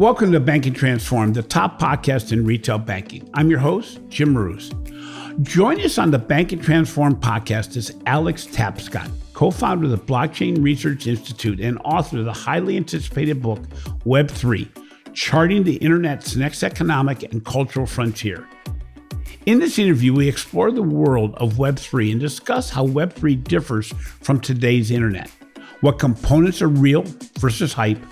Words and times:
Welcome 0.00 0.32
to 0.32 0.40
Banking 0.40 0.72
Transformed, 0.72 1.34
the 1.34 1.42
top 1.42 1.78
podcast 1.78 2.32
in 2.32 2.46
retail 2.46 2.78
banking. 2.78 3.28
I'm 3.34 3.50
your 3.50 3.58
host, 3.58 4.00
Jim 4.08 4.32
Marous. 4.32 4.70
Join 5.42 5.78
us 5.82 5.98
on 5.98 6.10
the 6.10 6.18
Banking 6.18 6.58
Transformed 6.58 7.20
podcast 7.20 7.76
is 7.76 7.94
Alex 8.06 8.46
Tapscott, 8.46 9.10
co 9.34 9.50
founder 9.50 9.84
of 9.84 9.90
the 9.90 9.98
Blockchain 9.98 10.64
Research 10.64 11.06
Institute 11.06 11.60
and 11.60 11.78
author 11.84 12.20
of 12.20 12.24
the 12.24 12.32
highly 12.32 12.78
anticipated 12.78 13.42
book, 13.42 13.60
Web3 14.06 14.70
Charting 15.12 15.64
the 15.64 15.76
Internet's 15.76 16.34
Next 16.34 16.62
Economic 16.62 17.22
and 17.30 17.44
Cultural 17.44 17.84
Frontier. 17.84 18.48
In 19.44 19.58
this 19.58 19.78
interview, 19.78 20.14
we 20.14 20.30
explore 20.30 20.72
the 20.72 20.80
world 20.80 21.34
of 21.34 21.58
Web3 21.58 22.12
and 22.12 22.20
discuss 22.22 22.70
how 22.70 22.86
Web3 22.86 23.44
differs 23.44 23.92
from 24.22 24.40
today's 24.40 24.90
internet, 24.90 25.30
what 25.82 25.98
components 25.98 26.62
are 26.62 26.68
real 26.68 27.04
versus 27.38 27.74
hype 27.74 28.02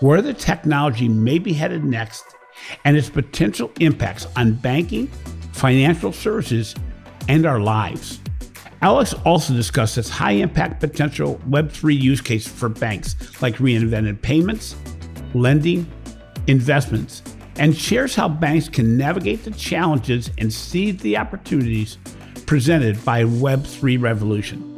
where 0.00 0.22
the 0.22 0.34
technology 0.34 1.08
may 1.08 1.38
be 1.38 1.52
headed 1.52 1.84
next, 1.84 2.24
and 2.84 2.96
its 2.96 3.08
potential 3.08 3.70
impacts 3.80 4.26
on 4.36 4.54
banking, 4.54 5.06
financial 5.52 6.12
services, 6.12 6.74
and 7.28 7.46
our 7.46 7.60
lives. 7.60 8.20
Alex 8.82 9.12
also 9.26 9.52
discussed 9.52 9.98
its 9.98 10.08
high 10.08 10.32
impact 10.32 10.80
potential 10.80 11.38
Web3 11.48 12.00
use 12.00 12.20
case 12.20 12.48
for 12.48 12.68
banks 12.68 13.14
like 13.42 13.56
reinvented 13.56 14.22
payments, 14.22 14.74
lending, 15.34 15.86
investments, 16.46 17.22
and 17.56 17.76
shares 17.76 18.14
how 18.14 18.26
banks 18.26 18.70
can 18.70 18.96
navigate 18.96 19.44
the 19.44 19.50
challenges 19.50 20.30
and 20.38 20.50
seize 20.50 20.96
the 21.02 21.16
opportunities 21.16 21.98
presented 22.46 23.02
by 23.04 23.22
Web3 23.24 24.00
revolution. 24.00 24.69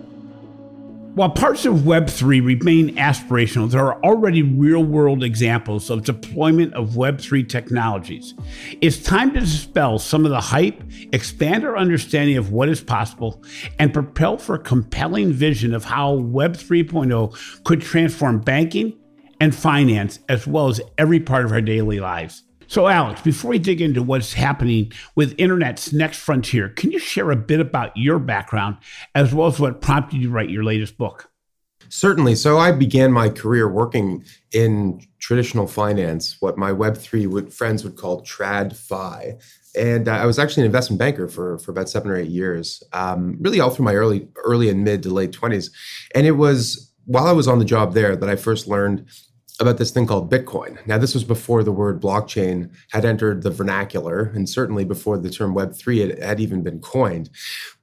While 1.15 1.29
parts 1.29 1.67
of 1.67 1.81
Web3 1.81 2.43
remain 2.43 2.97
aspirational, 2.97 3.71
there 3.71 3.85
are 3.85 4.03
already 4.03 4.43
real 4.43 4.83
world 4.83 5.23
examples 5.23 5.91
of 5.91 6.05
deployment 6.05 6.73
of 6.73 6.93
Web3 6.93 7.47
technologies. 7.47 8.33
It's 8.81 8.97
time 9.03 9.35
to 9.35 9.41
dispel 9.41 9.99
some 9.99 10.25
of 10.25 10.31
the 10.31 10.41
hype, 10.41 10.83
expand 11.13 11.67
our 11.67 11.77
understanding 11.77 12.39
of 12.39 12.51
what 12.51 12.71
is 12.71 12.81
possible, 12.81 13.45
and 13.79 13.93
propel 13.93 14.39
for 14.39 14.55
a 14.55 14.59
compelling 14.59 15.35
vision 15.35 15.75
of 15.75 15.85
how 15.85 16.15
Web 16.15 16.55
3.0 16.55 17.63
could 17.65 17.83
transform 17.83 18.41
banking 18.41 18.99
and 19.39 19.55
finance, 19.55 20.19
as 20.31 20.47
well 20.47 20.69
as 20.69 20.81
every 20.97 21.21
part 21.21 21.45
of 21.45 21.53
our 21.53 21.61
daily 21.61 22.01
lives. 22.01 22.43
So, 22.73 22.89
Alex, 22.89 23.21
before 23.21 23.51
we 23.51 23.59
dig 23.59 23.83
into 23.83 24.03
what's 24.03 24.33
happening 24.33 24.93
with 25.15 25.35
Internet's 25.37 25.93
next 25.93 26.21
frontier, 26.21 26.71
can 26.71 26.91
you 26.91 26.99
share 26.99 27.31
a 27.31 27.37
bit 27.37 27.61
about 27.61 27.95
your 27.95 28.19
background 28.19 28.79
as 29.15 29.35
well 29.35 29.49
as 29.49 29.61
what 29.61 29.83
prompted 29.83 30.17
you 30.17 30.29
to 30.29 30.33
write 30.33 30.49
your 30.49 30.65
latest 30.65 30.97
book? 30.97 31.31
Certainly. 31.91 32.37
So, 32.37 32.57
I 32.57 32.73
began 32.73 33.13
my 33.13 33.29
career 33.29 33.69
working 33.69 34.25
in 34.53 35.03
traditional 35.19 35.67
finance, 35.67 36.39
what 36.41 36.57
my 36.57 36.71
Web3 36.71 37.27
would, 37.27 37.53
friends 37.53 37.85
would 37.85 37.97
call 37.97 38.23
trad 38.23 38.75
fi. 38.75 39.35
And 39.77 40.09
I 40.09 40.25
was 40.25 40.39
actually 40.39 40.63
an 40.63 40.69
investment 40.69 40.99
banker 40.99 41.29
for, 41.29 41.59
for 41.59 41.73
about 41.73 41.91
seven 41.91 42.11
or 42.11 42.17
eight 42.17 42.31
years, 42.31 42.83
um, 42.95 43.37
really 43.39 43.61
all 43.61 43.69
through 43.69 43.85
my 43.85 43.95
early, 43.95 44.29
early 44.47 44.71
and 44.71 44.83
mid 44.83 45.03
to 45.03 45.11
late 45.11 45.33
20s. 45.33 45.71
And 46.15 46.27
it 46.27 46.39
was 46.39 46.91
while 47.05 47.27
I 47.27 47.33
was 47.33 47.49
on 47.49 47.59
the 47.59 47.67
job 47.67 47.93
there 47.93 48.17
that 48.17 48.31
I 48.31 48.37
first 48.37 48.67
learned 48.67 49.07
about 49.61 49.79
this 49.79 49.91
thing 49.91 50.07
called 50.07 50.31
Bitcoin. 50.31 50.85
Now, 50.87 50.99
this 50.99 51.15
was 51.15 51.25
before 51.25 51.63
the 51.63 51.73
word 51.73 52.01
blockchain 52.01 52.71
had 52.91 53.05
entered 53.05 53.43
the 53.43 53.51
vernacular, 53.51 54.33
and 54.35 54.49
certainly 54.49 54.85
before 54.85 55.19
the 55.19 55.31
term 55.31 55.55
Web3 55.55 56.09
had, 56.09 56.23
had 56.23 56.41
even 56.41 56.63
been 56.63 56.81
coined. 56.81 57.31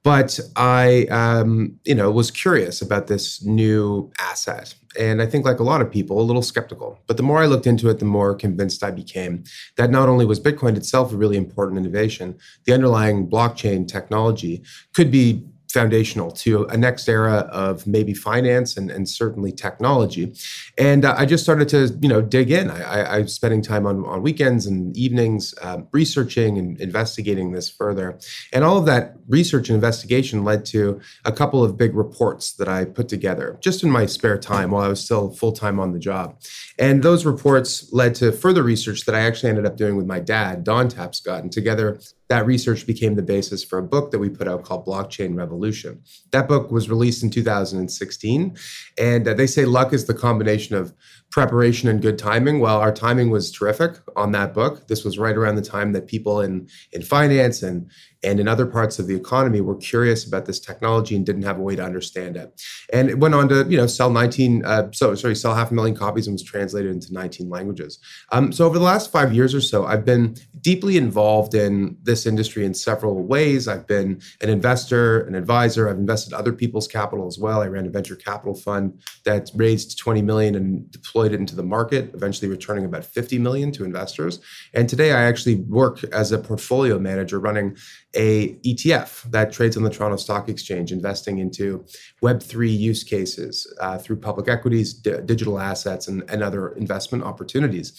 But 0.02 0.40
I, 0.56 1.06
um, 1.10 1.78
you 1.84 1.94
know, 1.94 2.10
was 2.10 2.30
curious 2.30 2.80
about 2.80 3.06
this 3.06 3.44
new 3.44 4.10
asset. 4.18 4.74
And 4.98 5.22
I 5.22 5.26
think, 5.26 5.44
like 5.44 5.60
a 5.60 5.64
lot 5.64 5.80
of 5.80 5.90
people, 5.90 6.20
a 6.20 6.22
little 6.22 6.42
skeptical. 6.42 6.98
But 7.06 7.16
the 7.16 7.22
more 7.22 7.38
I 7.38 7.46
looked 7.46 7.66
into 7.66 7.88
it, 7.90 8.00
the 8.00 8.04
more 8.04 8.34
convinced 8.34 8.82
I 8.82 8.90
became 8.90 9.44
that 9.76 9.90
not 9.90 10.08
only 10.08 10.24
was 10.24 10.40
Bitcoin 10.40 10.76
itself 10.76 11.12
a 11.12 11.16
really 11.16 11.36
important 11.36 11.78
innovation, 11.78 12.36
the 12.64 12.72
underlying 12.72 13.28
blockchain 13.28 13.86
technology 13.86 14.62
could 14.94 15.10
be 15.10 15.44
foundational 15.72 16.30
to 16.30 16.64
a 16.64 16.76
next 16.76 17.08
era 17.08 17.48
of 17.50 17.86
maybe 17.86 18.14
finance 18.14 18.76
and, 18.76 18.90
and 18.90 19.08
certainly 19.08 19.52
technology. 19.52 20.34
And 20.78 21.04
uh, 21.04 21.14
I 21.16 21.26
just 21.26 21.42
started 21.42 21.68
to, 21.70 21.96
you 22.00 22.08
know, 22.08 22.20
dig 22.20 22.50
in. 22.50 22.70
I, 22.70 22.82
I, 22.82 23.00
I 23.00 23.18
was 23.20 23.34
spending 23.34 23.62
time 23.62 23.86
on, 23.86 24.04
on 24.04 24.22
weekends 24.22 24.66
and 24.66 24.96
evenings 24.96 25.54
um, 25.62 25.88
researching 25.92 26.58
and 26.58 26.80
investigating 26.80 27.52
this 27.52 27.68
further. 27.68 28.18
And 28.52 28.64
all 28.64 28.78
of 28.78 28.86
that 28.86 29.16
research 29.28 29.68
and 29.68 29.74
investigation 29.74 30.44
led 30.44 30.64
to 30.66 31.00
a 31.24 31.32
couple 31.32 31.62
of 31.62 31.76
big 31.76 31.94
reports 31.94 32.52
that 32.54 32.68
I 32.68 32.84
put 32.84 33.08
together 33.08 33.58
just 33.60 33.82
in 33.82 33.90
my 33.90 34.06
spare 34.06 34.38
time 34.38 34.70
while 34.70 34.84
I 34.84 34.88
was 34.88 35.04
still 35.04 35.30
full 35.30 35.52
time 35.52 35.78
on 35.78 35.92
the 35.92 35.98
job. 35.98 36.40
And 36.78 37.02
those 37.02 37.24
reports 37.24 37.92
led 37.92 38.14
to 38.16 38.32
further 38.32 38.62
research 38.62 39.04
that 39.04 39.14
I 39.14 39.20
actually 39.20 39.50
ended 39.50 39.66
up 39.66 39.76
doing 39.76 39.96
with 39.96 40.06
my 40.06 40.20
dad, 40.20 40.64
Don 40.64 40.88
Tapscott. 40.88 41.40
And 41.40 41.52
together 41.52 42.00
that 42.30 42.46
research 42.46 42.86
became 42.86 43.16
the 43.16 43.22
basis 43.22 43.64
for 43.64 43.78
a 43.78 43.82
book 43.82 44.12
that 44.12 44.20
we 44.20 44.28
put 44.28 44.46
out 44.46 44.62
called 44.62 44.86
Blockchain 44.86 45.36
Revolution. 45.36 46.00
That 46.30 46.46
book 46.46 46.70
was 46.70 46.88
released 46.88 47.24
in 47.24 47.30
2016. 47.30 48.56
And 48.98 49.28
uh, 49.28 49.34
they 49.34 49.48
say 49.48 49.64
luck 49.64 49.92
is 49.92 50.04
the 50.04 50.14
combination 50.14 50.76
of 50.76 50.94
preparation 51.30 51.88
and 51.88 52.02
good 52.02 52.18
timing. 52.18 52.58
Well, 52.58 52.78
our 52.78 52.92
timing 52.92 53.30
was 53.30 53.52
terrific 53.52 53.98
on 54.16 54.32
that 54.32 54.52
book. 54.52 54.88
This 54.88 55.04
was 55.04 55.18
right 55.18 55.36
around 55.36 55.54
the 55.54 55.62
time 55.62 55.92
that 55.92 56.06
people 56.06 56.40
in, 56.40 56.68
in 56.92 57.02
finance 57.02 57.62
and 57.62 57.90
and 58.22 58.38
in 58.38 58.48
other 58.48 58.66
parts 58.66 58.98
of 58.98 59.06
the 59.06 59.16
economy 59.16 59.60
were 59.60 59.76
curious 59.76 60.26
about 60.26 60.44
this 60.44 60.60
technology 60.60 61.16
and 61.16 61.24
didn't 61.24 61.42
have 61.42 61.58
a 61.58 61.62
way 61.62 61.74
to 61.74 61.82
understand 61.82 62.36
it. 62.36 62.60
And 62.92 63.08
it 63.08 63.18
went 63.18 63.34
on 63.34 63.48
to 63.48 63.66
you 63.68 63.76
know 63.76 63.86
sell 63.86 64.10
19 64.10 64.64
uh, 64.64 64.90
so 64.92 65.14
sorry 65.14 65.34
sell 65.34 65.54
half 65.54 65.70
a 65.70 65.74
million 65.74 65.96
copies 65.96 66.26
and 66.26 66.34
was 66.34 66.42
translated 66.42 66.90
into 66.90 67.12
19 67.12 67.48
languages. 67.48 67.98
Um, 68.32 68.52
so 68.52 68.66
over 68.66 68.78
the 68.78 68.84
last 68.84 69.10
five 69.10 69.32
years 69.32 69.54
or 69.54 69.60
so, 69.60 69.86
I've 69.86 70.04
been 70.04 70.36
deeply 70.60 70.96
involved 70.96 71.54
in 71.54 71.96
this 72.02 72.26
industry 72.26 72.64
in 72.64 72.74
several 72.74 73.22
ways. 73.22 73.68
I've 73.68 73.86
been 73.86 74.20
an 74.40 74.48
investor, 74.48 75.22
an 75.22 75.34
advisor. 75.34 75.88
I've 75.88 75.98
invested 75.98 76.34
other 76.34 76.52
people's 76.52 76.88
capital 76.88 77.26
as 77.26 77.38
well. 77.38 77.62
I 77.62 77.66
ran 77.66 77.86
a 77.86 77.90
venture 77.90 78.16
capital 78.16 78.54
fund 78.54 79.00
that 79.24 79.50
raised 79.54 79.98
20 79.98 80.22
million 80.22 80.54
and 80.54 80.90
deployed 80.90 81.19
it 81.22 81.32
into 81.32 81.56
the 81.56 81.62
market, 81.62 82.10
eventually 82.14 82.48
returning 82.48 82.84
about 82.84 83.04
50 83.04 83.38
million 83.38 83.72
to 83.72 83.84
investors. 83.84 84.40
And 84.74 84.88
today 84.88 85.12
I 85.12 85.22
actually 85.22 85.56
work 85.56 86.02
as 86.12 86.32
a 86.32 86.38
portfolio 86.38 86.98
manager 86.98 87.38
running 87.38 87.76
a 88.14 88.54
ETF 88.66 89.30
that 89.30 89.52
trades 89.52 89.76
on 89.76 89.82
the 89.82 89.90
Toronto 89.90 90.16
Stock 90.16 90.48
Exchange, 90.48 90.92
investing 90.92 91.38
into 91.38 91.84
Web3 92.22 92.76
use 92.76 93.04
cases 93.04 93.72
uh, 93.80 93.98
through 93.98 94.16
public 94.16 94.48
equities, 94.48 94.92
d- 94.94 95.18
digital 95.24 95.58
assets, 95.58 96.08
and, 96.08 96.28
and 96.28 96.42
other 96.42 96.70
investment 96.70 97.24
opportunities. 97.24 97.92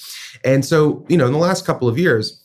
And 0.44 0.66
so, 0.66 1.06
you 1.08 1.18
know, 1.18 1.28
in 1.28 1.34
the 1.34 1.40
last 1.40 1.66
couple 1.66 1.88
of 1.88 1.98
years, 1.98 2.44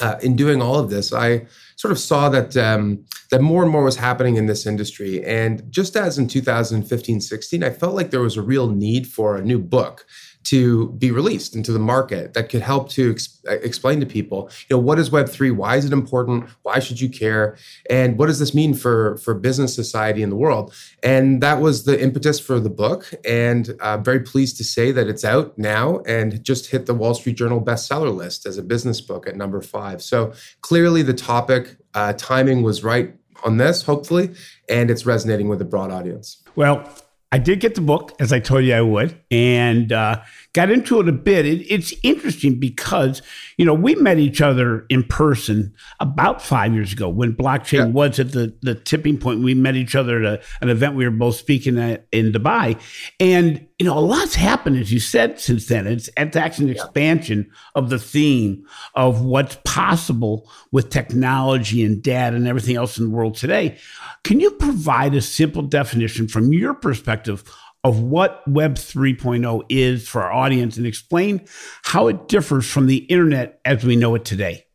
uh, 0.00 0.16
in 0.22 0.36
doing 0.36 0.62
all 0.62 0.78
of 0.78 0.90
this, 0.90 1.12
I 1.12 1.46
sort 1.82 1.90
of 1.90 1.98
saw 1.98 2.28
that 2.28 2.56
um, 2.56 3.04
that 3.32 3.40
more 3.40 3.64
and 3.64 3.72
more 3.72 3.82
was 3.82 3.96
happening 3.96 4.36
in 4.36 4.46
this 4.46 4.66
industry. 4.66 5.24
And 5.24 5.68
just 5.68 5.96
as 5.96 6.16
in 6.16 6.28
2015, 6.28 7.20
16, 7.20 7.64
I 7.64 7.70
felt 7.70 7.96
like 7.96 8.12
there 8.12 8.20
was 8.20 8.36
a 8.36 8.42
real 8.42 8.68
need 8.68 9.08
for 9.08 9.36
a 9.36 9.42
new 9.42 9.58
book 9.58 10.06
to 10.44 10.90
be 10.92 11.10
released 11.10 11.54
into 11.54 11.72
the 11.72 11.78
market 11.78 12.34
that 12.34 12.48
could 12.48 12.62
help 12.62 12.88
to 12.90 13.12
ex- 13.12 13.38
uh, 13.48 13.52
explain 13.62 14.00
to 14.00 14.06
people, 14.06 14.50
you 14.68 14.76
know, 14.76 14.80
what 14.80 14.98
is 14.98 15.10
Web3? 15.10 15.54
Why 15.54 15.76
is 15.76 15.84
it 15.84 15.92
important? 15.92 16.48
Why 16.62 16.78
should 16.78 17.00
you 17.00 17.08
care? 17.08 17.56
And 17.88 18.18
what 18.18 18.26
does 18.26 18.38
this 18.38 18.54
mean 18.54 18.74
for, 18.74 19.16
for 19.18 19.34
business 19.34 19.74
society 19.74 20.22
in 20.22 20.30
the 20.30 20.36
world? 20.36 20.72
And 21.02 21.42
that 21.42 21.60
was 21.60 21.84
the 21.84 22.00
impetus 22.00 22.40
for 22.40 22.60
the 22.60 22.70
book. 22.70 23.12
And 23.24 23.70
I'm 23.80 24.00
uh, 24.00 24.02
very 24.02 24.20
pleased 24.20 24.56
to 24.58 24.64
say 24.64 24.92
that 24.92 25.08
it's 25.08 25.24
out 25.24 25.56
now 25.58 26.00
and 26.00 26.42
just 26.42 26.70
hit 26.70 26.86
the 26.86 26.94
Wall 26.94 27.14
Street 27.14 27.36
Journal 27.36 27.60
bestseller 27.60 28.14
list 28.14 28.46
as 28.46 28.58
a 28.58 28.62
business 28.62 29.00
book 29.00 29.26
at 29.26 29.36
number 29.36 29.60
five. 29.60 30.02
So 30.02 30.32
clearly 30.60 31.02
the 31.02 31.14
topic, 31.14 31.76
uh, 31.94 32.14
timing 32.14 32.62
was 32.62 32.82
right 32.82 33.14
on 33.44 33.56
this, 33.56 33.82
hopefully, 33.82 34.34
and 34.68 34.90
it's 34.90 35.04
resonating 35.06 35.48
with 35.48 35.60
a 35.60 35.64
broad 35.64 35.90
audience. 35.90 36.42
Well, 36.54 36.88
I 37.32 37.38
did 37.38 37.60
get 37.60 37.74
the 37.74 37.80
book, 37.80 38.12
as 38.20 38.30
I 38.30 38.40
told 38.40 38.64
you 38.64 38.74
I 38.74 38.82
would, 38.82 39.18
and 39.30 39.90
uh, 39.90 40.20
got 40.54 40.70
into 40.70 41.00
it 41.00 41.08
a 41.08 41.12
bit. 41.12 41.46
It, 41.46 41.66
it's 41.72 41.94
interesting 42.02 42.60
because, 42.60 43.22
you 43.56 43.64
know, 43.64 43.74
we 43.74 43.94
met 43.94 44.18
each 44.18 44.40
other 44.40 44.84
in 44.90 45.02
person 45.04 45.72
about 45.98 46.42
five 46.42 46.74
years 46.74 46.92
ago 46.92 47.08
when 47.08 47.34
blockchain 47.34 47.78
yeah. 47.78 47.84
was 47.86 48.18
at 48.18 48.32
the, 48.32 48.54
the 48.60 48.74
tipping 48.74 49.16
point. 49.16 49.42
We 49.42 49.54
met 49.54 49.76
each 49.76 49.94
other 49.94 50.22
at 50.22 50.24
a, 50.24 50.42
an 50.60 50.68
event 50.68 50.94
we 50.94 51.04
were 51.04 51.10
both 51.10 51.36
speaking 51.36 51.78
at 51.78 52.06
in 52.12 52.32
Dubai. 52.32 52.78
And, 53.18 53.66
you 53.78 53.86
know, 53.86 53.96
a 53.96 54.00
lot's 54.00 54.34
happened, 54.34 54.76
as 54.76 54.92
you 54.92 55.00
said, 55.00 55.40
since 55.40 55.66
then. 55.66 55.86
It's, 55.86 56.10
it's 56.16 56.36
actually 56.36 56.70
an 56.70 56.76
yeah. 56.76 56.82
expansion 56.82 57.50
of 57.74 57.88
the 57.88 57.98
theme 57.98 58.66
of 58.94 59.24
what's 59.24 59.56
possible 59.64 60.50
with 60.70 60.90
technology 60.90 61.82
and 61.82 62.02
data 62.02 62.36
and 62.36 62.46
everything 62.46 62.76
else 62.76 62.98
in 62.98 63.04
the 63.04 63.10
world 63.10 63.36
today. 63.36 63.78
Can 64.22 64.38
you 64.38 64.50
provide 64.50 65.14
a 65.14 65.22
simple 65.22 65.62
definition 65.62 66.28
from 66.28 66.52
your 66.52 66.74
perspective 66.74 67.42
of 67.84 68.00
what 68.00 68.46
Web 68.46 68.74
3.0 68.76 69.64
is 69.68 70.08
for 70.08 70.22
our 70.22 70.32
audience 70.32 70.76
and 70.76 70.86
explain 70.86 71.44
how 71.82 72.08
it 72.08 72.28
differs 72.28 72.68
from 72.68 72.86
the 72.86 72.98
internet 72.98 73.60
as 73.64 73.84
we 73.84 73.96
know 73.96 74.14
it 74.14 74.24
today? 74.24 74.66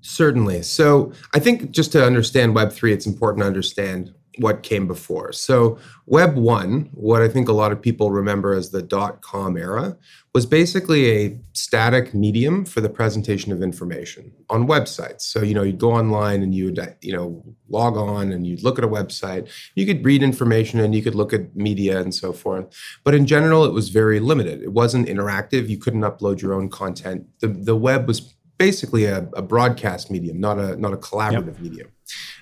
Certainly. 0.00 0.62
So 0.62 1.12
I 1.32 1.38
think 1.38 1.70
just 1.70 1.92
to 1.92 2.04
understand 2.04 2.56
Web3, 2.56 2.92
it's 2.92 3.06
important 3.06 3.42
to 3.42 3.46
understand 3.46 4.12
what 4.38 4.62
came 4.62 4.86
before. 4.86 5.32
So, 5.32 5.78
Web 6.06 6.36
1, 6.36 6.90
what 6.94 7.22
I 7.22 7.28
think 7.28 7.48
a 7.48 7.52
lot 7.52 7.72
of 7.72 7.80
people 7.80 8.10
remember 8.10 8.54
as 8.54 8.70
the 8.70 8.82
dot 8.82 9.22
com 9.22 9.56
era, 9.56 9.96
was 10.34 10.46
basically 10.46 11.10
a 11.10 11.38
static 11.52 12.14
medium 12.14 12.64
for 12.64 12.80
the 12.80 12.88
presentation 12.88 13.52
of 13.52 13.62
information 13.62 14.32
on 14.48 14.66
websites. 14.66 15.22
So, 15.22 15.42
you 15.42 15.52
know, 15.52 15.62
you'd 15.62 15.78
go 15.78 15.92
online 15.92 16.42
and 16.42 16.54
you'd, 16.54 16.78
you 17.02 17.12
know, 17.12 17.44
log 17.68 17.98
on 17.98 18.32
and 18.32 18.46
you'd 18.46 18.62
look 18.62 18.78
at 18.78 18.84
a 18.84 18.88
website. 18.88 19.50
You 19.74 19.84
could 19.84 20.02
read 20.02 20.22
information 20.22 20.80
and 20.80 20.94
you 20.94 21.02
could 21.02 21.14
look 21.14 21.34
at 21.34 21.54
media 21.54 22.00
and 22.00 22.14
so 22.14 22.32
forth. 22.32 22.66
But 23.04 23.14
in 23.14 23.26
general, 23.26 23.66
it 23.66 23.74
was 23.74 23.90
very 23.90 24.20
limited. 24.20 24.62
It 24.62 24.72
wasn't 24.72 25.06
interactive. 25.06 25.68
You 25.68 25.76
couldn't 25.76 26.00
upload 26.00 26.40
your 26.40 26.54
own 26.54 26.70
content. 26.70 27.26
The, 27.40 27.48
the 27.48 27.76
web 27.76 28.08
was 28.08 28.20
basically 28.56 29.04
a, 29.04 29.28
a 29.34 29.42
broadcast 29.42 30.10
medium, 30.10 30.40
not 30.40 30.58
a, 30.58 30.76
not 30.76 30.94
a 30.94 30.96
collaborative 30.96 31.46
yep. 31.46 31.60
medium. 31.60 31.88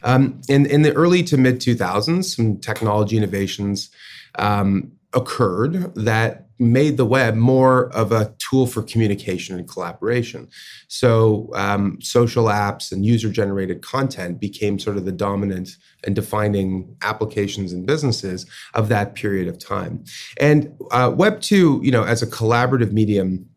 Um, 0.05 0.41
in, 0.49 0.65
in 0.67 0.83
the 0.83 0.93
early 0.93 1.25
to 1.25 1.37
mid 1.37 1.57
2000s, 1.57 2.37
some 2.37 2.59
technology 2.59 3.17
innovations 3.17 3.91
um, 4.39 4.93
occurred 5.13 5.93
that 5.97 6.50
made 6.61 6.97
the 6.97 7.05
web 7.05 7.35
more 7.35 7.91
of 7.93 8.13
a 8.13 8.35
tool 8.39 8.67
for 8.67 8.83
communication 8.83 9.59
and 9.59 9.69
collaboration. 9.69 10.49
So, 10.89 11.51
um, 11.55 11.99
social 12.01 12.45
apps 12.45 12.93
and 12.93 13.05
user 13.05 13.31
generated 13.31 13.83
content 13.83 14.41
became 14.41 14.79
sort 14.79 14.97
of 14.97 15.05
the 15.05 15.13
dominant 15.13 15.77
and 16.05 16.15
defining 16.15 16.97
applications 17.03 17.73
and 17.73 17.87
businesses 17.87 18.47
of 18.75 18.89
that 18.89 19.15
period 19.15 19.49
of 19.49 19.59
time. 19.59 20.05
And 20.39 20.73
uh, 20.93 21.13
Web 21.15 21.41
2, 21.41 21.81
you 21.83 21.91
know, 21.91 22.05
as 22.05 22.23
a 22.23 22.27
collaborative 22.27 22.93
medium, 22.93 23.50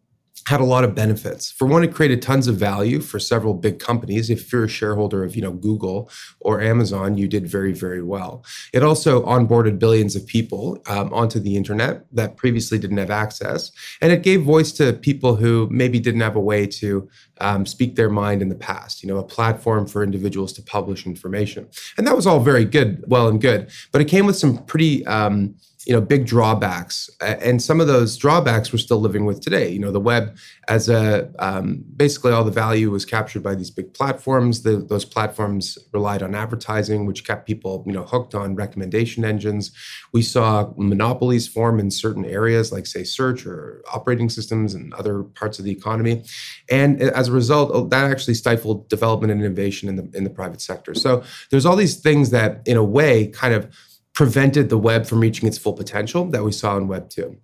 had 0.47 0.59
a 0.59 0.65
lot 0.65 0.83
of 0.83 0.93
benefits. 0.93 1.51
For 1.51 1.65
one, 1.65 1.83
it 1.83 1.93
created 1.93 2.21
tons 2.21 2.47
of 2.47 2.55
value 2.55 2.99
for 2.99 3.19
several 3.19 3.53
big 3.53 3.79
companies. 3.79 4.29
If 4.29 4.51
you're 4.51 4.65
a 4.65 4.69
shareholder 4.69 5.23
of, 5.23 5.35
you 5.35 5.41
know, 5.41 5.51
Google 5.51 6.09
or 6.39 6.61
Amazon, 6.61 7.17
you 7.17 7.27
did 7.27 7.47
very, 7.47 7.73
very 7.73 8.01
well. 8.01 8.43
It 8.73 8.83
also 8.83 9.25
onboarded 9.25 9.79
billions 9.79 10.15
of 10.15 10.27
people 10.27 10.81
um, 10.87 11.13
onto 11.13 11.39
the 11.39 11.55
internet 11.55 12.05
that 12.11 12.35
previously 12.35 12.77
didn't 12.77 12.97
have 12.97 13.11
access, 13.11 13.71
and 14.01 14.11
it 14.11 14.23
gave 14.23 14.43
voice 14.43 14.71
to 14.73 14.93
people 14.93 15.35
who 15.35 15.67
maybe 15.71 15.99
didn't 15.99 16.21
have 16.21 16.35
a 16.35 16.41
way 16.41 16.67
to 16.67 17.07
um, 17.39 17.65
speak 17.65 17.95
their 17.95 18.09
mind 18.09 18.41
in 18.41 18.49
the 18.49 18.55
past. 18.55 19.03
You 19.03 19.09
know, 19.09 19.17
a 19.17 19.23
platform 19.23 19.87
for 19.87 20.03
individuals 20.03 20.53
to 20.53 20.61
publish 20.61 21.05
information, 21.05 21.67
and 21.97 22.05
that 22.05 22.15
was 22.15 22.27
all 22.27 22.39
very 22.39 22.65
good, 22.65 23.03
well 23.07 23.27
and 23.27 23.39
good. 23.39 23.69
But 23.91 24.01
it 24.01 24.05
came 24.05 24.25
with 24.25 24.35
some 24.35 24.57
pretty 24.65 25.05
um, 25.05 25.55
you 25.85 25.93
know 25.93 26.01
big 26.01 26.25
drawbacks. 26.25 27.09
And 27.21 27.61
some 27.61 27.81
of 27.81 27.87
those 27.87 28.17
drawbacks 28.17 28.71
we're 28.71 28.79
still 28.79 28.99
living 28.99 29.25
with 29.25 29.41
today. 29.41 29.69
You 29.69 29.79
know 29.79 29.91
the 29.91 29.99
web 29.99 30.37
as 30.67 30.89
a 30.89 31.31
um, 31.39 31.83
basically 31.95 32.31
all 32.31 32.43
the 32.43 32.51
value 32.51 32.89
was 32.89 33.05
captured 33.05 33.43
by 33.43 33.55
these 33.55 33.71
big 33.71 33.93
platforms. 33.93 34.63
The, 34.63 34.77
those 34.77 35.05
platforms 35.05 35.77
relied 35.91 36.23
on 36.23 36.35
advertising 36.35 37.05
which 37.05 37.25
kept 37.25 37.45
people 37.45 37.83
you 37.85 37.93
know 37.93 38.03
hooked 38.03 38.35
on 38.35 38.55
recommendation 38.55 39.25
engines. 39.25 39.71
We 40.13 40.21
saw 40.21 40.71
monopolies 40.77 41.47
form 41.47 41.79
in 41.79 41.91
certain 41.91 42.25
areas 42.25 42.71
like 42.71 42.85
say 42.85 43.03
search 43.03 43.45
or 43.45 43.83
operating 43.93 44.29
systems 44.29 44.73
and 44.73 44.93
other 44.93 45.23
parts 45.23 45.59
of 45.59 45.65
the 45.65 45.71
economy. 45.71 46.23
And 46.69 47.01
as 47.01 47.27
a 47.27 47.31
result 47.31 47.71
oh, 47.73 47.87
that 47.87 48.09
actually 48.09 48.35
stifled 48.35 48.87
development 48.89 49.31
and 49.31 49.41
innovation 49.41 49.89
in 49.89 49.95
the 49.97 50.09
in 50.17 50.23
the 50.23 50.29
private 50.29 50.61
sector. 50.61 50.93
So 50.93 51.23
there's 51.49 51.65
all 51.65 51.75
these 51.75 51.97
things 51.97 52.29
that 52.29 52.61
in 52.65 52.77
a 52.77 52.83
way 52.83 53.27
kind 53.27 53.53
of 53.53 53.69
prevented 54.13 54.69
the 54.69 54.77
web 54.77 55.05
from 55.05 55.19
reaching 55.19 55.47
its 55.47 55.57
full 55.57 55.73
potential 55.73 56.25
that 56.25 56.43
we 56.43 56.51
saw 56.51 56.77
in 56.77 56.87
Web 56.87 57.09
2. 57.09 57.35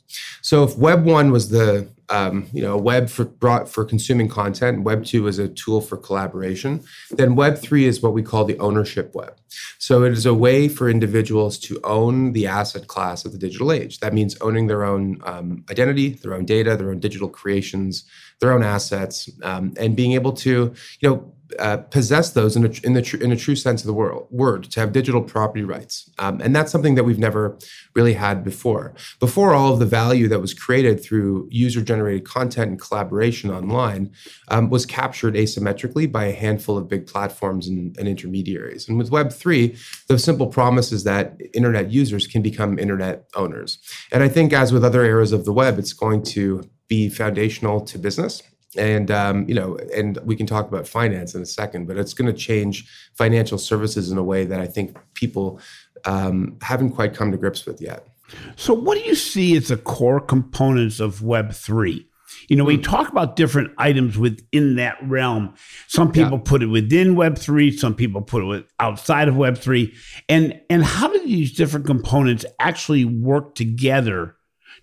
So 0.42 0.64
if 0.64 0.78
Web 0.78 1.04
1 1.04 1.32
was 1.32 1.50
the 1.50 1.90
um, 2.10 2.48
you 2.54 2.62
know, 2.62 2.76
web 2.76 3.10
for 3.10 3.26
brought 3.26 3.70
for 3.70 3.86
consuming 3.86 4.28
content, 4.28 4.84
Web 4.84 5.06
2 5.06 5.28
is 5.28 5.40
a 5.40 5.48
tool 5.48 5.82
for 5.82 5.98
collaboration, 5.98 6.84
then 7.12 7.36
Web 7.36 7.58
3 7.58 7.86
is 7.86 8.02
what 8.02 8.14
we 8.14 8.24
call 8.24 8.46
the 8.46 8.58
ownership 8.58 9.14
web. 9.14 9.36
So 9.78 10.04
it 10.04 10.14
is 10.14 10.26
a 10.26 10.34
way 10.34 10.68
for 10.68 10.90
individuals 10.90 11.60
to 11.60 11.80
own 11.84 12.34
the 12.34 12.48
asset 12.48 12.88
class 12.88 13.26
of 13.26 13.32
the 13.32 13.38
digital 13.38 13.72
age. 13.72 14.00
That 14.00 14.14
means 14.14 14.38
owning 14.42 14.68
their 14.68 14.84
own 14.84 15.22
um, 15.24 15.64
identity, 15.70 16.10
their 16.10 16.34
own 16.34 16.46
data, 16.46 16.76
their 16.76 16.90
own 16.90 17.00
digital 17.00 17.30
creations, 17.30 18.06
their 18.40 18.54
own 18.54 18.64
assets, 18.64 19.30
um, 19.44 19.74
and 19.78 19.96
being 19.96 20.14
able 20.14 20.34
to, 20.34 20.74
you 21.00 21.10
know, 21.10 21.34
uh, 21.58 21.78
possess 21.78 22.32
those 22.32 22.56
in 22.56 22.66
a, 22.66 22.72
in, 22.84 22.94
the 22.94 23.02
tr- 23.02 23.18
in 23.18 23.32
a 23.32 23.36
true 23.36 23.56
sense 23.56 23.82
of 23.82 23.88
the 23.88 23.94
world, 23.94 24.28
word, 24.30 24.64
to 24.66 24.80
have 24.80 24.92
digital 24.92 25.22
property 25.22 25.64
rights. 25.64 26.10
Um, 26.20 26.40
and 26.42 26.56
that's 26.56 26.72
something 26.72 26.96
that 26.96 27.04
we've 27.04 27.20
never 27.20 27.58
really 27.96 28.14
had 28.14 28.44
before. 28.44 28.94
Before, 29.20 29.54
all 29.54 29.74
of 29.74 29.80
the 29.80 29.86
value 29.86 30.28
that 30.28 30.42
was 30.42 30.54
created 30.54 31.04
through 31.04 31.48
user 31.50 31.82
generated 31.82 32.26
content 32.26 32.70
and 32.70 32.80
collaboration 32.80 33.50
online 33.50 34.12
um, 34.50 34.70
was 34.70 34.86
captured 34.86 35.34
asymmetrically 35.34 36.12
by 36.12 36.26
a 36.26 36.34
handful 36.34 36.78
of 36.78 36.88
big 36.88 37.08
platforms 37.08 37.68
and, 37.68 37.98
and 37.98 38.08
intermediaries. 38.08 38.88
And 38.88 38.98
with 38.98 39.10
Web3, 39.10 40.06
the 40.08 40.20
simple 40.20 40.48
promise 40.48 40.92
is 40.92 41.04
that 41.06 41.40
internet 41.54 41.92
users 41.92 42.28
can 42.28 42.42
become 42.42 42.78
internet 42.78 43.26
owners. 43.36 43.80
And 44.12 44.24
I 44.24 44.30
think, 44.30 44.54
as 44.54 44.72
with 44.72 44.86
other 44.86 45.04
eras 45.04 45.32
of 45.32 45.46
the 45.46 45.54
web, 45.54 45.80
it's 45.80 45.94
going 45.94 46.24
to 46.24 46.64
be 46.88 47.10
foundational 47.10 47.82
to 47.82 47.98
business 47.98 48.44
and 48.78 49.10
um, 49.10 49.48
you 49.48 49.56
know 49.56 49.78
and 49.96 50.18
we 50.24 50.36
can 50.36 50.46
talk 50.46 50.68
about 50.68 50.88
finance 50.88 51.34
in 51.36 51.42
a 51.42 51.46
second 51.46 51.88
but 51.88 51.98
it's 51.98 52.14
going 52.14 52.32
to 52.32 52.38
change 52.38 52.90
financial 53.16 53.58
services 53.58 54.12
in 54.12 54.18
a 54.18 54.24
way 54.24 54.46
that 54.46 54.60
i 54.60 54.68
think 54.68 54.98
people 55.14 55.60
um, 56.06 56.58
haven't 56.62 56.92
quite 56.92 57.14
come 57.14 57.32
to 57.32 57.38
grips 57.38 57.66
with 57.66 57.82
yet 57.82 58.08
so 58.56 58.74
what 58.74 58.96
do 58.96 59.04
you 59.04 59.16
see 59.16 59.58
as 59.58 59.70
the 59.70 59.78
core 59.78 60.20
components 60.20 61.00
of 61.00 61.24
web 61.24 61.52
3 61.52 62.06
you 62.48 62.56
know, 62.56 62.64
we 62.64 62.76
hmm. 62.76 62.82
talk 62.82 63.10
about 63.10 63.36
different 63.36 63.72
items 63.78 64.18
within 64.18 64.76
that 64.76 64.98
realm. 65.04 65.54
Some 65.88 66.12
people 66.12 66.38
yeah. 66.38 66.44
put 66.44 66.64
it 66.64 66.68
within 66.68 67.16
Web 67.16 67.38
three. 67.38 67.76
Some 67.76 67.96
people 67.96 68.22
put 68.22 68.44
it 68.56 68.66
outside 68.80 69.28
of 69.28 69.38
Web 69.38 69.58
three. 69.58 69.94
And 70.28 70.60
and 70.70 70.84
how 70.84 71.08
do 71.12 71.20
these 71.20 71.54
different 71.54 71.86
components 71.86 72.46
actually 72.60 73.06
work 73.06 73.56
together 73.56 74.36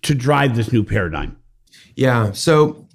to 0.03 0.15
drive 0.15 0.55
this 0.55 0.71
new 0.71 0.83
paradigm? 0.83 1.37
Yeah. 1.95 2.31
So 2.31 2.86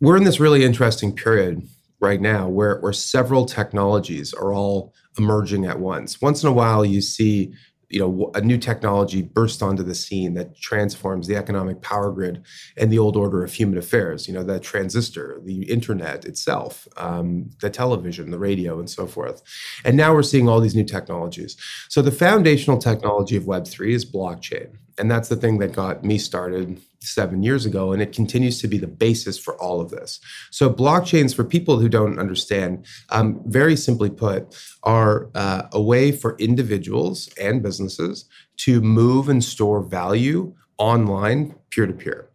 we're 0.00 0.16
in 0.16 0.24
this 0.24 0.40
really 0.40 0.64
interesting 0.64 1.14
period 1.14 1.66
right 2.00 2.20
now 2.20 2.48
where, 2.48 2.78
where 2.80 2.92
several 2.92 3.46
technologies 3.46 4.34
are 4.34 4.52
all 4.52 4.92
emerging 5.18 5.64
at 5.64 5.78
once. 5.78 6.20
Once 6.20 6.42
in 6.42 6.48
a 6.48 6.52
while, 6.52 6.84
you 6.84 7.00
see 7.00 7.54
you 7.90 8.00
know 8.00 8.30
a 8.34 8.40
new 8.40 8.58
technology 8.58 9.22
burst 9.22 9.62
onto 9.62 9.82
the 9.82 9.94
scene 9.94 10.34
that 10.34 10.56
transforms 10.56 11.26
the 11.26 11.36
economic 11.36 11.80
power 11.80 12.10
grid 12.10 12.42
and 12.76 12.90
the 12.90 12.98
old 12.98 13.16
order 13.16 13.44
of 13.44 13.52
human 13.52 13.78
affairs 13.78 14.26
you 14.26 14.34
know 14.34 14.42
the 14.42 14.58
transistor 14.58 15.38
the 15.44 15.62
internet 15.70 16.24
itself 16.24 16.88
um, 16.96 17.48
the 17.60 17.70
television 17.70 18.30
the 18.30 18.38
radio 18.38 18.78
and 18.78 18.90
so 18.90 19.06
forth. 19.06 19.42
And 19.84 19.96
now 19.96 20.12
we're 20.12 20.22
seeing 20.22 20.48
all 20.48 20.60
these 20.60 20.74
new 20.74 20.84
technologies. 20.84 21.56
So 21.88 22.02
the 22.02 22.10
foundational 22.10 22.78
technology 22.78 23.36
of 23.36 23.44
web3 23.44 23.92
is 23.92 24.10
blockchain 24.10 24.76
and 24.98 25.10
that's 25.10 25.28
the 25.28 25.36
thing 25.36 25.58
that 25.58 25.72
got 25.72 26.04
me 26.04 26.18
started 26.18 26.80
seven 27.00 27.42
years 27.42 27.66
ago. 27.66 27.92
And 27.92 28.00
it 28.00 28.12
continues 28.12 28.60
to 28.60 28.68
be 28.68 28.78
the 28.78 28.86
basis 28.86 29.38
for 29.38 29.60
all 29.60 29.80
of 29.80 29.90
this. 29.90 30.20
So, 30.50 30.70
blockchains, 30.70 31.34
for 31.34 31.44
people 31.44 31.78
who 31.78 31.88
don't 31.88 32.18
understand, 32.18 32.86
um, 33.10 33.42
very 33.46 33.76
simply 33.76 34.10
put, 34.10 34.56
are 34.82 35.30
uh, 35.34 35.68
a 35.72 35.82
way 35.82 36.12
for 36.12 36.36
individuals 36.38 37.28
and 37.40 37.62
businesses 37.62 38.26
to 38.58 38.80
move 38.80 39.28
and 39.28 39.42
store 39.42 39.82
value 39.82 40.54
online 40.78 41.54
peer 41.70 41.86
to 41.86 41.92
peer. 41.92 42.28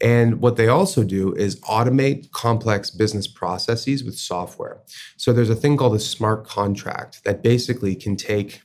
And 0.00 0.40
what 0.40 0.56
they 0.56 0.68
also 0.68 1.04
do 1.04 1.32
is 1.34 1.60
automate 1.60 2.30
complex 2.32 2.90
business 2.90 3.26
processes 3.26 4.04
with 4.04 4.16
software. 4.16 4.80
So 5.16 5.32
there's 5.32 5.50
a 5.50 5.54
thing 5.54 5.76
called 5.76 5.94
a 5.94 6.00
smart 6.00 6.46
contract 6.46 7.24
that 7.24 7.42
basically 7.42 7.94
can 7.94 8.16
take 8.16 8.62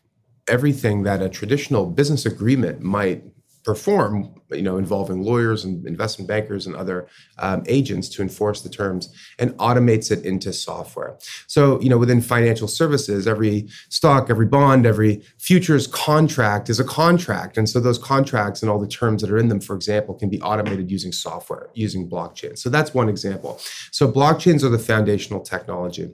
everything 0.48 1.03
that 1.03 1.22
a 1.22 1.29
traditional 1.29 1.86
business 1.86 2.25
agreement 2.25 2.82
might 2.82 3.24
perform, 3.69 4.33
you 4.49 4.63
know, 4.63 4.79
involving 4.79 5.21
lawyers 5.21 5.63
and 5.63 5.85
investment 5.85 6.27
bankers 6.27 6.65
and 6.65 6.75
other 6.75 7.07
um, 7.38 7.61
agents 7.67 8.09
to 8.09 8.23
enforce 8.23 8.61
the 8.61 8.69
terms, 8.69 9.13
and 9.38 9.51
automates 9.57 10.09
it 10.09 10.25
into 10.25 10.51
software. 10.51 11.19
So, 11.45 11.79
you 11.79 11.88
know, 11.88 11.99
within 11.99 12.19
financial 12.19 12.67
services, 12.67 13.27
every 13.27 13.67
stock, 13.89 14.31
every 14.31 14.47
bond, 14.47 14.88
every 14.88 15.21
futures 15.38 15.85
contract 15.85 16.67
is 16.67 16.79
a 16.79 16.83
contract, 16.83 17.59
and 17.59 17.69
so 17.69 17.79
those 17.79 17.99
contracts 17.99 18.63
and 18.63 18.71
all 18.71 18.79
the 18.79 18.88
terms 18.88 19.21
that 19.21 19.29
are 19.29 19.38
in 19.38 19.49
them, 19.49 19.61
for 19.61 19.75
example, 19.75 20.15
can 20.15 20.29
be 20.29 20.41
automated 20.41 20.89
using 20.89 21.11
software, 21.11 21.69
using 21.75 22.09
blockchain. 22.09 22.57
So 22.57 22.71
that's 22.71 22.91
one 22.95 23.07
example. 23.07 23.59
So 23.91 24.11
blockchains 24.11 24.63
are 24.63 24.69
the 24.69 24.79
foundational 24.79 25.41
technology. 25.41 26.09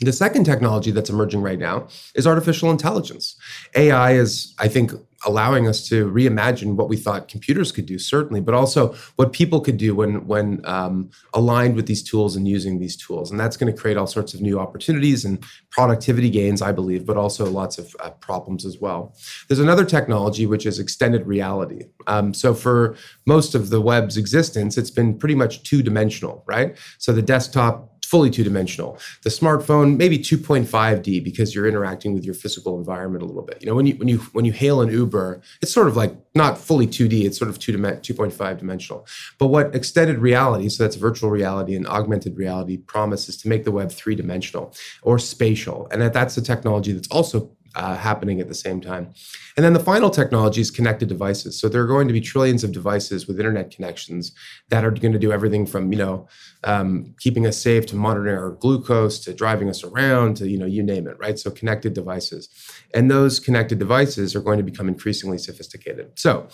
The 0.00 0.12
second 0.12 0.42
technology 0.42 0.90
that's 0.90 1.10
emerging 1.10 1.42
right 1.42 1.58
now 1.58 1.86
is 2.16 2.26
artificial 2.26 2.72
intelligence. 2.72 3.36
AI 3.76 4.14
is, 4.14 4.54
I 4.58 4.66
think, 4.66 4.92
allowing 5.26 5.68
us 5.68 5.86
to 5.88 6.10
reimagine 6.10 6.74
what 6.74 6.88
we 6.88 6.96
thought 6.96 7.28
computers 7.28 7.72
could 7.72 7.86
do, 7.86 7.98
certainly, 7.98 8.40
but 8.40 8.54
also 8.54 8.94
what 9.16 9.32
people 9.32 9.60
could 9.60 9.76
do 9.76 9.94
when 9.94 10.26
when 10.26 10.60
um, 10.64 11.10
aligned 11.34 11.76
with 11.76 11.86
these 11.86 12.02
tools 12.02 12.36
and 12.36 12.48
using 12.48 12.78
these 12.78 12.96
tools. 12.96 13.30
And 13.30 13.38
that's 13.38 13.56
going 13.56 13.72
to 13.72 13.78
create 13.78 13.96
all 13.96 14.06
sorts 14.06 14.34
of 14.34 14.40
new 14.40 14.58
opportunities 14.58 15.24
and 15.24 15.44
productivity 15.70 16.30
gains, 16.30 16.62
I 16.62 16.72
believe, 16.72 17.06
but 17.06 17.16
also 17.16 17.46
lots 17.50 17.78
of 17.78 17.94
uh, 18.00 18.10
problems 18.10 18.64
as 18.64 18.78
well. 18.78 19.14
There's 19.48 19.60
another 19.60 19.84
technology 19.84 20.46
which 20.46 20.66
is 20.66 20.78
extended 20.78 21.26
reality. 21.26 21.84
Um, 22.06 22.32
so 22.34 22.54
for 22.54 22.96
most 23.26 23.54
of 23.54 23.70
the 23.70 23.80
web's 23.80 24.16
existence, 24.16 24.78
it's 24.78 24.90
been 24.90 25.18
pretty 25.18 25.34
much 25.34 25.62
two 25.62 25.82
dimensional, 25.82 26.44
right? 26.46 26.76
So 26.98 27.12
the 27.12 27.22
desktop 27.22 27.99
fully 28.10 28.28
two 28.28 28.42
dimensional. 28.42 28.98
The 29.22 29.30
smartphone, 29.30 29.96
maybe 29.96 30.18
2.5D 30.18 31.22
because 31.22 31.54
you're 31.54 31.68
interacting 31.68 32.12
with 32.12 32.24
your 32.24 32.34
physical 32.34 32.76
environment 32.76 33.22
a 33.22 33.26
little 33.26 33.42
bit. 33.42 33.58
You 33.60 33.68
know, 33.68 33.76
when 33.76 33.86
you 33.86 33.94
when 33.94 34.08
you 34.08 34.18
when 34.32 34.44
you 34.44 34.50
hail 34.50 34.80
an 34.80 34.90
Uber, 34.90 35.40
it's 35.62 35.72
sort 35.72 35.86
of 35.86 35.96
like 35.96 36.16
not 36.34 36.58
fully 36.58 36.88
2D, 36.88 37.24
it's 37.24 37.38
sort 37.38 37.48
of 37.48 37.60
2 37.60 37.78
2.5 37.78 38.58
dimensional. 38.58 39.06
But 39.38 39.46
what 39.46 39.74
extended 39.76 40.18
reality, 40.18 40.68
so 40.68 40.82
that's 40.82 40.96
virtual 40.96 41.30
reality 41.30 41.76
and 41.76 41.86
augmented 41.86 42.36
reality, 42.36 42.78
promises 42.78 43.36
to 43.38 43.48
make 43.48 43.62
the 43.62 43.70
web 43.70 43.92
three 43.92 44.16
dimensional 44.16 44.74
or 45.02 45.18
spatial. 45.20 45.86
And 45.92 46.02
that, 46.02 46.12
that's 46.12 46.36
a 46.36 46.42
technology 46.42 46.92
that's 46.92 47.08
also 47.08 47.50
uh, 47.74 47.96
happening 47.96 48.40
at 48.40 48.48
the 48.48 48.54
same 48.54 48.80
time. 48.80 49.12
And 49.56 49.64
then 49.64 49.72
the 49.72 49.80
final 49.80 50.10
technology 50.10 50.60
is 50.60 50.70
connected 50.70 51.08
devices. 51.08 51.58
So 51.58 51.68
there 51.68 51.82
are 51.82 51.86
going 51.86 52.08
to 52.08 52.12
be 52.12 52.20
trillions 52.20 52.64
of 52.64 52.72
devices 52.72 53.26
with 53.26 53.38
internet 53.38 53.70
connections 53.70 54.32
that 54.68 54.84
are 54.84 54.90
going 54.90 55.12
to 55.12 55.18
do 55.18 55.32
everything 55.32 55.66
from 55.66 55.92
you 55.92 55.98
know 55.98 56.28
um, 56.64 57.14
keeping 57.20 57.46
us 57.46 57.56
safe 57.56 57.86
to 57.86 57.96
monitoring 57.96 58.36
our 58.36 58.52
glucose 58.52 59.18
to 59.20 59.34
driving 59.34 59.68
us 59.68 59.84
around 59.84 60.36
to 60.38 60.48
you 60.48 60.58
know 60.58 60.66
you 60.66 60.82
name 60.82 61.06
it, 61.06 61.16
right? 61.18 61.38
So 61.38 61.50
connected 61.50 61.94
devices, 61.94 62.48
and 62.94 63.10
those 63.10 63.40
connected 63.40 63.78
devices 63.78 64.34
are 64.34 64.40
going 64.40 64.58
to 64.58 64.64
become 64.64 64.88
increasingly 64.88 65.38
sophisticated. 65.38 66.18
So 66.18 66.48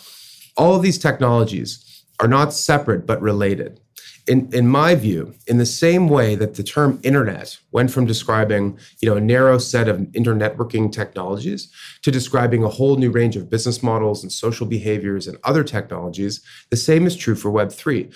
all 0.55 0.75
of 0.75 0.81
these 0.81 0.97
technologies 0.97 2.03
are 2.19 2.27
not 2.27 2.53
separate 2.53 3.05
but 3.05 3.21
related 3.21 3.79
in, 4.27 4.49
in 4.53 4.67
my 4.67 4.93
view, 4.93 5.33
in 5.47 5.57
the 5.57 5.65
same 5.65 6.09
way 6.09 6.35
that 6.35 6.55
the 6.55 6.63
term 6.63 6.99
internet 7.03 7.57
went 7.71 7.91
from 7.91 8.05
describing 8.05 8.77
you 9.01 9.09
know, 9.09 9.15
a 9.15 9.21
narrow 9.21 9.57
set 9.57 9.87
of 9.87 9.99
internetworking 9.99 10.91
technologies 10.91 11.71
to 12.01 12.11
describing 12.11 12.63
a 12.63 12.69
whole 12.69 12.97
new 12.97 13.09
range 13.09 13.35
of 13.35 13.49
business 13.49 13.81
models 13.81 14.23
and 14.23 14.31
social 14.31 14.67
behaviors 14.67 15.27
and 15.27 15.37
other 15.43 15.63
technologies, 15.63 16.41
the 16.69 16.77
same 16.77 17.07
is 17.07 17.15
true 17.15 17.35
for 17.35 17.51
Web3. 17.51 18.13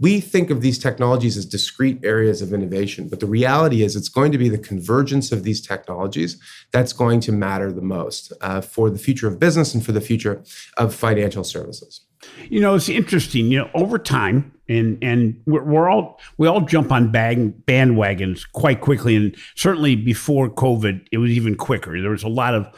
We 0.00 0.20
think 0.20 0.50
of 0.50 0.62
these 0.62 0.80
technologies 0.80 1.36
as 1.36 1.46
discrete 1.46 2.04
areas 2.04 2.42
of 2.42 2.52
innovation, 2.52 3.08
but 3.08 3.20
the 3.20 3.26
reality 3.26 3.84
is 3.84 3.94
it's 3.94 4.08
going 4.08 4.32
to 4.32 4.38
be 4.38 4.48
the 4.48 4.58
convergence 4.58 5.30
of 5.30 5.44
these 5.44 5.60
technologies 5.60 6.40
that's 6.72 6.92
going 6.92 7.20
to 7.20 7.30
matter 7.30 7.70
the 7.70 7.82
most 7.82 8.32
uh, 8.40 8.62
for 8.62 8.90
the 8.90 8.98
future 8.98 9.28
of 9.28 9.38
business 9.38 9.74
and 9.74 9.84
for 9.84 9.92
the 9.92 10.00
future 10.00 10.42
of 10.76 10.92
financial 10.92 11.44
services. 11.44 12.00
You 12.48 12.60
know, 12.60 12.74
it's 12.74 12.88
interesting. 12.88 13.46
You 13.46 13.60
know, 13.60 13.70
over 13.74 13.98
time, 13.98 14.52
and 14.72 14.98
and 15.02 15.40
we're, 15.46 15.62
we're 15.62 15.90
all 15.90 16.20
we 16.38 16.48
all 16.48 16.62
jump 16.62 16.90
on 16.92 17.12
bag, 17.12 17.66
bandwagons 17.66 18.44
quite 18.52 18.80
quickly, 18.80 19.16
and 19.16 19.36
certainly 19.54 19.96
before 19.96 20.50
COVID, 20.50 21.06
it 21.12 21.18
was 21.18 21.30
even 21.32 21.54
quicker. 21.54 22.00
There 22.00 22.10
was 22.10 22.22
a 22.22 22.28
lot 22.28 22.54
of 22.54 22.68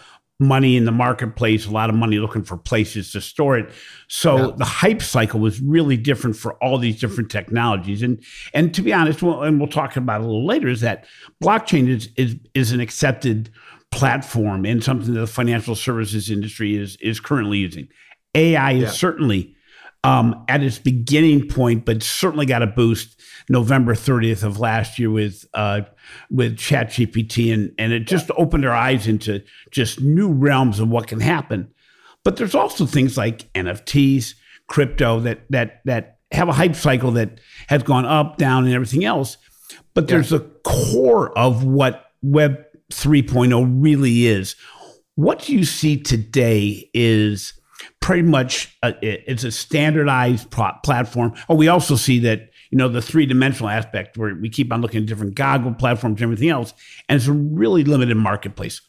money 0.40 0.76
in 0.76 0.84
the 0.84 0.92
marketplace, 0.92 1.66
a 1.66 1.70
lot 1.70 1.88
of 1.88 1.96
money 1.96 2.18
looking 2.18 2.42
for 2.42 2.56
places 2.56 3.12
to 3.12 3.20
store 3.20 3.56
it. 3.56 3.70
So 4.08 4.36
yeah. 4.36 4.56
the 4.56 4.64
hype 4.64 5.02
cycle 5.02 5.40
was 5.40 5.60
really 5.60 5.96
different 5.96 6.36
for 6.36 6.54
all 6.54 6.78
these 6.78 7.00
different 7.00 7.30
technologies. 7.30 8.02
And 8.02 8.22
and 8.52 8.74
to 8.74 8.82
be 8.82 8.92
honest, 8.92 9.22
well, 9.22 9.42
and 9.42 9.58
we'll 9.58 9.68
talk 9.68 9.96
about 9.96 10.20
a 10.20 10.24
little 10.24 10.46
later, 10.46 10.68
is 10.68 10.80
that 10.80 11.06
blockchain 11.42 11.88
is 11.88 12.08
is 12.16 12.36
is 12.54 12.72
an 12.72 12.80
accepted 12.80 13.50
platform 13.90 14.64
and 14.64 14.82
something 14.82 15.14
that 15.14 15.20
the 15.20 15.26
financial 15.26 15.76
services 15.76 16.30
industry 16.30 16.76
is 16.76 16.96
is 16.96 17.20
currently 17.20 17.58
using. 17.58 17.88
AI 18.34 18.72
is 18.72 18.92
certainly 18.92 19.53
um, 20.04 20.44
at 20.49 20.62
its 20.62 20.78
beginning 20.78 21.49
point, 21.49 21.84
but 21.84 22.02
certainly 22.02 22.46
got 22.46 22.62
a 22.62 22.66
boost 22.66 23.20
November 23.49 23.94
30th 23.94 24.44
of 24.44 24.61
last 24.61 24.99
year 24.99 25.11
with 25.11 25.44
uh, 25.54 25.80
with 26.30 26.56
ChatGPT, 26.56 27.52
and 27.52 27.73
and 27.78 27.92
it 27.92 28.06
just 28.06 28.28
yeah. 28.28 28.37
opened 28.37 28.64
our 28.64 28.75
eyes 28.75 29.08
into 29.08 29.42
just 29.70 30.00
new 30.00 30.30
realms 30.30 30.78
of 30.78 30.88
what 30.88 31.08
can 31.08 31.20
happen. 31.20 31.73
But 32.23 32.37
there's 32.37 32.54
also 32.54 32.87
things 32.87 33.16
like 33.16 33.50
NFTs, 33.54 34.34
crypto 34.68 35.20
that 35.20 35.40
that 35.50 35.80
that 35.87 36.18
have 36.30 36.49
a 36.49 36.52
hype 36.52 36.76
cycle 36.76 37.12
that 37.12 37.40
has 37.68 37.82
gone 37.82 38.04
up, 38.04 38.37
down, 38.37 38.66
and 38.66 38.75
everything 38.75 39.04
else. 39.04 39.38
But 39.94 40.08
there's 40.08 40.32
yeah. 40.32 40.38
a 40.38 40.40
core 40.40 41.37
of 41.38 41.64
what 41.64 42.11
Web 42.23 42.62
3.0 42.92 43.82
really 43.82 44.26
is. 44.26 44.56
What 45.14 45.49
you 45.49 45.64
see 45.64 45.96
today 45.96 46.90
is 46.92 47.54
pretty 48.04 48.23
much 48.23 48.76
a, 48.82 48.94
it's 49.02 49.44
a 49.44 49.50
standardized 49.50 50.50
platform. 50.50 51.32
Oh, 51.49 51.54
we 51.54 51.68
also 51.68 51.96
see 51.96 52.18
that 52.18 52.50
you 52.70 52.76
know 52.76 52.90
the 52.90 53.00
three 53.00 53.25
dimensional 53.25 53.70
aspect 53.70 54.18
where 54.18 54.34
we 54.34 54.50
keep 54.50 54.70
on 54.70 54.82
looking 54.82 55.02
at 55.02 55.08
different 55.08 55.34
goggle 55.34 55.73
platforms 55.73 56.20
and 56.20 56.25
everything 56.25 56.50
else, 56.50 56.75
and 57.08 57.16
it's 57.16 57.28
a 57.28 57.32
really 57.32 57.82
limited 57.82 58.18
marketplace. 58.18 58.82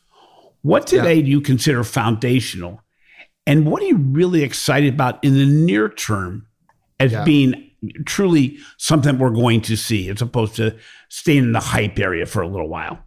What 0.63 0.85
today 0.85 1.15
yeah. 1.15 1.21
do 1.21 1.31
you 1.31 1.39
consider 1.39 1.85
foundational, 1.85 2.81
and 3.47 3.65
what 3.65 3.81
are 3.81 3.85
you 3.85 3.95
really 3.95 4.43
excited 4.43 4.93
about 4.93 5.23
in 5.23 5.33
the 5.33 5.45
near 5.45 5.87
term 5.87 6.47
as 6.99 7.13
yeah. 7.13 7.23
being 7.23 7.71
truly 8.05 8.57
something 8.77 9.17
we're 9.17 9.29
going 9.29 9.61
to 9.61 9.77
see, 9.77 10.09
as 10.09 10.21
opposed 10.21 10.57
to 10.57 10.75
staying 11.07 11.43
in 11.45 11.51
the 11.53 11.61
hype 11.61 11.97
area 11.99 12.25
for 12.25 12.41
a 12.41 12.47
little 12.49 12.67
while? 12.67 12.99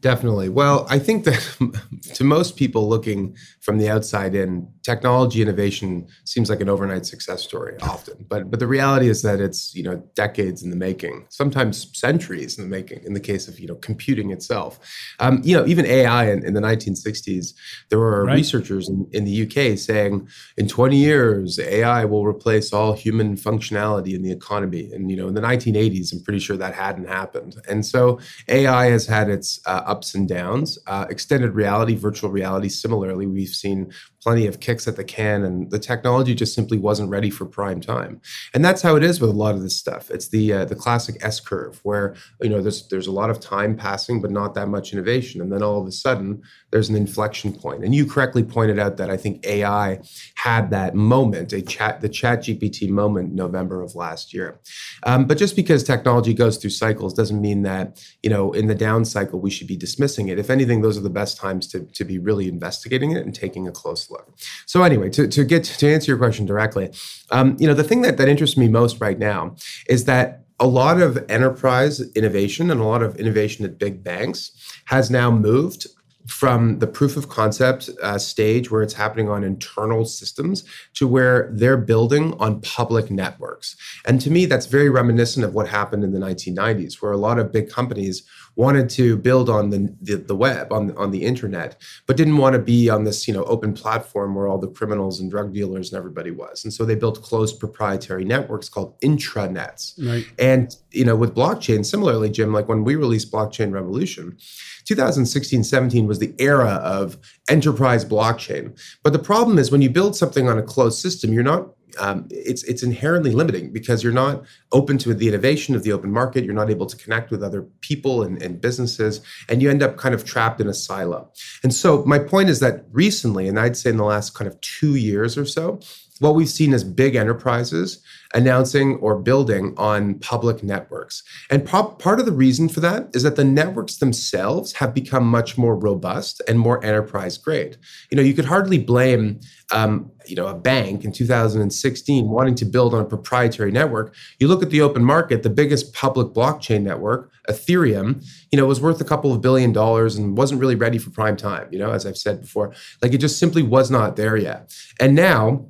Definitely. 0.00 0.48
Well, 0.48 0.86
I 0.88 0.98
think 0.98 1.24
that 1.24 1.82
to 2.14 2.24
most 2.24 2.56
people 2.56 2.88
looking 2.88 3.36
from 3.60 3.76
the 3.76 3.90
outside 3.90 4.34
in, 4.34 4.68
technology 4.84 5.40
innovation 5.40 6.06
seems 6.24 6.50
like 6.50 6.60
an 6.60 6.68
overnight 6.68 7.06
success 7.06 7.42
story 7.42 7.76
often. 7.80 8.24
But 8.28 8.50
but 8.50 8.60
the 8.60 8.66
reality 8.66 9.08
is 9.08 9.22
that 9.22 9.40
it's, 9.40 9.74
you 9.74 9.82
know, 9.82 9.96
decades 10.14 10.62
in 10.62 10.70
the 10.70 10.76
making, 10.76 11.26
sometimes 11.30 11.88
centuries 11.98 12.58
in 12.58 12.64
the 12.64 12.70
making 12.70 13.02
in 13.04 13.14
the 13.14 13.20
case 13.20 13.48
of, 13.48 13.58
you 13.58 13.66
know, 13.66 13.76
computing 13.76 14.30
itself. 14.30 14.78
Um, 15.18 15.40
you 15.42 15.56
know, 15.56 15.66
even 15.66 15.86
AI 15.86 16.30
in, 16.30 16.44
in 16.44 16.52
the 16.52 16.60
1960s, 16.60 17.54
there 17.88 17.98
were 17.98 18.24
right. 18.24 18.34
researchers 18.34 18.88
in, 18.88 19.08
in 19.12 19.24
the 19.24 19.42
UK 19.44 19.78
saying 19.78 20.28
in 20.58 20.68
20 20.68 20.96
years, 20.96 21.58
AI 21.58 22.04
will 22.04 22.26
replace 22.26 22.72
all 22.72 22.92
human 22.92 23.36
functionality 23.36 24.14
in 24.14 24.22
the 24.22 24.30
economy. 24.30 24.92
And, 24.92 25.10
you 25.10 25.16
know, 25.16 25.28
in 25.28 25.34
the 25.34 25.40
1980s, 25.40 26.12
I'm 26.12 26.22
pretty 26.22 26.40
sure 26.40 26.58
that 26.58 26.74
hadn't 26.74 27.08
happened. 27.08 27.56
And 27.68 27.86
so 27.86 28.20
AI 28.48 28.86
has 28.86 29.06
had 29.06 29.30
its 29.30 29.60
uh, 29.64 29.82
ups 29.86 30.14
and 30.14 30.28
downs. 30.28 30.78
Uh, 30.86 31.06
extended 31.08 31.54
reality, 31.54 31.94
virtual 31.94 32.30
reality, 32.30 32.68
similarly, 32.68 33.26
we've 33.26 33.48
seen 33.48 33.90
plenty 34.24 34.46
of 34.46 34.58
kicks 34.58 34.88
at 34.88 34.96
the 34.96 35.04
can, 35.04 35.44
and 35.44 35.70
the 35.70 35.78
technology 35.78 36.34
just 36.34 36.54
simply 36.54 36.78
wasn't 36.78 37.10
ready 37.10 37.28
for 37.28 37.44
prime 37.44 37.78
time. 37.78 38.22
And 38.54 38.64
that's 38.64 38.80
how 38.80 38.96
it 38.96 39.04
is 39.04 39.20
with 39.20 39.28
a 39.28 39.34
lot 39.34 39.54
of 39.54 39.60
this 39.60 39.76
stuff. 39.76 40.10
It's 40.10 40.28
the 40.28 40.50
uh, 40.50 40.64
the 40.64 40.74
classic 40.74 41.16
S 41.20 41.40
curve, 41.40 41.78
where 41.82 42.14
you 42.40 42.48
know 42.48 42.62
there's 42.62 42.88
there's 42.88 43.06
a 43.06 43.12
lot 43.12 43.28
of 43.28 43.38
time 43.38 43.76
passing, 43.76 44.22
but 44.22 44.30
not 44.30 44.54
that 44.54 44.68
much 44.68 44.94
innovation, 44.94 45.42
and 45.42 45.52
then 45.52 45.62
all 45.62 45.78
of 45.78 45.86
a 45.86 45.92
sudden 45.92 46.42
there's 46.70 46.88
an 46.88 46.96
inflection 46.96 47.52
point. 47.52 47.84
And 47.84 47.94
you 47.94 48.06
correctly 48.06 48.42
pointed 48.42 48.78
out 48.78 48.96
that 48.96 49.10
I 49.10 49.18
think 49.18 49.46
AI 49.46 50.00
had 50.36 50.70
that 50.70 50.94
moment, 50.94 51.52
a 51.52 51.60
chat 51.60 52.00
the 52.00 52.08
Chat 52.08 52.40
GPT 52.40 52.88
moment, 52.88 53.34
November 53.34 53.82
of 53.82 53.94
last 53.94 54.32
year. 54.32 54.58
Um, 55.02 55.26
but 55.26 55.36
just 55.36 55.54
because 55.54 55.84
technology 55.84 56.32
goes 56.32 56.56
through 56.56 56.70
cycles 56.70 57.12
doesn't 57.12 57.42
mean 57.42 57.60
that 57.62 58.02
you 58.22 58.30
know 58.30 58.52
in 58.52 58.68
the 58.68 58.74
down 58.74 59.04
cycle 59.04 59.38
we 59.38 59.50
should 59.50 59.66
be 59.66 59.76
dismissing 59.76 60.28
it. 60.28 60.38
If 60.38 60.48
anything, 60.48 60.80
those 60.80 60.96
are 60.96 61.02
the 61.02 61.10
best 61.10 61.36
times 61.36 61.66
to 61.68 61.80
to 61.84 62.04
be 62.06 62.18
really 62.18 62.48
investigating 62.48 63.12
it 63.12 63.26
and 63.26 63.34
taking 63.34 63.68
a 63.68 63.72
close 63.72 64.10
look 64.10 64.13
look. 64.14 64.32
So 64.66 64.82
anyway, 64.82 65.10
to, 65.10 65.28
to 65.28 65.44
get 65.44 65.64
to 65.64 65.92
answer 65.92 66.10
your 66.10 66.18
question 66.18 66.46
directly, 66.46 66.90
um, 67.30 67.56
you 67.58 67.66
know, 67.68 67.74
the 67.74 67.84
thing 67.84 68.00
that, 68.02 68.16
that 68.16 68.28
interests 68.28 68.56
me 68.56 68.68
most 68.68 69.00
right 69.00 69.18
now 69.18 69.56
is 69.88 70.04
that 70.06 70.44
a 70.60 70.66
lot 70.66 71.00
of 71.00 71.22
enterprise 71.28 72.00
innovation 72.12 72.70
and 72.70 72.80
a 72.80 72.84
lot 72.84 73.02
of 73.02 73.16
innovation 73.16 73.64
at 73.64 73.78
big 73.78 74.02
banks 74.02 74.52
has 74.86 75.10
now 75.10 75.30
moved 75.30 75.86
from 76.26 76.78
the 76.78 76.86
proof 76.86 77.16
of 77.16 77.28
concept 77.28 77.90
uh, 78.02 78.18
stage 78.18 78.70
where 78.70 78.82
it's 78.82 78.94
happening 78.94 79.28
on 79.28 79.44
internal 79.44 80.06
systems 80.06 80.64
to 80.94 81.06
where 81.06 81.50
they're 81.52 81.76
building 81.76 82.32
on 82.40 82.60
public 82.62 83.10
networks. 83.10 83.76
And 84.06 84.20
to 84.22 84.30
me, 84.30 84.46
that's 84.46 84.66
very 84.66 84.88
reminiscent 84.88 85.44
of 85.44 85.54
what 85.54 85.68
happened 85.68 86.02
in 86.02 86.12
the 86.12 86.18
1990s, 86.18 87.02
where 87.02 87.12
a 87.12 87.18
lot 87.18 87.38
of 87.38 87.52
big 87.52 87.68
companies 87.68 88.22
wanted 88.56 88.88
to 88.90 89.16
build 89.16 89.50
on 89.50 89.70
the, 89.70 89.94
the, 90.00 90.16
the 90.16 90.36
web, 90.36 90.72
on, 90.72 90.96
on 90.96 91.10
the 91.10 91.24
internet, 91.24 91.80
but 92.06 92.16
didn't 92.16 92.36
want 92.36 92.54
to 92.54 92.58
be 92.58 92.88
on 92.88 93.04
this 93.04 93.26
you 93.26 93.34
know 93.34 93.44
open 93.44 93.72
platform 93.72 94.34
where 94.34 94.46
all 94.46 94.58
the 94.58 94.68
criminals 94.68 95.20
and 95.20 95.30
drug 95.30 95.52
dealers 95.52 95.92
and 95.92 95.98
everybody 95.98 96.30
was. 96.30 96.64
And 96.64 96.72
so 96.72 96.84
they 96.84 96.94
built 96.94 97.22
closed 97.22 97.58
proprietary 97.58 98.24
networks 98.24 98.68
called 98.68 98.98
intranets. 99.00 99.94
Right. 99.98 100.26
And 100.38 100.74
you 100.90 101.04
know, 101.04 101.16
with 101.16 101.34
blockchain, 101.34 101.84
similarly, 101.84 102.30
Jim, 102.30 102.52
like 102.52 102.68
when 102.68 102.84
we 102.84 102.96
released 102.96 103.32
Blockchain 103.32 103.72
Revolution, 103.72 104.36
2016 104.84 105.64
17 105.64 106.06
was 106.06 106.18
the 106.18 106.34
era 106.38 106.80
of 106.82 107.16
enterprise 107.48 108.04
blockchain. 108.04 108.78
But 109.02 109.12
the 109.12 109.18
problem 109.18 109.58
is 109.58 109.70
when 109.70 109.82
you 109.82 109.90
build 109.90 110.16
something 110.16 110.48
on 110.48 110.58
a 110.58 110.62
closed 110.62 111.00
system, 111.00 111.32
you're 111.32 111.42
not 111.42 111.68
um, 111.98 112.26
it's 112.30 112.62
it's 112.64 112.82
inherently 112.82 113.32
limiting 113.32 113.72
because 113.72 114.02
you're 114.02 114.12
not 114.12 114.44
open 114.72 114.98
to 114.98 115.14
the 115.14 115.28
innovation 115.28 115.74
of 115.74 115.82
the 115.82 115.92
open 115.92 116.10
market. 116.10 116.44
You're 116.44 116.54
not 116.54 116.70
able 116.70 116.86
to 116.86 116.96
connect 116.96 117.30
with 117.30 117.42
other 117.42 117.62
people 117.80 118.22
and, 118.22 118.42
and 118.42 118.60
businesses, 118.60 119.20
and 119.48 119.62
you 119.62 119.70
end 119.70 119.82
up 119.82 119.96
kind 119.96 120.14
of 120.14 120.24
trapped 120.24 120.60
in 120.60 120.68
a 120.68 120.74
silo. 120.74 121.30
And 121.62 121.72
so 121.72 122.04
my 122.04 122.18
point 122.18 122.48
is 122.48 122.60
that 122.60 122.84
recently, 122.90 123.48
and 123.48 123.58
I'd 123.58 123.76
say 123.76 123.90
in 123.90 123.96
the 123.96 124.04
last 124.04 124.34
kind 124.34 124.48
of 124.48 124.60
two 124.60 124.96
years 124.96 125.36
or 125.36 125.44
so, 125.44 125.80
what 126.20 126.34
we've 126.34 126.48
seen 126.48 126.72
is 126.72 126.84
big 126.84 127.16
enterprises 127.16 128.02
announcing 128.34 128.96
or 128.96 129.18
building 129.18 129.74
on 129.76 130.14
public 130.18 130.62
networks. 130.62 131.22
And 131.50 131.64
part 131.64 132.20
of 132.20 132.26
the 132.26 132.32
reason 132.32 132.68
for 132.68 132.80
that 132.80 133.08
is 133.14 133.22
that 133.22 133.36
the 133.36 133.44
networks 133.44 133.96
themselves 133.96 134.74
have 134.74 134.92
become 134.92 135.24
much 135.24 135.56
more 135.56 135.76
robust 135.76 136.42
and 136.48 136.58
more 136.58 136.84
enterprise 136.84 137.38
grade. 137.38 137.76
You 138.10 138.16
know, 138.16 138.22
you 138.22 138.34
could 138.34 138.44
hardly 138.44 138.78
blame 138.78 139.40
um, 139.72 140.10
you 140.26 140.36
know 140.36 140.46
a 140.46 140.54
bank 140.54 141.04
in 141.04 141.12
2016 141.12 142.28
wanting 142.28 142.54
to 142.54 142.64
build 142.64 142.94
on 142.94 143.00
a 143.00 143.04
proprietary 143.04 143.70
network. 143.70 144.14
You 144.38 144.48
look 144.48 144.62
at 144.62 144.70
the 144.70 144.80
open 144.80 145.04
market, 145.04 145.42
the 145.42 145.50
biggest 145.50 145.92
public 145.94 146.28
blockchain 146.28 146.82
network, 146.82 147.32
Ethereum, 147.48 148.24
you 148.50 148.58
know, 148.58 148.66
was 148.66 148.80
worth 148.80 149.00
a 149.00 149.04
couple 149.04 149.32
of 149.32 149.40
billion 149.40 149.72
dollars 149.72 150.16
and 150.16 150.36
wasn't 150.36 150.60
really 150.60 150.74
ready 150.74 150.98
for 150.98 151.10
prime 151.10 151.36
time. 151.36 151.68
You 151.70 151.78
know, 151.78 151.90
as 151.90 152.06
I've 152.06 152.16
said 152.16 152.40
before, 152.40 152.74
like 153.02 153.12
it 153.12 153.18
just 153.18 153.38
simply 153.38 153.62
was 153.62 153.90
not 153.90 154.16
there 154.16 154.36
yet. 154.36 154.74
And 155.00 155.14
now 155.14 155.66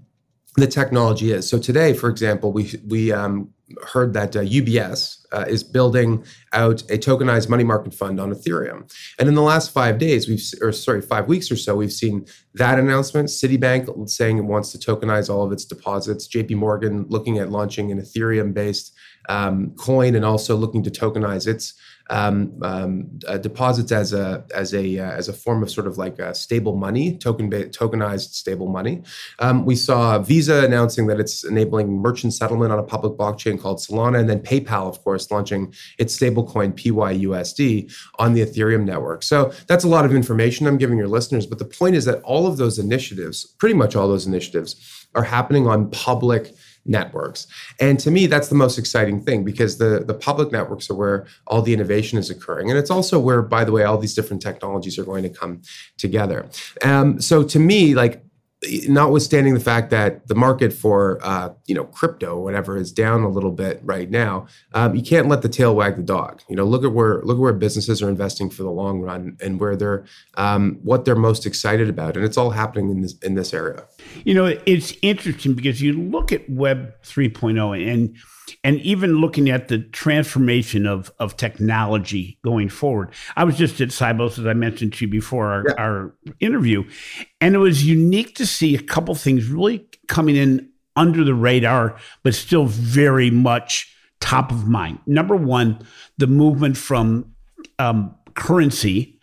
the 0.56 0.66
technology 0.66 1.32
is. 1.32 1.49
So 1.49 1.58
today, 1.58 1.92
for 1.94 2.08
example, 2.08 2.52
we 2.52 2.73
we 2.87 3.12
um, 3.12 3.50
heard 3.92 4.12
that 4.12 4.37
uh, 4.37 4.40
UBS 4.40 5.25
uh, 5.32 5.44
is 5.49 5.64
building 5.64 6.25
out 6.52 6.82
a 6.82 6.99
tokenized 6.99 7.49
money 7.49 7.64
market 7.64 7.92
fund 7.92 8.20
on 8.20 8.32
Ethereum, 8.32 8.92
and 9.18 9.28
in 9.28 9.34
the 9.34 9.42
last 9.42 9.73
five 9.73 9.99
days, 9.99 10.28
we've 10.28 10.42
or 10.61 10.73
sorry, 10.73 11.00
five 11.00 11.28
weeks 11.28 11.50
or 11.50 11.56
so, 11.56 11.75
we've 11.75 11.92
seen 11.92 12.26
that 12.54 12.78
announcement. 12.78 13.28
Citibank 13.28 14.08
saying 14.08 14.38
it 14.38 14.44
wants 14.44 14.70
to 14.73 14.78
tokenize 14.78 15.28
all 15.28 15.44
of 15.44 15.52
its 15.52 15.64
deposits. 15.64 16.26
J.P. 16.26 16.54
Morgan 16.54 17.06
looking 17.08 17.38
at 17.38 17.50
launching 17.50 17.90
an 17.90 18.00
Ethereum-based 18.00 18.94
um, 19.28 19.75
coin 19.76 20.14
and 20.14 20.25
also 20.25 20.54
looking 20.54 20.82
to 20.82 20.90
tokenize 20.90 21.46
its 21.46 21.75
um, 22.11 22.58
um, 22.62 23.18
uh, 23.26 23.38
deposits 23.38 23.92
as 23.92 24.12
a 24.12 24.44
as 24.54 24.75
a 24.75 24.99
uh, 24.99 25.11
as 25.12 25.28
a 25.28 25.32
form 25.32 25.62
of 25.62 25.70
sort 25.70 25.87
of 25.87 25.99
like 25.99 26.18
stable 26.34 26.76
money, 26.76 27.16
token 27.16 27.50
tokenized 27.50 28.34
stable 28.34 28.68
money. 28.68 29.02
Um, 29.38 29.64
we 29.64 29.76
saw 29.76 30.18
Visa 30.18 30.64
announcing 30.64 31.06
that 31.06 31.20
it's 31.20 31.44
enabling 31.44 31.90
merchant 31.90 32.34
settlement 32.34 32.73
on 32.73 32.78
a 32.78 32.82
public 32.82 33.14
blockchain 33.14 33.61
called 33.61 33.78
Solana, 33.78 34.20
and 34.20 34.28
then 34.28 34.40
PayPal, 34.40 34.88
of 34.88 35.02
course, 35.02 35.30
launching 35.30 35.75
its 35.99 36.16
stablecoin 36.18 36.73
PYUSD 36.75 37.92
on 38.18 38.34
the 38.34 38.42
Ethereum 38.42 38.84
network. 38.84 39.23
So 39.23 39.52
that's 39.66 39.84
a 39.84 39.88
lot 39.88 40.04
of 40.04 40.14
information 40.14 40.66
I'm 40.66 40.78
giving 40.78 40.99
your 40.99 41.08
listeners, 41.08 41.46
but 41.46 41.58
the 41.58 41.64
point 41.64 41.96
is 41.96 42.04
that 42.04 42.23
all 42.23 42.46
of 42.46 42.56
those 42.56 42.78
initiatives, 42.78 43.44
pretty 43.58 43.75
much 43.75 43.96
all 43.96 44.08
those 44.08 44.26
initiatives, 44.26 44.76
are 45.14 45.23
happening 45.23 45.66
on 45.66 45.90
public 45.90 46.54
networks. 46.87 47.47
And 47.81 47.99
to 48.00 48.11
me, 48.11 48.26
that's 48.26 48.49
the 48.49 48.55
most 48.55 48.79
exciting 48.79 49.23
thing 49.23 49.45
because 49.45 49.79
the, 49.79 50.05
the 50.07 50.14
public 50.14 50.53
networks 50.53 50.91
are 50.91 50.95
where 50.95 51.26
all 51.47 51.62
the 51.62 51.73
innovation 51.73 52.19
is 52.19 52.31
occurring. 52.31 52.71
And 52.71 52.79
it's 52.79 52.91
also 52.91 53.19
where, 53.19 53.43
by 53.43 53.64
the 53.64 53.73
way, 53.73 53.85
all 53.85 53.99
these 53.99 54.14
different 54.14 54.43
technologies 54.43 54.99
are 54.99 55.05
going 55.05 55.23
to 55.23 55.31
come 55.31 55.62
together. 55.97 56.47
Um, 56.83 57.21
so 57.21 57.43
to 57.43 57.59
me, 57.59 57.95
like 57.95 58.25
notwithstanding 58.88 59.55
the 59.55 59.61
fact 59.61 59.91
that 59.91 60.26
the 60.29 60.35
market 60.35 60.73
for 60.73 61.19
uh, 61.23 61.50
you 61.67 61.75
know 61.75 61.85
crypto 61.85 62.41
whatever 62.41 62.76
is 62.76 62.93
down 62.93 63.23
a 63.23 63.29
little 63.29 63.50
bit 63.50 63.81
right 63.83 64.11
now, 64.11 64.47
um, 64.73 64.95
you 64.95 65.03
can't 65.03 65.29
let 65.29 65.43
the 65.43 65.49
tail 65.49 65.75
wag 65.75 65.97
the 65.97 66.03
dog. 66.03 66.43
You 66.49 66.57
know, 66.57 66.64
look 66.64 66.85
at 66.85 66.93
where 66.93 67.23
look 67.23 67.37
at 67.37 67.41
where 67.41 67.53
businesses 67.53 68.03
are 68.03 68.09
investing 68.09 68.50
for 68.50 68.62
the 68.62 68.71
long 68.71 69.00
run 69.00 69.37
and 69.41 69.61
where 69.61 69.76
they're 69.76 70.05
um, 70.37 70.79
what 70.83 71.05
they're 71.05 71.17
most 71.17 71.47
excited 71.47 71.88
about, 71.88 72.17
and 72.17 72.25
it's 72.25 72.37
all 72.37 72.50
happening 72.50 72.91
in 72.91 73.00
this 73.03 73.19
in 73.19 73.35
this 73.35 73.53
area. 73.53 73.85
You 74.25 74.35
know, 74.35 74.56
it's 74.66 74.94
interesting 75.02 75.54
because 75.54 75.83
you 75.83 75.92
look 75.92 76.33
at 76.33 76.49
Web 76.49 76.94
3.0 77.02 77.92
and 77.92 78.16
and 78.62 78.78
even 78.80 79.16
looking 79.18 79.49
at 79.49 79.68
the 79.68 79.78
transformation 79.78 80.87
of, 80.87 81.11
of 81.18 81.37
technology 81.37 82.38
going 82.44 82.68
forward. 82.68 83.11
I 83.37 83.44
was 83.44 83.56
just 83.56 83.80
at 83.80 83.88
Sibos, 83.88 84.38
as 84.38 84.47
I 84.47 84.52
mentioned 84.52 84.92
to 84.94 85.06
you 85.06 85.11
before 85.11 85.47
our, 85.47 85.64
yeah. 85.66 85.75
our 85.78 86.14
interview, 86.40 86.85
and 87.40 87.54
it 87.54 87.59
was 87.59 87.87
unique 87.87 88.35
to 88.37 88.47
see 88.47 88.75
a 88.75 88.83
couple 88.83 89.14
things 89.14 89.49
really 89.49 89.88
coming 90.09 90.37
in 90.37 90.71
under 90.97 91.25
the 91.25 91.35
radar, 91.35 91.97
but 92.23 92.35
still 92.35 92.66
very 92.66 93.30
much 93.30 93.94
top 94.21 94.52
of 94.52 94.68
mind. 94.68 94.99
Number 95.06 95.37
one, 95.37 95.78
the 96.18 96.26
movement 96.26 96.76
from 96.76 97.35
um, 97.78 98.14
currency 98.35 99.18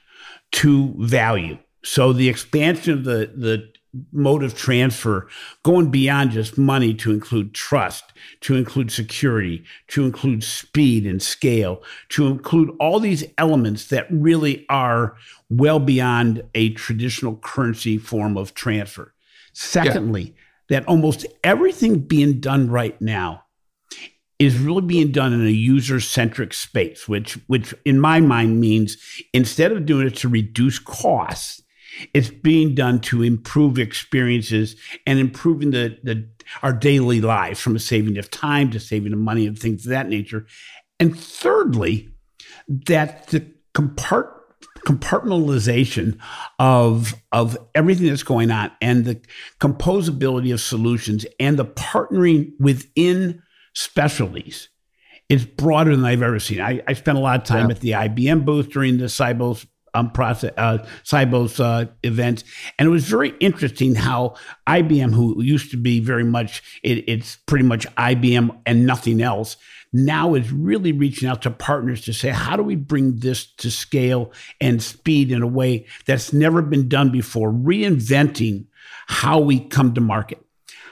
to 0.52 0.94
value. 1.00 1.58
So 1.84 2.14
the 2.14 2.30
expansion 2.30 2.94
of 2.94 3.04
the 3.04 3.32
the 3.36 3.72
mode 4.12 4.44
of 4.44 4.56
transfer 4.56 5.28
going 5.64 5.92
beyond 5.92 6.32
just 6.32 6.58
money 6.58 6.94
to 6.94 7.12
include 7.12 7.54
trust, 7.54 8.14
to 8.40 8.56
include 8.56 8.92
security, 8.92 9.64
to 9.88 10.06
include 10.06 10.44
speed 10.44 11.06
and 11.06 11.22
scale, 11.22 11.82
to 12.10 12.28
include 12.28 12.70
all 12.80 13.00
these 13.00 13.24
elements 13.38 13.88
that 13.88 14.08
really 14.10 14.66
are 14.70 15.16
well 15.50 15.80
beyond 15.80 16.44
a 16.56 16.70
traditional 16.74 17.36
currency 17.38 17.98
form 17.98 18.38
of 18.38 18.54
transfer. 18.54 19.14
Secondly, 19.54 20.22
yeah. 20.70 20.80
that 20.80 20.88
almost 20.88 21.26
everything 21.44 22.00
being 22.00 22.40
done 22.40 22.70
right 22.70 23.00
now 23.02 23.44
is 24.40 24.58
really 24.58 24.82
being 24.82 25.12
done 25.12 25.34
in 25.34 25.46
a 25.46 25.52
user-centric 25.52 26.52
space, 26.54 27.08
which 27.08 27.34
which 27.46 27.76
in 27.86 28.00
my 28.00 28.20
mind 28.20 28.60
means 28.60 28.98
instead 29.34 29.72
of 29.72 29.86
doing 29.86 30.08
it 30.08 30.16
to 30.16 30.28
reduce 30.28 30.80
costs, 30.80 31.62
it's 32.14 32.30
being 32.30 32.76
done 32.76 33.00
to 33.02 33.24
improve 33.24 33.80
experiences 33.80 34.76
and 35.06 35.20
improving 35.20 35.72
the, 35.72 35.98
the 36.04 36.28
our 36.64 36.74
daily 36.74 37.22
lives 37.22 37.60
from 37.60 37.76
a 37.76 37.80
saving 37.80 38.18
of 38.18 38.30
time 38.32 38.72
to 38.72 38.80
saving 38.80 39.14
of 39.14 39.20
money 39.20 39.48
and 39.48 39.58
things 39.58 39.86
of 39.86 39.90
that 39.90 40.10
nature. 40.10 40.46
And 41.00 41.18
thirdly, 41.18 42.10
that 42.68 43.28
the 43.28 43.46
compart 43.74 44.30
compartmentalization 44.86 46.18
of 46.58 47.14
of 47.32 47.58
everything 47.76 48.08
that's 48.08 48.24
going 48.24 48.50
on 48.50 48.72
and 48.82 49.06
the 49.06 49.22
composability 49.60 50.52
of 50.52 50.60
solutions 50.60 51.26
and 51.40 51.58
the 51.58 51.66
partnering 51.66 52.52
within 52.60 53.42
specialties 53.74 54.70
is 55.30 55.46
broader 55.46 55.96
than 55.96 56.04
I've 56.04 56.22
ever 56.22 56.40
seen. 56.40 56.60
I, 56.60 56.82
I 56.88 56.94
spent 56.94 57.18
a 57.18 57.22
lot 57.22 57.40
of 57.40 57.46
time 57.46 57.70
yeah. 57.70 57.76
at 57.76 57.80
the 57.80 57.92
IBM 57.92 58.44
booth 58.44 58.70
during 58.70 58.98
the 58.98 59.06
Sibos 59.06 59.66
um, 59.94 60.12
process, 60.12 60.52
uh, 60.58 60.86
Sibos 61.04 61.60
uh, 61.60 61.90
events, 62.04 62.44
and 62.78 62.88
it 62.88 62.92
was 62.92 63.08
very 63.08 63.34
interesting 63.40 63.96
how 63.96 64.36
IBM, 64.68 65.14
who 65.14 65.42
used 65.42 65.72
to 65.72 65.78
be 65.78 66.00
very 66.00 66.24
much, 66.24 66.64
it, 66.84 67.06
it's 67.08 67.38
pretty 67.46 67.66
much 67.66 67.86
IBM 67.96 68.58
and 68.66 68.86
nothing 68.86 69.22
else, 69.22 69.58
now 69.94 70.36
is 70.36 70.52
really 70.52 70.94
reaching 70.94 71.28
out 71.28 71.42
to 71.42 71.52
partners 71.52 72.02
to 72.02 72.14
say, 72.14 72.30
how 72.30 72.56
do 72.56 72.64
we 72.64 72.76
bring 72.76 73.18
this 73.18 73.46
to 73.56 73.70
scale 73.70 74.32
and 74.62 74.82
speed 74.82 75.32
in 75.32 75.42
a 75.42 75.48
way 75.48 75.86
that's 76.06 76.32
never 76.32 76.62
been 76.62 76.88
done 76.88 77.12
before, 77.12 77.52
reinventing 77.52 78.66
how 79.12 79.40
we 79.40 79.60
come 79.60 79.94
to 79.94 80.02
market. 80.02 80.44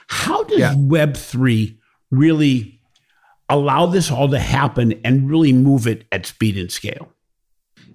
How 0.06 0.44
does 0.44 0.58
yeah. 0.58 0.74
Web 0.76 1.16
three 1.16 1.78
really 2.10 2.80
allow 3.48 3.86
this 3.86 4.10
all 4.10 4.28
to 4.28 4.38
happen 4.38 5.00
and 5.04 5.30
really 5.30 5.52
move 5.52 5.86
it 5.86 6.04
at 6.12 6.26
speed 6.26 6.58
and 6.58 6.70
scale? 6.70 7.08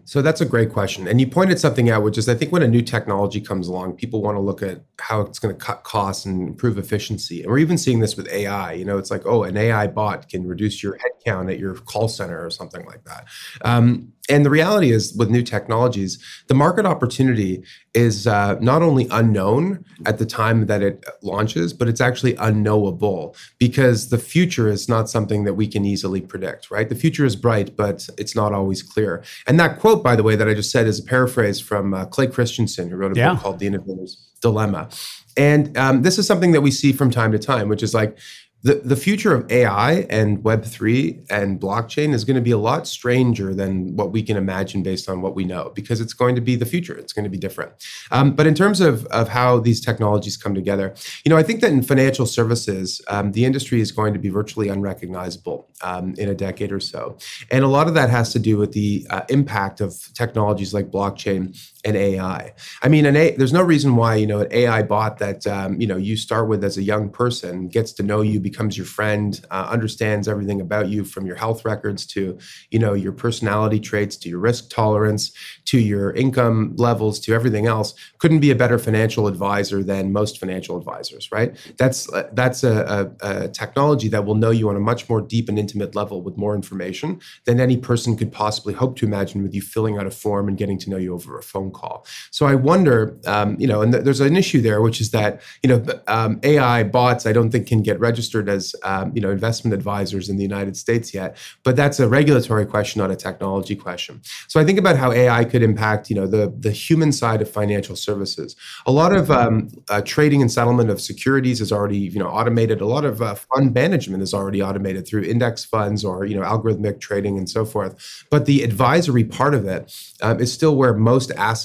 So 0.07 0.21
that's 0.21 0.39
a 0.39 0.45
great 0.45 0.71
question. 0.71 1.07
And 1.07 1.19
you 1.19 1.27
pointed 1.27 1.59
something 1.59 1.89
out, 1.89 2.03
which 2.03 2.19
is 2.19 2.29
I 2.29 2.35
think 2.35 2.51
when 2.51 2.61
a 2.61 2.67
new 2.67 2.83
technology 2.83 3.41
comes 3.41 3.67
along, 3.67 3.93
people 3.93 4.21
want 4.21 4.37
to 4.37 4.39
look 4.39 4.61
at 4.61 4.83
how 4.99 5.21
it's 5.21 5.39
going 5.39 5.55
to 5.55 5.59
cut 5.59 5.83
costs 5.83 6.25
and 6.25 6.47
improve 6.47 6.77
efficiency. 6.77 7.41
And 7.41 7.51
we're 7.51 7.57
even 7.57 7.77
seeing 7.77 7.99
this 7.99 8.15
with 8.15 8.27
AI. 8.29 8.73
You 8.73 8.85
know, 8.85 8.99
it's 8.99 9.09
like, 9.09 9.25
oh, 9.25 9.43
an 9.43 9.57
AI 9.57 9.87
bot 9.87 10.29
can 10.29 10.47
reduce 10.47 10.83
your 10.83 10.99
headcount 10.99 11.51
at 11.51 11.57
your 11.57 11.73
call 11.73 12.07
center 12.07 12.45
or 12.45 12.51
something 12.51 12.85
like 12.85 13.03
that. 13.05 13.25
Um, 13.63 14.13
and 14.29 14.45
the 14.45 14.49
reality 14.49 14.91
is, 14.91 15.13
with 15.13 15.29
new 15.29 15.43
technologies, 15.43 16.17
the 16.47 16.53
market 16.53 16.85
opportunity 16.85 17.63
is 17.93 18.27
uh, 18.27 18.55
not 18.59 18.81
only 18.81 19.07
unknown 19.11 19.85
at 20.05 20.17
the 20.17 20.25
time 20.25 20.65
that 20.65 20.81
it 20.81 21.05
launches, 21.21 21.73
but 21.73 21.87
it's 21.87 22.01
actually 22.01 22.35
unknowable 22.35 23.35
because 23.59 24.09
the 24.09 24.17
future 24.17 24.67
is 24.67 24.89
not 24.89 25.09
something 25.09 25.43
that 25.43 25.53
we 25.53 25.67
can 25.67 25.85
easily 25.85 26.21
predict, 26.21 26.71
right? 26.71 26.89
The 26.89 26.95
future 26.95 27.25
is 27.25 27.35
bright, 27.35 27.77
but 27.77 28.07
it's 28.17 28.35
not 28.35 28.51
always 28.51 28.81
clear. 28.81 29.23
And 29.47 29.59
that 29.59 29.79
quote, 29.79 30.03
by 30.03 30.15
the 30.15 30.23
way, 30.23 30.35
that 30.35 30.49
I 30.49 30.53
just 30.53 30.71
said 30.71 30.87
is 30.87 30.99
a 30.99 31.03
paraphrase 31.03 31.59
from 31.59 31.93
uh, 31.93 32.05
Clay 32.05 32.27
Christensen, 32.27 32.89
who 32.89 32.95
wrote 32.95 33.15
a 33.15 33.19
yeah. 33.19 33.33
book 33.33 33.41
called 33.41 33.59
The 33.59 33.67
Innovator's 33.67 34.31
Dilemma. 34.41 34.89
And 35.37 35.77
um, 35.77 36.01
this 36.01 36.17
is 36.17 36.25
something 36.25 36.51
that 36.53 36.61
we 36.61 36.71
see 36.71 36.93
from 36.93 37.11
time 37.11 37.31
to 37.31 37.39
time, 37.39 37.67
which 37.67 37.83
is 37.83 37.93
like, 37.93 38.17
the, 38.65 38.81
the 38.83 38.95
future 38.95 39.31
of 39.31 39.49
AI 39.51 40.07
and 40.09 40.39
Web3 40.39 41.27
and 41.29 41.61
blockchain 41.61 42.15
is 42.15 42.25
going 42.25 42.35
to 42.35 42.41
be 42.41 42.49
a 42.49 42.57
lot 42.57 42.87
stranger 42.87 43.53
than 43.53 43.95
what 43.95 44.11
we 44.11 44.23
can 44.23 44.37
imagine 44.37 44.81
based 44.81 45.07
on 45.07 45.21
what 45.21 45.35
we 45.35 45.45
know, 45.45 45.71
because 45.75 46.01
it's 46.01 46.13
going 46.13 46.33
to 46.33 46.41
be 46.41 46.55
the 46.55 46.65
future. 46.65 46.97
It's 46.97 47.13
going 47.13 47.25
to 47.25 47.29
be 47.29 47.37
different. 47.37 47.73
Um, 48.09 48.31
but 48.31 48.47
in 48.47 48.55
terms 48.55 48.81
of, 48.81 49.05
of 49.07 49.29
how 49.29 49.59
these 49.59 49.79
technologies 49.79 50.35
come 50.35 50.55
together, 50.55 50.95
you 51.23 51.29
know, 51.29 51.37
I 51.37 51.43
think 51.43 51.61
that 51.61 51.71
in 51.71 51.83
financial 51.83 52.25
services, 52.25 53.03
um, 53.07 53.33
the 53.33 53.45
industry 53.45 53.81
is 53.81 53.91
going 53.91 54.13
to 54.13 54.19
be 54.19 54.29
virtually 54.29 54.67
unrecognizable 54.67 55.69
um, 55.83 56.15
in 56.17 56.27
a 56.27 56.33
decade 56.33 56.71
or 56.71 56.79
so. 56.79 57.19
And 57.51 57.63
a 57.63 57.67
lot 57.67 57.87
of 57.87 57.93
that 57.93 58.09
has 58.09 58.33
to 58.33 58.39
do 58.39 58.57
with 58.57 58.71
the 58.71 59.05
uh, 59.11 59.21
impact 59.29 59.79
of 59.79 59.93
technologies 60.15 60.73
like 60.73 60.89
blockchain 60.89 61.55
and 61.85 61.95
AI. 61.95 62.53
I 62.81 62.87
mean, 62.89 63.05
an 63.05 63.15
A, 63.15 63.31
there's 63.35 63.53
no 63.53 63.61
reason 63.61 63.95
why, 63.95 64.15
you 64.15 64.25
know, 64.25 64.39
an 64.39 64.47
AI 64.51 64.81
bot 64.81 65.19
that, 65.19 65.45
um, 65.45 65.79
you 65.79 65.85
know, 65.85 65.97
you 65.97 66.17
start 66.17 66.49
with 66.49 66.63
as 66.63 66.77
a 66.77 66.83
young 66.83 67.09
person 67.09 67.67
gets 67.67 67.93
to 67.93 68.03
know 68.03 68.21
you, 68.21 68.39
becomes 68.39 68.75
your 68.75 68.87
friend, 68.87 69.39
uh, 69.51 69.67
understands 69.69 70.27
everything 70.27 70.59
about 70.61 70.89
you 70.89 71.05
from 71.05 71.25
your 71.27 71.35
health 71.35 71.63
records 71.63 72.05
to, 72.07 72.37
you 72.71 72.79
know, 72.79 72.93
your 72.93 73.11
personality 73.11 73.79
traits 73.79 74.17
to 74.17 74.29
your 74.29 74.39
risk 74.39 74.69
tolerance 74.69 75.31
to 75.65 75.77
your 75.79 76.11
income 76.13 76.75
levels 76.77 77.19
to 77.19 77.33
everything 77.33 77.67
else. 77.67 77.93
Couldn't 78.17 78.39
be 78.39 78.49
a 78.51 78.55
better 78.55 78.79
financial 78.79 79.27
advisor 79.27 79.83
than 79.83 80.11
most 80.11 80.39
financial 80.39 80.77
advisors, 80.77 81.31
right? 81.31 81.55
That's 81.77 82.11
uh, 82.11 82.29
that's 82.33 82.63
a, 82.63 83.13
a, 83.21 83.43
a 83.43 83.47
technology 83.49 84.07
that 84.09 84.25
will 84.25 84.35
know 84.35 84.51
you 84.51 84.69
on 84.69 84.75
a 84.75 84.79
much 84.79 85.07
more 85.07 85.21
deep 85.21 85.49
and 85.49 85.59
intimate 85.59 85.93
level 85.95 86.21
with 86.23 86.35
more 86.35 86.55
information 86.55 87.21
than 87.45 87.59
any 87.59 87.77
person 87.77 88.17
could 88.17 88.31
possibly 88.31 88.73
hope 88.73 88.97
to 88.97 89.05
imagine 89.05 89.43
with 89.43 89.53
you 89.53 89.61
filling 89.61 89.97
out 89.97 90.07
a 90.07 90.11
form 90.11 90.47
and 90.47 90.57
getting 90.57 90.79
to 90.79 90.89
know 90.89 90.97
you 90.97 91.13
over 91.13 91.37
a 91.37 91.43
phone 91.43 91.71
call. 91.75 92.05
So 92.31 92.45
I 92.45 92.55
wonder, 92.55 93.17
um, 93.27 93.55
you 93.59 93.67
know, 93.67 93.81
and 93.81 93.91
th- 93.91 94.03
there's 94.03 94.21
an 94.21 94.35
issue 94.35 94.61
there, 94.61 94.81
which 94.81 94.99
is 95.01 95.11
that 95.11 95.41
you 95.61 95.69
know 95.69 95.85
um, 96.07 96.39
AI 96.43 96.83
bots 96.83 97.25
I 97.25 97.33
don't 97.33 97.51
think 97.51 97.67
can 97.67 97.81
get 97.83 97.99
registered 97.99 98.49
as 98.49 98.75
um, 98.83 99.11
you 99.13 99.21
know 99.21 99.29
investment 99.29 99.73
advisors 99.73 100.29
in 100.29 100.37
the 100.37 100.43
United 100.43 100.75
States 100.77 101.13
yet, 101.13 101.37
but 101.63 101.75
that's 101.75 101.99
a 101.99 102.07
regulatory 102.07 102.65
question, 102.65 102.99
not 102.99 103.11
a 103.11 103.15
technology 103.15 103.75
question. 103.75 104.21
So 104.47 104.59
I 104.59 104.63
think 104.63 104.79
about 104.79 104.95
how 104.95 105.11
AI 105.11 105.43
could 105.45 105.61
impact 105.61 106.09
you 106.09 106.15
know 106.15 106.27
the 106.27 106.53
the 106.57 106.71
human 106.71 107.11
side 107.11 107.41
of 107.41 107.49
financial 107.49 107.95
services. 107.95 108.55
A 108.85 108.91
lot 108.91 109.11
of 109.15 109.29
um, 109.29 109.69
uh, 109.89 110.01
trading 110.01 110.41
and 110.41 110.51
settlement 110.51 110.89
of 110.89 111.01
securities 111.01 111.61
is 111.61 111.71
already 111.71 111.97
you 111.97 112.19
know 112.19 112.29
automated. 112.29 112.81
A 112.81 112.87
lot 112.87 113.05
of 113.05 113.21
uh, 113.21 113.35
fund 113.35 113.73
management 113.73 114.23
is 114.23 114.33
already 114.33 114.61
automated 114.61 115.07
through 115.07 115.23
index 115.23 115.65
funds 115.65 116.05
or 116.05 116.25
you 116.25 116.35
know 116.37 116.45
algorithmic 116.45 116.99
trading 116.99 117.37
and 117.37 117.49
so 117.49 117.65
forth. 117.65 118.25
But 118.31 118.45
the 118.45 118.63
advisory 118.63 119.23
part 119.23 119.53
of 119.53 119.65
it 119.65 119.93
um, 120.21 120.39
is 120.39 120.51
still 120.53 120.75
where 120.75 120.93
most 120.93 121.31
assets 121.37 121.64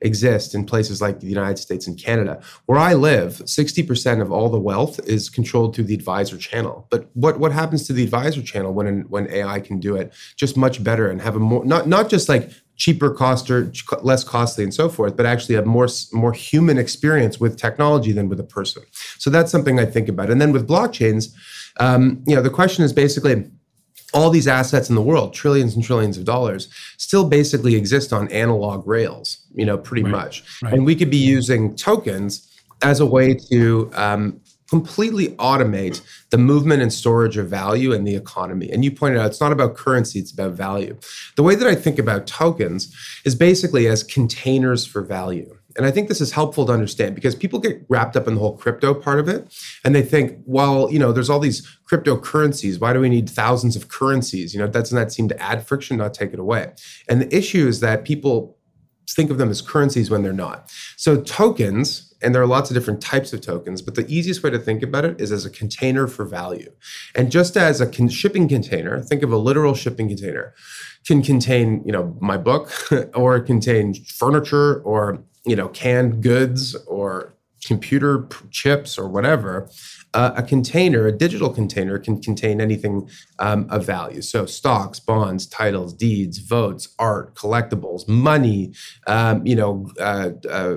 exist 0.00 0.54
in 0.54 0.64
places 0.64 1.00
like 1.00 1.20
the 1.20 1.26
United 1.26 1.58
States 1.58 1.86
and 1.86 1.98
Canada. 1.98 2.40
Where 2.66 2.78
I 2.78 2.94
live, 2.94 3.38
60% 3.38 4.20
of 4.20 4.32
all 4.32 4.48
the 4.48 4.60
wealth 4.60 5.00
is 5.06 5.28
controlled 5.28 5.74
through 5.74 5.84
the 5.84 5.94
advisor 5.94 6.36
channel. 6.36 6.86
But 6.90 7.08
what, 7.14 7.38
what 7.38 7.52
happens 7.52 7.86
to 7.86 7.92
the 7.92 8.04
advisor 8.04 8.42
channel 8.42 8.72
when, 8.72 9.02
when 9.08 9.28
AI 9.30 9.60
can 9.60 9.80
do 9.80 9.96
it 9.96 10.12
just 10.36 10.56
much 10.56 10.82
better 10.82 11.10
and 11.10 11.20
have 11.20 11.36
a 11.36 11.40
more, 11.40 11.64
not, 11.64 11.86
not 11.86 12.08
just 12.08 12.28
like 12.28 12.50
cheaper 12.76 13.10
cost 13.10 13.50
or 13.50 13.72
less 14.02 14.24
costly 14.24 14.64
and 14.64 14.74
so 14.74 14.88
forth, 14.88 15.16
but 15.16 15.26
actually 15.26 15.54
have 15.54 15.66
more, 15.66 15.88
more 16.12 16.32
human 16.32 16.78
experience 16.78 17.38
with 17.38 17.56
technology 17.56 18.12
than 18.12 18.28
with 18.28 18.40
a 18.40 18.44
person. 18.44 18.82
So 19.18 19.30
that's 19.30 19.52
something 19.52 19.78
I 19.78 19.84
think 19.84 20.08
about. 20.08 20.30
And 20.30 20.40
then 20.40 20.52
with 20.52 20.66
blockchains, 20.66 21.32
um, 21.78 22.22
you 22.26 22.34
know, 22.34 22.42
the 22.42 22.50
question 22.50 22.84
is 22.84 22.92
basically, 22.92 23.50
all 24.14 24.30
these 24.30 24.48
assets 24.48 24.88
in 24.88 24.94
the 24.94 25.02
world, 25.02 25.34
trillions 25.34 25.74
and 25.74 25.84
trillions 25.84 26.18
of 26.18 26.24
dollars, 26.24 26.68
still 26.98 27.28
basically 27.28 27.74
exist 27.74 28.12
on 28.12 28.28
analog 28.28 28.86
rails, 28.86 29.44
you 29.54 29.64
know, 29.64 29.78
pretty 29.78 30.02
right, 30.02 30.10
much. 30.10 30.44
Right. 30.62 30.74
And 30.74 30.84
we 30.84 30.94
could 30.94 31.10
be 31.10 31.16
using 31.16 31.74
tokens 31.76 32.48
as 32.82 33.00
a 33.00 33.06
way 33.06 33.34
to 33.50 33.90
um, 33.94 34.40
completely 34.68 35.28
automate 35.36 36.00
the 36.30 36.38
movement 36.38 36.82
and 36.82 36.92
storage 36.92 37.36
of 37.36 37.46
value 37.46 37.92
in 37.92 38.04
the 38.04 38.16
economy. 38.16 38.70
And 38.70 38.82
you 38.82 38.90
pointed 38.90 39.18
out 39.18 39.26
it's 39.26 39.40
not 39.40 39.52
about 39.52 39.76
currency, 39.76 40.18
it's 40.18 40.32
about 40.32 40.52
value. 40.52 40.98
The 41.36 41.42
way 41.42 41.54
that 41.54 41.68
I 41.68 41.74
think 41.74 41.98
about 41.98 42.26
tokens 42.26 42.94
is 43.24 43.34
basically 43.34 43.86
as 43.86 44.02
containers 44.02 44.86
for 44.86 45.02
value. 45.02 45.58
And 45.76 45.86
I 45.86 45.90
think 45.90 46.08
this 46.08 46.20
is 46.20 46.32
helpful 46.32 46.66
to 46.66 46.72
understand 46.72 47.14
because 47.14 47.34
people 47.34 47.58
get 47.58 47.84
wrapped 47.88 48.16
up 48.16 48.26
in 48.26 48.34
the 48.34 48.40
whole 48.40 48.56
crypto 48.56 48.94
part 48.94 49.18
of 49.18 49.28
it. 49.28 49.54
And 49.84 49.94
they 49.94 50.02
think, 50.02 50.38
well, 50.44 50.90
you 50.90 50.98
know, 50.98 51.12
there's 51.12 51.30
all 51.30 51.40
these 51.40 51.66
cryptocurrencies. 51.90 52.80
Why 52.80 52.92
do 52.92 53.00
we 53.00 53.08
need 53.08 53.28
thousands 53.28 53.76
of 53.76 53.88
currencies? 53.88 54.54
You 54.54 54.60
know, 54.60 54.66
doesn't 54.66 54.96
that 54.96 55.12
seem 55.12 55.28
to 55.28 55.42
add 55.42 55.66
friction, 55.66 55.96
not 55.96 56.14
take 56.14 56.32
it 56.32 56.38
away? 56.38 56.72
And 57.08 57.22
the 57.22 57.36
issue 57.36 57.66
is 57.66 57.80
that 57.80 58.04
people 58.04 58.58
think 59.10 59.30
of 59.30 59.38
them 59.38 59.50
as 59.50 59.60
currencies 59.60 60.10
when 60.10 60.22
they're 60.22 60.32
not. 60.32 60.70
So 60.96 61.20
tokens, 61.20 62.14
and 62.22 62.34
there 62.34 62.42
are 62.42 62.46
lots 62.46 62.70
of 62.70 62.74
different 62.74 63.00
types 63.00 63.32
of 63.32 63.40
tokens, 63.40 63.82
but 63.82 63.94
the 63.94 64.06
easiest 64.08 64.42
way 64.42 64.50
to 64.50 64.58
think 64.58 64.82
about 64.82 65.04
it 65.04 65.20
is 65.20 65.32
as 65.32 65.44
a 65.44 65.50
container 65.50 66.06
for 66.06 66.24
value. 66.24 66.72
And 67.14 67.30
just 67.30 67.56
as 67.56 67.80
a 67.80 67.86
con- 67.86 68.08
shipping 68.08 68.48
container, 68.48 69.00
think 69.00 69.22
of 69.22 69.32
a 69.32 69.36
literal 69.36 69.74
shipping 69.74 70.08
container, 70.08 70.54
can 71.06 71.22
contain, 71.22 71.82
you 71.84 71.92
know, 71.92 72.16
my 72.20 72.36
book 72.36 72.72
or 73.14 73.40
contain 73.40 73.94
furniture 73.94 74.80
or 74.82 75.24
you 75.44 75.56
know 75.56 75.68
canned 75.68 76.22
goods 76.22 76.74
or 76.86 77.34
computer 77.64 78.28
chips 78.50 78.98
or 78.98 79.08
whatever 79.08 79.68
uh, 80.14 80.32
a 80.36 80.42
container 80.42 81.06
a 81.06 81.12
digital 81.12 81.50
container 81.50 81.98
can 81.98 82.20
contain 82.20 82.60
anything 82.60 83.08
um, 83.38 83.66
of 83.70 83.86
value. 83.86 84.20
So 84.20 84.46
stocks 84.46 85.00
bonds 85.00 85.46
titles 85.46 85.94
deeds 85.94 86.38
votes 86.38 86.88
art 86.98 87.34
collectibles 87.34 88.08
money 88.08 88.74
um, 89.06 89.46
you 89.46 89.56
know 89.56 89.88
uh, 89.98 90.30
uh, 90.48 90.76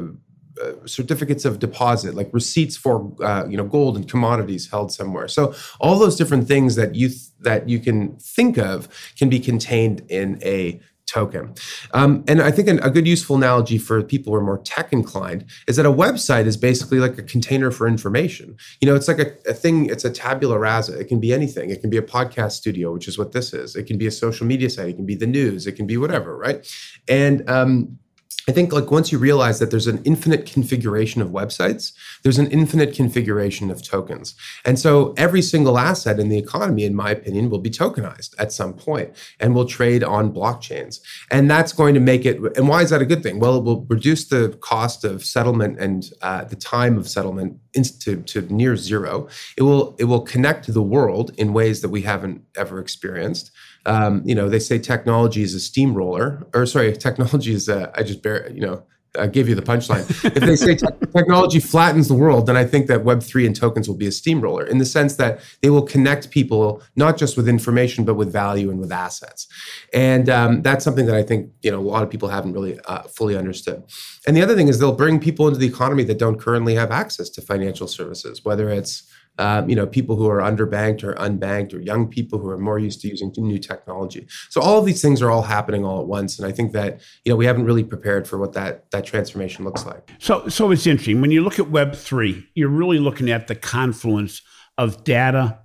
uh 0.61 0.71
certificates 0.85 1.43
of 1.43 1.59
deposit 1.59 2.15
like 2.15 2.29
receipts 2.31 2.77
for 2.77 3.13
uh, 3.21 3.45
you 3.49 3.57
know 3.57 3.65
gold 3.65 3.97
and 3.97 4.09
commodities 4.09 4.69
held 4.69 4.91
somewhere. 4.91 5.27
So 5.27 5.53
all 5.79 5.99
those 5.99 6.15
different 6.15 6.47
things 6.47 6.75
that 6.75 6.95
you 6.95 7.09
th- 7.09 7.21
that 7.41 7.67
you 7.67 7.79
can 7.79 8.15
think 8.17 8.57
of 8.57 8.87
can 9.17 9.29
be 9.29 9.39
contained 9.39 10.03
in 10.09 10.39
a 10.43 10.79
token. 11.05 11.53
Um, 11.93 12.23
and 12.27 12.41
I 12.41 12.51
think 12.51 12.67
an, 12.67 12.79
a 12.79 12.89
good 12.89 13.07
useful 13.07 13.35
analogy 13.35 13.77
for 13.77 14.01
people 14.03 14.33
who 14.33 14.39
are 14.39 14.43
more 14.43 14.59
tech 14.59 14.91
inclined 14.91 15.45
is 15.67 15.75
that 15.75 15.85
a 15.85 15.91
website 15.91 16.45
is 16.45 16.57
basically 16.57 16.99
like 16.99 17.17
a 17.17 17.23
container 17.23 17.71
for 17.71 17.87
information. 17.87 18.57
You 18.81 18.87
know, 18.87 18.95
it's 18.95 19.07
like 19.07 19.19
a, 19.19 19.31
a, 19.49 19.53
thing, 19.53 19.85
it's 19.87 20.05
a 20.05 20.09
tabula 20.09 20.57
rasa. 20.57 20.99
It 20.99 21.07
can 21.07 21.19
be 21.19 21.33
anything. 21.33 21.69
It 21.69 21.81
can 21.81 21.89
be 21.89 21.97
a 21.97 22.01
podcast 22.01 22.53
studio, 22.53 22.93
which 22.93 23.07
is 23.07 23.17
what 23.17 23.31
this 23.31 23.53
is. 23.53 23.75
It 23.75 23.83
can 23.83 23.97
be 23.97 24.07
a 24.07 24.11
social 24.11 24.45
media 24.47 24.69
site. 24.69 24.89
It 24.89 24.95
can 24.95 25.05
be 25.05 25.15
the 25.15 25.27
news. 25.27 25.67
It 25.67 25.73
can 25.73 25.87
be 25.87 25.97
whatever, 25.97 26.37
right? 26.37 26.65
And 27.07 27.47
um, 27.49 27.99
I 28.47 28.51
think 28.51 28.71
like 28.71 28.91
once 28.91 29.11
you 29.11 29.17
realize 29.17 29.59
that 29.59 29.71
there's 29.71 29.87
an 29.87 30.01
infinite 30.03 30.45
configuration 30.45 31.21
of 31.21 31.29
websites, 31.29 31.93
there's 32.21 32.37
an 32.37 32.51
infinite 32.51 32.93
configuration 32.93 33.71
of 33.71 33.81
tokens. 33.81 34.35
And 34.63 34.77
so 34.77 35.13
every 35.17 35.41
single 35.41 35.79
asset 35.79 36.19
in 36.19 36.29
the 36.29 36.37
economy, 36.37 36.83
in 36.83 36.93
my 36.93 37.09
opinion, 37.09 37.49
will 37.49 37.59
be 37.59 37.71
tokenized 37.71 38.35
at 38.37 38.51
some 38.51 38.73
point 38.73 39.15
and 39.39 39.55
will 39.55 39.65
trade 39.65 40.03
on 40.03 40.31
blockchains. 40.31 40.99
And 41.31 41.49
that's 41.49 41.73
going 41.73 41.95
to 41.95 41.99
make 41.99 42.25
it, 42.25 42.37
and 42.55 42.67
why 42.67 42.83
is 42.83 42.91
that 42.91 43.01
a 43.01 43.05
good 43.05 43.23
thing? 43.23 43.39
Well, 43.39 43.57
it 43.57 43.63
will 43.63 43.85
reduce 43.89 44.25
the 44.25 44.55
cost 44.61 45.03
of 45.03 45.25
settlement 45.25 45.79
and 45.79 46.11
uh, 46.21 46.43
the 46.43 46.55
time 46.55 46.97
of 46.97 47.07
settlement 47.07 47.59
to, 48.01 48.21
to 48.21 48.41
near 48.53 48.75
zero. 48.77 49.27
It 49.57 49.63
will, 49.63 49.95
it 49.97 50.05
will 50.05 50.21
connect 50.21 50.65
to 50.65 50.71
the 50.71 50.83
world 50.83 51.31
in 51.37 51.51
ways 51.51 51.81
that 51.81 51.89
we 51.89 52.03
haven't 52.03 52.43
ever 52.55 52.79
experienced 52.79 53.51
um, 53.85 54.21
you 54.25 54.35
know, 54.35 54.49
they 54.49 54.59
say 54.59 54.79
technology 54.79 55.43
is 55.43 55.53
a 55.53 55.59
steamroller, 55.59 56.45
or 56.53 56.65
sorry, 56.65 56.95
technology 56.97 57.53
is 57.53 57.69
a, 57.69 57.91
I 57.95 58.03
just 58.03 58.21
bear, 58.21 58.51
you 58.51 58.61
know, 58.61 58.83
I 59.17 59.27
give 59.27 59.47
you 59.47 59.55
the 59.55 59.61
punchline. 59.61 60.09
if 60.25 60.43
they 60.43 60.55
say 60.55 60.75
te- 60.75 60.87
technology 61.15 61.59
flattens 61.59 62.07
the 62.07 62.13
world, 62.13 62.47
then 62.47 62.57
I 62.57 62.65
think 62.65 62.87
that 62.87 63.03
Web3 63.03 63.45
and 63.45 63.55
tokens 63.55 63.87
will 63.87 63.95
be 63.95 64.07
a 64.07 64.11
steamroller 64.11 64.65
in 64.65 64.77
the 64.77 64.85
sense 64.85 65.15
that 65.15 65.39
they 65.61 65.69
will 65.69 65.83
connect 65.83 66.31
people 66.31 66.81
not 66.95 67.17
just 67.17 67.37
with 67.37 67.47
information, 67.47 68.05
but 68.05 68.15
with 68.15 68.31
value 68.31 68.69
and 68.69 68.79
with 68.79 68.91
assets. 68.91 69.47
And 69.93 70.29
um, 70.29 70.61
that's 70.61 70.83
something 70.83 71.05
that 71.05 71.15
I 71.15 71.23
think, 71.23 71.51
you 71.61 71.71
know, 71.71 71.79
a 71.79 71.81
lot 71.81 72.03
of 72.03 72.09
people 72.09 72.29
haven't 72.29 72.53
really 72.53 72.79
uh, 72.85 73.03
fully 73.03 73.37
understood. 73.37 73.83
And 74.27 74.35
the 74.35 74.41
other 74.41 74.55
thing 74.55 74.67
is 74.67 74.79
they'll 74.79 74.91
bring 74.95 75.19
people 75.19 75.47
into 75.47 75.59
the 75.59 75.67
economy 75.67 76.03
that 76.05 76.19
don't 76.19 76.39
currently 76.39 76.75
have 76.75 76.91
access 76.91 77.29
to 77.31 77.41
financial 77.41 77.87
services, 77.87 78.43
whether 78.43 78.69
it's 78.69 79.03
um, 79.37 79.69
you 79.69 79.75
know, 79.75 79.85
people 79.85 80.15
who 80.15 80.29
are 80.29 80.39
underbanked 80.39 81.03
or 81.03 81.13
unbanked, 81.15 81.73
or 81.73 81.79
young 81.79 82.07
people 82.07 82.39
who 82.39 82.49
are 82.49 82.57
more 82.57 82.79
used 82.79 83.01
to 83.01 83.07
using 83.07 83.33
new 83.37 83.59
technology. 83.59 84.27
So 84.49 84.61
all 84.61 84.79
of 84.79 84.85
these 84.85 85.01
things 85.01 85.21
are 85.21 85.29
all 85.29 85.41
happening 85.41 85.83
all 85.83 85.99
at 85.99 86.07
once, 86.07 86.39
and 86.39 86.47
I 86.47 86.51
think 86.51 86.71
that 86.73 87.01
you 87.23 87.31
know 87.31 87.35
we 87.35 87.45
haven't 87.45 87.65
really 87.65 87.83
prepared 87.83 88.27
for 88.27 88.37
what 88.37 88.53
that 88.53 88.89
that 88.91 89.05
transformation 89.05 89.65
looks 89.65 89.85
like. 89.85 90.09
So, 90.19 90.47
so 90.47 90.71
it's 90.71 90.87
interesting 90.87 91.21
when 91.21 91.31
you 91.31 91.43
look 91.43 91.59
at 91.59 91.69
Web 91.69 91.95
three, 91.95 92.47
you're 92.55 92.69
really 92.69 92.99
looking 92.99 93.29
at 93.29 93.47
the 93.47 93.55
confluence 93.55 94.41
of 94.77 95.03
data, 95.03 95.59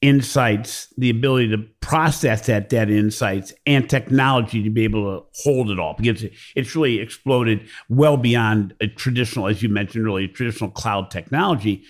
insights, 0.00 0.92
the 0.96 1.10
ability 1.10 1.50
to 1.50 1.58
process 1.80 2.46
that 2.46 2.70
data 2.70 2.92
insights, 2.92 3.52
and 3.66 3.88
technology 3.88 4.62
to 4.62 4.70
be 4.70 4.84
able 4.84 5.18
to 5.18 5.26
hold 5.42 5.70
it 5.70 5.78
all 5.78 5.94
because 5.98 6.24
it's 6.56 6.74
really 6.74 7.00
exploded 7.00 7.68
well 7.90 8.16
beyond 8.16 8.74
a 8.80 8.86
traditional, 8.86 9.46
as 9.46 9.62
you 9.62 9.68
mentioned 9.68 10.06
earlier, 10.06 10.26
traditional 10.28 10.70
cloud 10.70 11.10
technology 11.10 11.84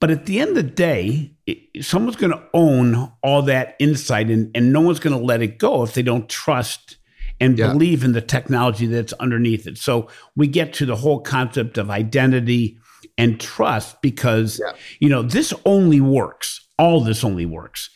but 0.00 0.10
at 0.10 0.26
the 0.26 0.40
end 0.40 0.50
of 0.50 0.56
the 0.56 0.62
day, 0.62 1.32
it, 1.46 1.84
someone's 1.84 2.16
going 2.16 2.32
to 2.32 2.42
own 2.54 3.12
all 3.22 3.42
that 3.42 3.76
insight, 3.78 4.30
and, 4.30 4.50
and 4.54 4.72
no 4.72 4.80
one's 4.80 5.00
going 5.00 5.18
to 5.18 5.24
let 5.24 5.42
it 5.42 5.58
go 5.58 5.82
if 5.82 5.94
they 5.94 6.02
don't 6.02 6.28
trust 6.28 6.96
and 7.40 7.58
yeah. 7.58 7.72
believe 7.72 8.04
in 8.04 8.12
the 8.12 8.20
technology 8.20 8.86
that's 8.86 9.12
underneath 9.14 9.66
it. 9.66 9.78
So 9.78 10.08
we 10.36 10.46
get 10.46 10.72
to 10.74 10.86
the 10.86 10.96
whole 10.96 11.20
concept 11.20 11.78
of 11.78 11.90
identity 11.90 12.78
and 13.16 13.40
trust 13.40 14.00
because, 14.02 14.60
yeah. 14.64 14.72
you 15.00 15.08
know, 15.08 15.22
this 15.22 15.52
only 15.64 16.00
works, 16.00 16.66
all 16.78 17.00
this 17.00 17.24
only 17.24 17.46
works 17.46 17.90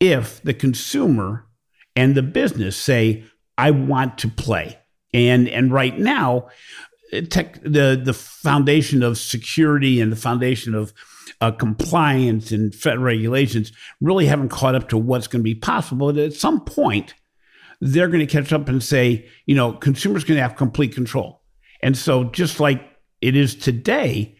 if 0.00 0.42
the 0.42 0.54
consumer 0.54 1.46
and 1.96 2.14
the 2.14 2.22
business 2.22 2.76
say, 2.76 3.24
I 3.56 3.70
want 3.70 4.18
to 4.18 4.28
play. 4.28 4.78
And, 5.12 5.48
and 5.48 5.72
right 5.72 5.96
now, 5.96 6.48
tech, 7.22 7.60
the, 7.62 8.00
the 8.02 8.14
foundation 8.14 9.02
of 9.02 9.18
security 9.18 10.00
and 10.00 10.10
the 10.10 10.16
foundation 10.16 10.74
of 10.74 10.92
uh, 11.40 11.50
compliance 11.50 12.52
and 12.52 12.74
federal 12.74 13.04
regulations 13.04 13.72
really 14.00 14.26
haven't 14.26 14.48
caught 14.48 14.74
up 14.74 14.88
to 14.88 14.98
what's 14.98 15.26
going 15.26 15.40
to 15.40 15.44
be 15.44 15.54
possible. 15.54 16.12
But 16.12 16.20
at 16.20 16.32
some 16.34 16.64
point, 16.64 17.14
they're 17.80 18.08
going 18.08 18.26
to 18.26 18.32
catch 18.32 18.52
up 18.52 18.68
and 18.68 18.82
say, 18.82 19.28
you 19.46 19.54
know, 19.54 19.72
consumers 19.72 20.24
going 20.24 20.36
to 20.36 20.42
have 20.42 20.56
complete 20.56 20.94
control. 20.94 21.42
And 21.82 21.96
so, 21.96 22.24
just 22.24 22.60
like 22.60 22.82
it 23.20 23.36
is 23.36 23.54
today, 23.54 24.36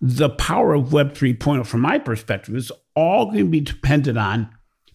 the 0.00 0.30
power 0.30 0.74
of 0.74 0.92
Web 0.92 1.14
3.0, 1.14 1.66
from 1.66 1.80
my 1.80 1.98
perspective, 1.98 2.56
is 2.56 2.72
all 2.94 3.26
going 3.26 3.44
to 3.44 3.50
be 3.50 3.60
dependent 3.60 4.18
on 4.18 4.50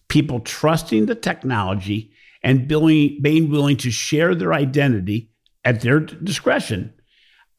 people 0.08 0.40
trusting 0.40 1.06
the 1.06 1.14
technology 1.14 2.12
and 2.42 2.68
being 2.68 3.50
willing 3.50 3.76
to 3.78 3.90
share 3.90 4.34
their 4.34 4.52
identity 4.52 5.30
at 5.64 5.80
their 5.80 6.00
discretion 6.00 6.92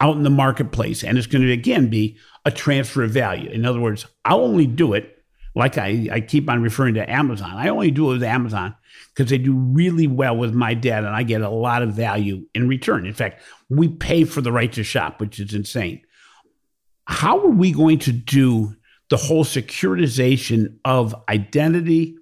out 0.00 0.16
in 0.16 0.22
the 0.22 0.30
marketplace. 0.30 1.02
And 1.02 1.18
it's 1.18 1.26
going 1.26 1.42
to, 1.42 1.52
again, 1.52 1.88
be 1.88 2.18
a 2.44 2.50
transfer 2.50 3.02
of 3.02 3.10
value. 3.10 3.50
In 3.50 3.64
other 3.64 3.80
words, 3.80 4.06
I'll 4.24 4.42
only 4.42 4.66
do 4.66 4.92
it 4.92 5.12
like 5.54 5.78
I, 5.78 6.08
I 6.12 6.20
keep 6.20 6.50
on 6.50 6.62
referring 6.62 6.94
to 6.94 7.10
Amazon. 7.10 7.52
I 7.54 7.68
only 7.68 7.90
do 7.90 8.10
it 8.10 8.14
with 8.14 8.22
Amazon 8.22 8.74
because 9.14 9.30
they 9.30 9.38
do 9.38 9.54
really 9.54 10.06
well 10.06 10.36
with 10.36 10.54
my 10.54 10.74
data 10.74 11.06
and 11.06 11.16
I 11.16 11.22
get 11.22 11.40
a 11.40 11.48
lot 11.48 11.82
of 11.82 11.94
value 11.94 12.46
in 12.54 12.68
return. 12.68 13.06
In 13.06 13.14
fact, 13.14 13.42
we 13.70 13.88
pay 13.88 14.24
for 14.24 14.42
the 14.42 14.52
right 14.52 14.72
to 14.74 14.84
shop, 14.84 15.20
which 15.20 15.40
is 15.40 15.54
insane. 15.54 16.02
How 17.06 17.40
are 17.40 17.50
we 17.50 17.72
going 17.72 18.00
to 18.00 18.12
do 18.12 18.76
the 19.08 19.16
whole 19.16 19.44
securitization 19.44 20.78
of 20.84 21.14
identity, 21.28 22.16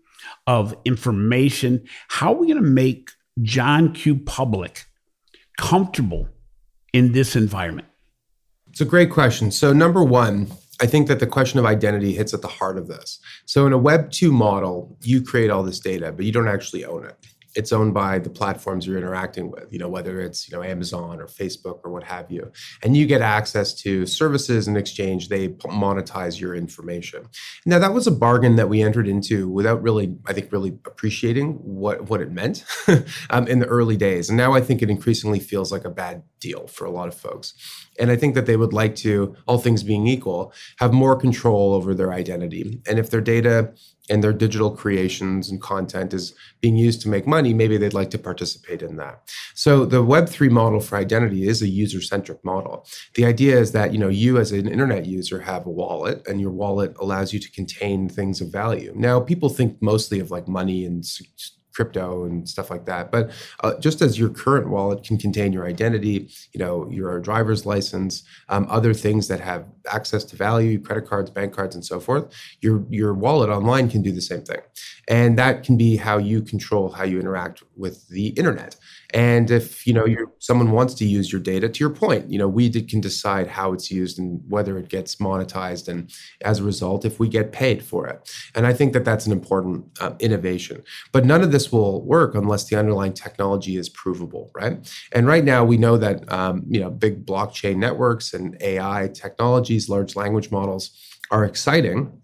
of 0.47 0.77
information? 0.85 1.85
How 2.09 2.35
are 2.35 2.37
we 2.37 2.47
going 2.47 2.63
to 2.63 2.69
make 2.69 3.11
John 3.43 3.93
Q. 3.93 4.17
Public 4.17 4.85
comfortable 5.59 6.29
in 6.95 7.13
this 7.13 7.37
environment? 7.37 7.89
It's 8.71 8.81
a 8.81 8.87
great 8.87 9.11
question. 9.11 9.51
So, 9.51 9.75
number 9.75 10.03
one, 10.03 10.51
I 10.81 10.87
think 10.87 11.09
that 11.09 11.21
the 11.21 11.27
question 11.27 11.59
of 11.59 11.67
identity 11.67 12.15
hits 12.15 12.33
at 12.33 12.41
the 12.41 12.49
heart 12.49 12.79
of 12.79 12.89
this. 12.89 13.19
So, 13.45 13.67
in 13.67 13.73
a 13.73 13.79
Web 13.79 14.11
2 14.11 14.33
model, 14.33 14.97
you 15.03 15.21
create 15.21 15.51
all 15.51 15.63
this 15.63 15.81
data, 15.81 16.13
but 16.13 16.25
you 16.25 16.33
don't 16.33 16.49
actually 16.49 16.85
own 16.85 17.05
it 17.05 17.17
it's 17.55 17.73
owned 17.73 17.95
by 17.95 18.19
the 18.19 18.31
platforms 18.31 18.87
you're 18.87 18.99
interacting 18.99 19.51
with 19.51 19.73
you 19.73 19.79
know 19.79 19.89
whether 19.89 20.21
it's 20.21 20.49
you 20.49 20.57
know 20.57 20.63
amazon 20.63 21.21
or 21.21 21.27
facebook 21.27 21.81
or 21.85 21.91
what 21.91 22.05
have 22.05 22.31
you. 22.31 22.51
And 22.83 22.97
you 22.97 23.07
get 23.07 23.21
access 23.21 23.75
to 23.83 24.07
services 24.07 24.69
in 24.69 24.77
exchange. 24.77 25.29
They 25.29 25.49
monetize 25.49 26.41
your 26.41 26.55
information. 26.55 27.29
Now 27.67 27.79
that 27.79 27.93
was 27.93 28.07
a 28.07 28.13
bargain 28.13 28.57
that 28.57 28.69
we 28.69 28.83
entered 28.83 29.09
into 29.09 29.49
without 29.49 29.83
really 29.83 30.17
i 30.27 30.33
think 30.33 30.53
really 30.53 30.79
appreciating 30.87 31.53
what 31.55 32.09
what 32.09 32.21
it 32.21 32.31
meant 32.31 32.65
um, 33.31 33.47
in 33.47 33.59
the 33.59 33.67
early 33.67 33.97
days. 33.97 34.29
And 34.29 34.37
now 34.37 34.53
i 34.53 34.61
think 34.61 34.83
it 34.83 34.91
increasingly 34.91 35.41
feels 35.41 35.73
like 35.73 35.85
a 35.85 35.91
bad 35.91 36.23
deal 36.41 36.67
for 36.67 36.85
a 36.85 36.91
lot 36.91 37.09
of 37.09 37.15
folks 37.15 37.55
and 37.99 38.11
i 38.11 38.17
think 38.17 38.35
that 38.35 38.47
they 38.47 38.57
would 38.57 38.73
like 38.73 38.95
to 38.95 39.35
all 39.47 39.59
things 39.59 39.83
being 39.83 40.07
equal 40.07 40.53
have 40.79 40.93
more 40.93 41.17
control 41.17 41.75
over 41.75 41.95
their 41.95 42.13
identity 42.13 42.81
and 42.87 42.99
if 42.99 43.11
their 43.11 43.21
data 43.21 43.73
and 44.11 44.23
their 44.23 44.33
digital 44.33 44.71
creations 44.71 45.51
and 45.51 45.63
content 45.63 46.13
is 46.13 46.35
being 46.61 46.77
used 46.77 47.01
to 47.01 47.09
make 47.09 47.27
money, 47.27 47.55
maybe 47.55 47.77
they'd 47.77 47.95
like 47.95 48.11
to 48.11 48.19
participate 48.19 48.83
in 48.83 48.97
that. 48.97 49.31
So 49.55 49.85
the 49.87 50.05
Web3 50.05 50.51
model 50.51 50.81
for 50.81 50.97
identity 50.97 51.49
is 51.49 51.63
a 51.63 51.69
user-centric 51.69 52.45
model. 52.45 52.87
The 53.15 53.25
idea 53.25 53.59
is 53.59 53.73
that, 53.73 53.93
you 53.93 53.99
know, 53.99 54.09
you 54.09 54.39
as 54.39 54.53
an 54.53 54.69
internet 54.69 55.07
user 55.07 55.41
have 55.41 55.67
a 55.67 55.71
wallet 55.71 56.27
and 56.29 56.41
your 56.41 56.51
wallet 56.51 56.95
allows 57.01 57.33
you 57.33 57.41
to 57.41 57.51
contain 57.53 58.09
things 58.09 58.41
of 58.41 58.53
value. 58.53 58.93
Now, 58.95 59.21
people 59.21 59.49
think 59.49 59.81
mostly 59.81 60.21
of 60.21 60.31
like 60.31 60.49
money 60.49 60.85
and 60.85 61.05
crypto 61.75 62.25
and 62.25 62.49
stuff 62.49 62.71
like 62.71 62.87
that. 62.87 63.11
But 63.11 63.31
uh, 63.61 63.79
just 63.79 64.01
as 64.01 64.19
your 64.19 64.29
current 64.29 64.69
wallet 64.69 65.05
can 65.05 65.19
contain 65.19 65.53
your 65.53 65.67
identity, 65.67 66.31
you 66.53 66.59
know, 66.59 66.89
your 66.91 67.21
driver's 67.21 67.67
license, 67.67 68.23
um, 68.49 68.67
other 68.71 68.95
things 68.95 69.29
that 69.29 69.41
have 69.41 69.67
access 69.91 70.25
to 70.25 70.37
value, 70.37 70.81
credit 70.81 71.07
cards, 71.07 71.31
bank 71.31 71.53
cards, 71.53 71.75
and 71.75 71.85
so 71.85 72.01
forth, 72.01 72.33
your 72.61 72.85
your 72.89 73.13
wallet 73.15 73.51
online 73.51 73.91
can 73.91 74.03
do 74.03 74.13
the 74.13 74.21
same 74.21 74.43
thing, 74.43 74.61
and 75.09 75.39
that 75.39 75.65
can 75.65 75.77
be 75.77 75.97
how 75.97 76.19
you 76.19 76.41
control 76.41 76.91
how 76.91 77.05
you 77.05 77.19
interact 77.19 77.63
with 77.77 78.09
the 78.09 78.29
internet. 78.29 78.77
And 79.15 79.49
if 79.49 79.87
you 79.87 79.93
know 79.93 80.07
someone 80.41 80.73
wants 80.73 80.93
to 80.95 81.05
use 81.05 81.31
your 81.31 81.41
data, 81.41 81.69
to 81.69 81.79
your 81.79 81.91
point, 81.91 82.29
you 82.29 82.37
know 82.37 82.49
we 82.49 82.69
did, 82.69 82.89
can 82.89 83.01
decide 83.01 83.47
how 83.47 83.73
it's 83.73 83.89
used 83.89 84.19
and 84.19 84.43
whether 84.49 84.77
it 84.77 84.89
gets 84.89 85.17
monetized, 85.17 85.87
and 85.87 86.11
as 86.43 86.59
a 86.59 86.65
result, 86.65 87.05
if 87.05 87.21
we 87.21 87.29
get 87.29 87.53
paid 87.53 87.83
for 87.83 88.09
it. 88.09 88.29
And 88.57 88.67
I 88.67 88.73
think 88.73 88.93
that 88.93 89.05
that's 89.05 89.25
an 89.25 89.33
important 89.33 89.87
uh, 90.01 90.15
innovation. 90.19 90.83
But 91.13 91.25
none 91.25 91.43
of 91.43 91.53
this 91.53 91.71
will 91.71 92.05
work 92.05 92.35
unless 92.35 92.65
the 92.65 92.77
underlying 92.77 93.13
technology 93.13 93.77
is 93.77 93.89
provable, 93.89 94.51
right? 94.53 94.79
And 95.13 95.29
right 95.29 95.45
now 95.45 95.65
we 95.65 95.77
know 95.77 95.97
that 95.97 96.31
um, 96.33 96.65
you 96.69 96.81
know 96.81 96.91
big 96.91 97.25
blockchain 97.25 97.77
networks 97.77 98.35
and 98.35 98.61
AI 98.61 99.11
technologies, 99.15 99.89
large 99.89 100.17
language 100.17 100.51
models 100.51 100.91
are 101.31 101.45
exciting 101.45 102.21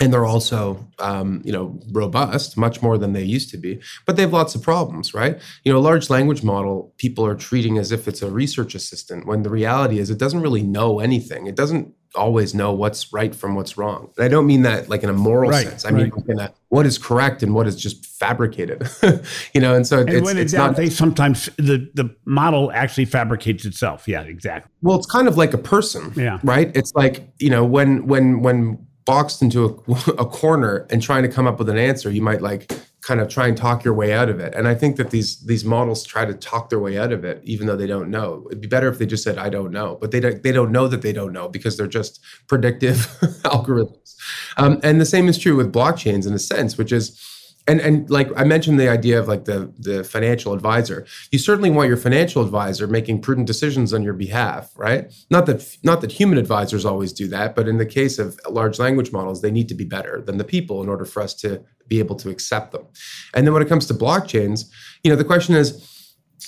and 0.00 0.12
they're 0.12 0.26
also 0.26 0.88
um, 0.98 1.42
you 1.44 1.52
know 1.52 1.78
robust 1.90 2.56
much 2.56 2.82
more 2.82 2.98
than 2.98 3.12
they 3.12 3.22
used 3.22 3.50
to 3.50 3.56
be 3.56 3.80
but 4.06 4.16
they 4.16 4.22
have 4.22 4.32
lots 4.32 4.54
of 4.54 4.62
problems 4.62 5.14
right? 5.14 5.40
You 5.64 5.72
know 5.72 5.78
a 5.78 5.80
large 5.80 6.10
language 6.10 6.42
model 6.42 6.92
people 6.98 7.24
are 7.26 7.34
treating 7.34 7.78
as 7.78 7.92
if 7.92 8.08
it's 8.08 8.22
a 8.22 8.30
research 8.30 8.74
assistant 8.74 9.26
when 9.26 9.42
the 9.42 9.50
reality 9.50 9.98
is 9.98 10.10
it 10.10 10.18
doesn't 10.18 10.40
really 10.40 10.62
know 10.62 11.00
anything. 11.00 11.46
It 11.46 11.56
doesn't 11.56 11.94
always 12.14 12.54
know 12.54 12.72
what's 12.72 13.12
right 13.12 13.34
from 13.34 13.54
what's 13.54 13.78
wrong. 13.78 14.10
And 14.16 14.24
i 14.24 14.28
don't 14.28 14.46
mean 14.46 14.62
that 14.62 14.88
like 14.88 15.02
in 15.02 15.08
a 15.08 15.14
moral 15.14 15.50
right, 15.50 15.66
sense. 15.66 15.84
I 15.84 15.90
right. 15.90 16.14
mean 16.14 16.24
in 16.28 16.40
a, 16.40 16.52
what 16.68 16.86
is 16.86 16.98
correct 16.98 17.42
and 17.42 17.54
what 17.54 17.66
is 17.66 17.76
just 17.76 18.04
fabricated 18.04 18.88
you 19.54 19.60
know? 19.60 19.74
And 19.74 19.86
so 19.86 20.00
and 20.00 20.10
it's, 20.10 20.24
when 20.24 20.38
it's 20.38 20.52
not 20.52 20.76
they 20.76 20.90
sometimes 20.90 21.46
the 21.56 21.90
the 21.94 22.14
model 22.24 22.70
actually 22.72 23.06
fabricates 23.06 23.64
itself. 23.64 24.06
Yeah 24.06 24.22
exactly. 24.22 24.70
Well 24.82 24.96
it's 24.98 25.06
kind 25.06 25.28
of 25.28 25.36
like 25.36 25.54
a 25.54 25.58
person 25.58 26.12
yeah. 26.16 26.38
right? 26.42 26.70
It's 26.76 26.92
like 26.94 27.28
you 27.38 27.50
know 27.50 27.64
when 27.64 28.06
when 28.06 28.42
when 28.42 28.86
boxed 29.04 29.42
into 29.42 29.64
a, 29.64 29.92
a 30.18 30.26
corner 30.26 30.86
and 30.90 31.02
trying 31.02 31.22
to 31.22 31.28
come 31.28 31.46
up 31.46 31.58
with 31.58 31.68
an 31.68 31.78
answer, 31.78 32.10
you 32.10 32.22
might 32.22 32.42
like 32.42 32.72
kind 33.02 33.20
of 33.20 33.28
try 33.28 33.48
and 33.48 33.56
talk 33.56 33.84
your 33.84 33.94
way 33.94 34.12
out 34.12 34.28
of 34.28 34.38
it. 34.38 34.54
And 34.54 34.68
I 34.68 34.74
think 34.74 34.96
that 34.96 35.10
these 35.10 35.40
these 35.40 35.64
models 35.64 36.04
try 36.04 36.24
to 36.24 36.34
talk 36.34 36.70
their 36.70 36.78
way 36.78 36.98
out 36.98 37.12
of 37.12 37.24
it, 37.24 37.40
even 37.44 37.66
though 37.66 37.76
they 37.76 37.86
don't 37.86 38.10
know. 38.10 38.46
It'd 38.50 38.60
be 38.60 38.68
better 38.68 38.88
if 38.88 38.98
they 38.98 39.06
just 39.06 39.24
said, 39.24 39.38
"I 39.38 39.48
don't 39.48 39.72
know," 39.72 39.98
but 40.00 40.12
they 40.12 40.20
don't. 40.20 40.42
They 40.42 40.52
don't 40.52 40.72
know 40.72 40.88
that 40.88 41.02
they 41.02 41.12
don't 41.12 41.32
know 41.32 41.48
because 41.48 41.76
they're 41.76 41.86
just 41.86 42.20
predictive 42.46 42.96
algorithms. 43.44 44.14
Um, 44.56 44.80
and 44.82 45.00
the 45.00 45.06
same 45.06 45.28
is 45.28 45.38
true 45.38 45.56
with 45.56 45.72
blockchains 45.72 46.26
in 46.26 46.32
a 46.32 46.38
sense, 46.38 46.78
which 46.78 46.92
is 46.92 47.18
and 47.66 47.80
and 47.80 48.08
like 48.10 48.28
I 48.36 48.44
mentioned 48.44 48.78
the 48.80 48.88
idea 48.88 49.18
of 49.18 49.28
like 49.28 49.44
the 49.44 49.72
the 49.78 50.04
financial 50.04 50.52
advisor. 50.52 51.06
You 51.30 51.38
certainly 51.38 51.70
want 51.70 51.88
your 51.88 51.96
financial 51.96 52.42
advisor 52.42 52.86
making 52.86 53.20
prudent 53.22 53.46
decisions 53.46 53.92
on 53.94 54.02
your 54.02 54.14
behalf, 54.14 54.72
right? 54.76 55.12
Not 55.30 55.46
that 55.46 55.76
not 55.82 56.00
that 56.00 56.12
human 56.12 56.38
advisors 56.38 56.84
always 56.84 57.12
do 57.12 57.28
that, 57.28 57.54
but 57.54 57.68
in 57.68 57.78
the 57.78 57.86
case 57.86 58.18
of 58.18 58.38
large 58.48 58.78
language 58.78 59.12
models, 59.12 59.42
they 59.42 59.50
need 59.50 59.68
to 59.68 59.74
be 59.74 59.84
better 59.84 60.20
than 60.20 60.38
the 60.38 60.44
people 60.44 60.82
in 60.82 60.88
order 60.88 61.04
for 61.04 61.22
us 61.22 61.34
to 61.34 61.62
be 61.88 61.98
able 61.98 62.16
to 62.16 62.30
accept 62.30 62.72
them. 62.72 62.86
And 63.34 63.46
then 63.46 63.54
when 63.54 63.62
it 63.62 63.68
comes 63.68 63.86
to 63.86 63.94
blockchains, 63.94 64.64
you 65.04 65.10
know, 65.10 65.16
the 65.16 65.24
question 65.24 65.54
is 65.54 65.88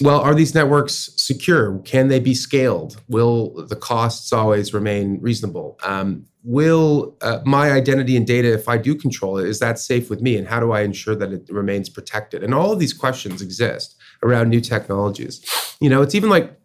well, 0.00 0.20
are 0.20 0.34
these 0.34 0.54
networks 0.54 1.10
secure? 1.16 1.78
Can 1.84 2.08
they 2.08 2.18
be 2.18 2.34
scaled? 2.34 3.00
Will 3.08 3.66
the 3.66 3.76
costs 3.76 4.32
always 4.32 4.74
remain 4.74 5.20
reasonable? 5.20 5.78
Um, 5.84 6.26
will 6.44 7.16
uh, 7.22 7.40
my 7.44 7.72
identity 7.72 8.16
and 8.16 8.26
data, 8.26 8.52
if 8.52 8.68
I 8.68 8.76
do 8.76 8.94
control 8.94 9.38
it, 9.38 9.48
is 9.48 9.58
that 9.60 9.78
safe 9.78 10.10
with 10.10 10.20
me? 10.20 10.36
And 10.36 10.46
how 10.46 10.60
do 10.60 10.72
I 10.72 10.82
ensure 10.82 11.16
that 11.16 11.32
it 11.32 11.48
remains 11.48 11.88
protected? 11.88 12.44
And 12.44 12.54
all 12.54 12.70
of 12.70 12.78
these 12.78 12.92
questions 12.92 13.40
exist 13.40 13.96
around 14.22 14.50
new 14.50 14.60
technologies. 14.60 15.40
You 15.80 15.88
know, 15.88 16.02
it's 16.02 16.14
even 16.14 16.28
like 16.28 16.56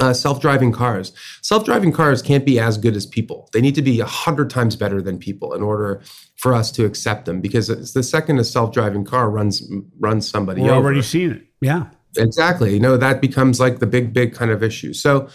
uh, 0.00 0.12
self-driving 0.12 0.72
cars. 0.72 1.12
Self-driving 1.42 1.92
cars 1.92 2.22
can't 2.22 2.44
be 2.46 2.58
as 2.58 2.78
good 2.78 2.96
as 2.96 3.06
people. 3.06 3.48
They 3.52 3.60
need 3.60 3.74
to 3.74 3.82
be 3.82 4.00
a 4.00 4.06
hundred 4.06 4.50
times 4.50 4.74
better 4.74 5.00
than 5.02 5.18
people 5.18 5.54
in 5.54 5.62
order 5.62 6.02
for 6.36 6.52
us 6.54 6.72
to 6.72 6.84
accept 6.84 7.26
them. 7.26 7.40
Because 7.40 7.70
it's 7.70 7.92
the 7.92 8.02
second 8.02 8.38
a 8.38 8.44
self-driving 8.44 9.04
car 9.04 9.30
runs 9.30 9.62
runs 10.00 10.28
somebody 10.28 10.62
We're 10.62 10.72
over. 10.72 10.86
already 10.86 11.02
seen 11.02 11.30
it. 11.32 11.42
Yeah. 11.60 11.86
Exactly. 12.18 12.72
You 12.72 12.80
know, 12.80 12.96
that 12.96 13.20
becomes 13.20 13.60
like 13.60 13.78
the 13.78 13.86
big, 13.86 14.14
big 14.14 14.34
kind 14.34 14.50
of 14.50 14.62
issue. 14.62 14.94
So, 14.94 15.28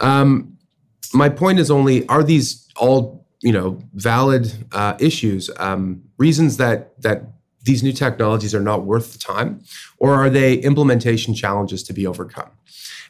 um, 0.00 0.56
my 1.12 1.28
point 1.28 1.60
is 1.60 1.70
only 1.70 2.06
are 2.08 2.24
these 2.24 2.68
all, 2.76 3.23
you 3.44 3.52
know, 3.52 3.78
valid 3.92 4.52
uh, 4.72 4.96
issues, 4.98 5.50
um, 5.58 6.02
reasons 6.16 6.56
that, 6.56 7.00
that 7.02 7.24
these 7.62 7.82
new 7.82 7.92
technologies 7.92 8.54
are 8.54 8.60
not 8.60 8.84
worth 8.84 9.12
the 9.12 9.18
time, 9.18 9.60
or 9.98 10.14
are 10.14 10.30
they 10.30 10.54
implementation 10.54 11.34
challenges 11.34 11.82
to 11.82 11.92
be 11.92 12.06
overcome? 12.06 12.50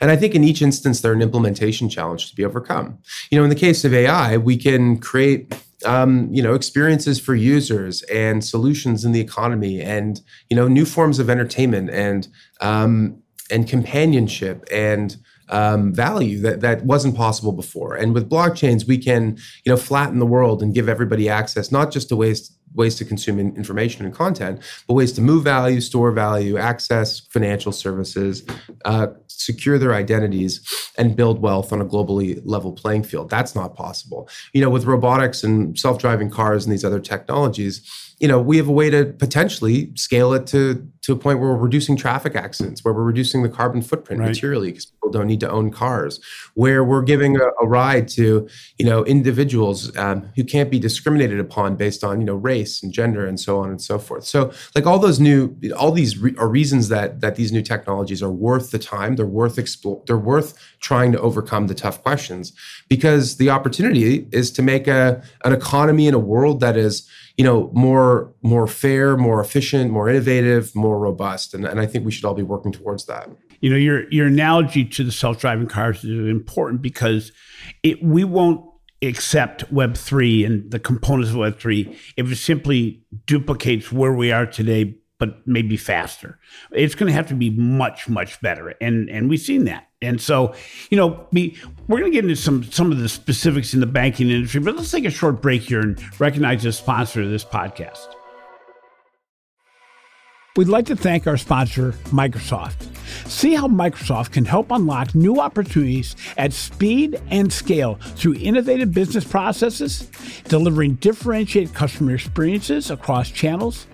And 0.01 0.11
I 0.11 0.16
think 0.16 0.35
in 0.35 0.42
each 0.42 0.61
instance, 0.61 1.01
they're 1.01 1.12
an 1.12 1.23
implementation 1.23 1.88
challenge 1.88 2.29
to 2.31 2.37
be 2.37 2.44
overcome. 2.44 2.99
You 3.31 3.38
know, 3.38 3.44
in 3.44 3.51
the 3.51 3.57
case 3.57 3.85
of 3.85 3.94
AI, 3.94 4.37
we 4.37 4.57
can 4.57 4.99
create 4.99 5.55
um, 5.87 6.33
you 6.33 6.42
know 6.42 6.55
experiences 6.55 7.20
for 7.20 7.35
users 7.35 8.03
and 8.05 8.44
solutions 8.44 9.05
in 9.05 9.12
the 9.12 9.20
economy 9.20 9.83
and 9.83 10.20
you 10.49 10.57
know 10.57 10.66
new 10.66 10.85
forms 10.85 11.18
of 11.18 11.29
entertainment 11.29 11.90
and 11.90 12.27
um, 12.61 13.23
and 13.51 13.68
companionship 13.68 14.64
and 14.73 15.16
um, 15.48 15.92
value 15.92 16.40
that 16.40 16.61
that 16.61 16.85
wasn't 16.85 17.16
possible 17.16 17.52
before. 17.52 17.94
And 17.94 18.14
with 18.14 18.28
blockchains, 18.28 18.87
we 18.87 18.98
can 18.98 19.37
you 19.64 19.70
know 19.70 19.76
flatten 19.76 20.18
the 20.18 20.26
world 20.26 20.62
and 20.62 20.74
give 20.74 20.88
everybody 20.88 21.28
access 21.28 21.70
not 21.70 21.90
just 21.90 22.09
to 22.09 22.16
ways 22.16 22.57
ways 22.74 22.96
to 22.96 23.04
consume 23.04 23.38
information 23.38 24.04
and 24.04 24.14
content, 24.14 24.61
but 24.87 24.94
ways 24.94 25.12
to 25.12 25.20
move 25.20 25.44
value, 25.44 25.80
store 25.80 26.11
value, 26.11 26.59
access 26.59 27.20
financial 27.20 27.72
services, 27.72 28.44
uh, 28.85 29.09
secure 29.28 29.78
their 29.78 29.94
identities, 29.94 30.61
and 30.98 31.16
build 31.16 31.40
wealth 31.40 31.72
on 31.72 31.80
a 31.80 31.87
globally 31.87 32.40
level 32.44 32.72
playing 32.72 33.04
field. 33.04 33.30
That's 33.30 33.54
not 33.54 33.76
possible. 33.76 34.28
You 34.52 34.61
know, 34.61 34.70
with 34.70 34.85
robotics 34.85 35.44
and 35.44 35.78
self 35.78 35.98
driving 35.98 36.30
cars 36.30 36.64
and 36.64 36.72
these 36.72 36.85
other 36.85 37.00
technologies 37.00 37.88
you 38.25 38.29
know, 38.29 38.41
we 38.41 38.57
have 38.57 38.69
a 38.69 38.73
way 38.73 38.89
to 38.89 39.05
potentially 39.05 39.95
scale 39.97 40.33
it 40.33 40.47
to 40.47 40.91
to 41.03 41.13
a 41.13 41.17
point 41.17 41.41
where 41.41 41.51
we're 41.51 41.59
reducing 41.59 41.95
traffic 41.95 42.35
accidents, 42.35 42.83
where 42.83 42.95
we're 42.95 43.05
reducing 43.05 43.43
the 43.43 43.51
carbon 43.51 43.83
footprint 43.83 44.21
right. 44.21 44.29
materially 44.29 44.71
because 44.71 44.87
people 44.87 45.11
don't 45.11 45.27
need 45.27 45.41
to 45.41 45.51
own 45.51 45.71
cars, 45.71 46.19
where 46.55 46.83
we're 46.83 47.03
giving 47.03 47.37
a, 47.37 47.45
a 47.61 47.67
ride 47.67 48.09
to 48.09 48.49
you 48.79 48.87
know 48.87 49.05
individuals 49.05 49.95
um, 49.99 50.23
who 50.37 50.43
can't 50.43 50.71
be 50.71 50.79
discriminated 50.79 51.39
upon 51.39 51.77
based 51.77 52.03
on 52.03 52.19
you 52.19 52.25
know 52.25 52.35
race 52.35 52.83
and 52.83 52.95
gender 52.95 53.27
and 53.27 53.39
so 53.39 53.59
on 53.59 53.69
and 53.69 53.83
so 53.83 53.99
forth. 53.99 54.25
So 54.25 54.51
like 54.75 54.87
all 54.87 54.99
those 54.99 55.21
new, 55.21 55.55
all 55.77 55.93
these 55.93 56.17
re- 56.17 56.35
are 56.39 56.49
reasons 56.49 56.89
that 56.89 57.21
that 57.21 57.37
these 57.37 57.53
new 57.53 57.61
technologies 57.61 58.23
are 58.23 58.33
worth 58.33 58.71
the 58.71 58.79
time. 58.79 59.17
They're 59.17 59.27
worth 59.27 59.59
explore. 59.59 60.03
They're 60.07 60.17
worth 60.17 60.59
trying 60.81 61.13
to 61.13 61.21
overcome 61.21 61.67
the 61.67 61.75
tough 61.75 62.03
questions 62.03 62.55
because 62.89 63.37
the 63.37 63.51
opportunity 63.51 64.27
is 64.33 64.51
to 64.53 64.63
make 64.63 64.89
a 64.89 65.23
an 65.45 65.53
economy 65.53 66.07
in 66.07 66.15
a 66.15 66.19
world 66.19 66.61
that 66.61 66.79
is 66.79 67.07
you 67.37 67.44
know 67.44 67.70
more 67.73 68.33
more 68.42 68.66
fair 68.66 69.16
more 69.16 69.40
efficient 69.40 69.90
more 69.90 70.09
innovative 70.09 70.75
more 70.75 70.99
robust 70.99 71.55
and, 71.55 71.64
and 71.64 71.81
i 71.81 71.87
think 71.87 72.05
we 72.05 72.12
should 72.12 72.25
all 72.25 72.35
be 72.35 72.42
working 72.42 72.73
towards 72.73 73.07
that 73.07 73.29
you 73.61 73.70
know 73.70 73.77
your 73.77 74.09
your 74.11 74.27
analogy 74.27 74.85
to 74.85 75.05
the 75.05 75.12
self-driving 75.12 75.66
cars 75.66 76.05
is 76.05 76.29
important 76.29 76.83
because 76.83 77.33
it 77.83 78.03
we 78.03 78.25
won't 78.25 78.64
accept 79.03 79.70
web 79.70 79.97
3 79.97 80.44
and 80.44 80.70
the 80.70 80.79
components 80.79 81.31
of 81.31 81.37
web 81.37 81.59
3 81.59 81.99
if 82.16 82.31
it 82.31 82.37
simply 82.37 83.03
duplicates 83.27 83.92
where 83.92 84.12
we 84.12 84.33
are 84.33 84.47
today 84.47 84.97
but 85.18 85.47
maybe 85.47 85.77
faster. 85.77 86.38
It's 86.73 86.94
going 86.94 87.07
to 87.07 87.14
have 87.14 87.29
to 87.29 87.35
be 87.35 87.51
much, 87.51 88.09
much 88.09 88.40
better, 88.40 88.75
and 88.81 89.09
and 89.09 89.29
we've 89.29 89.40
seen 89.40 89.64
that. 89.64 89.88
And 90.05 90.21
so, 90.21 90.55
you 90.90 90.97
know, 90.97 91.27
we 91.33 91.57
we're 91.88 92.01
going 92.01 92.11
to 92.11 92.14
get 92.14 92.25
into 92.25 92.37
some 92.37 92.64
some 92.64 92.93
of 92.93 92.99
the 92.99 93.09
specifics 93.09 93.75
in 93.75 93.81
the 93.81 93.87
banking 93.87 94.31
industry, 94.31 94.61
but 94.61 94.77
let's 94.77 94.90
take 94.90 95.05
a 95.05 95.11
short 95.11 95.43
break 95.43 95.62
here 95.62 95.81
and 95.81 96.01
recognize 96.21 96.62
the 96.62 96.73
sponsor 96.73 97.23
of 97.23 97.31
this 97.31 97.45
podcast. 97.45 98.07
We'd 100.57 100.69
like 100.69 100.87
to 100.87 100.95
thank 100.95 101.27
our 101.27 101.37
sponsor, 101.37 101.93
Microsoft. 102.12 102.87
See 103.29 103.55
how 103.55 103.67
Microsoft 103.67 104.31
can 104.31 104.45
help 104.45 104.71
unlock 104.71 105.12
new 105.12 105.40
opportunities 105.40 106.14
at 106.37 106.53
speed 106.53 107.21
and 107.29 107.53
scale 107.53 107.97
through 108.14 108.35
innovative 108.35 108.93
business 108.93 109.25
processes, 109.25 110.09
delivering 110.45 110.95
differentiated 110.95 111.75
customer 111.75 112.14
experiences 112.14 112.93
across 112.93 113.31
channels 113.31 113.88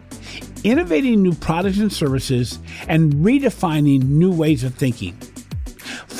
innovating 0.65 1.23
new 1.23 1.35
products 1.35 1.79
and 1.79 1.93
services, 1.93 2.59
and 2.89 3.15
redefining 3.15 4.05
new 4.05 4.33
ways 4.33 4.65
of 4.65 4.75
thinking. 4.75 5.17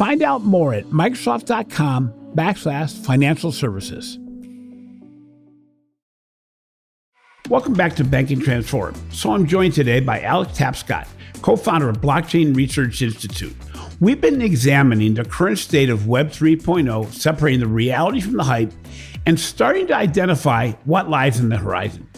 Find 0.01 0.23
out 0.23 0.41
more 0.41 0.73
at 0.73 0.87
Microsoft.com 0.87 2.33
backslash 2.35 3.05
financial 3.05 3.53
services. 3.53 4.19
Welcome 7.51 7.75
back 7.75 7.97
to 7.97 8.05
Banking 8.05 8.41
Transformed. 8.41 8.99
So 9.13 9.35
I'm 9.35 9.45
joined 9.45 9.75
today 9.75 10.01
by 10.01 10.23
Alex 10.23 10.57
Tapscott, 10.57 11.07
co-founder 11.43 11.91
of 11.91 12.01
Blockchain 12.01 12.57
Research 12.57 13.03
Institute. 13.03 13.55
We've 14.01 14.23
been 14.23 14.41
examining 14.41 15.13
the 15.13 15.25
current 15.27 15.59
state 15.59 15.91
of 15.91 16.07
Web 16.07 16.31
3.0, 16.31 17.13
separating 17.13 17.61
the 17.61 17.67
reality 17.67 18.23
from 18.23 18.39
the 18.39 18.45
hype, 18.45 18.73
and 19.27 19.39
starting 19.39 19.87
to 19.89 19.95
identify 19.95 20.71
what 20.87 21.11
lies 21.11 21.39
in 21.39 21.51
the 21.51 21.59
horizon. 21.59 22.09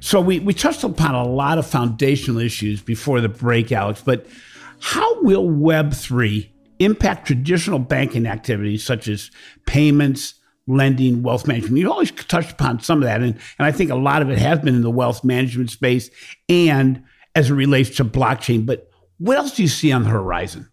So 0.00 0.20
we, 0.20 0.40
we 0.40 0.52
touched 0.52 0.82
upon 0.82 1.14
a 1.14 1.24
lot 1.24 1.58
of 1.58 1.66
foundational 1.68 2.40
issues 2.40 2.82
before 2.82 3.20
the 3.20 3.28
break, 3.28 3.70
Alex, 3.70 4.02
but 4.04 4.26
how 4.80 5.22
will 5.22 5.46
Web3 5.46 6.48
impact 6.80 7.26
traditional 7.26 7.78
banking 7.78 8.26
activities 8.26 8.82
such 8.82 9.06
as 9.06 9.30
payments, 9.66 10.34
lending, 10.66 11.22
wealth 11.22 11.46
management? 11.46 11.76
You 11.76 11.90
always 11.90 12.10
touched 12.10 12.52
upon 12.52 12.80
some 12.80 12.98
of 12.98 13.04
that, 13.04 13.22
and, 13.22 13.38
and 13.58 13.66
I 13.66 13.70
think 13.70 13.90
a 13.90 13.96
lot 13.96 14.22
of 14.22 14.30
it 14.30 14.38
has 14.38 14.58
been 14.58 14.74
in 14.74 14.82
the 14.82 14.90
wealth 14.90 15.22
management 15.22 15.70
space 15.70 16.10
and 16.48 17.04
as 17.34 17.50
it 17.50 17.54
relates 17.54 17.90
to 17.96 18.04
blockchain. 18.04 18.66
But 18.66 18.90
what 19.18 19.36
else 19.36 19.54
do 19.54 19.62
you 19.62 19.68
see 19.68 19.92
on 19.92 20.02
the 20.02 20.08
horizon? 20.08 20.70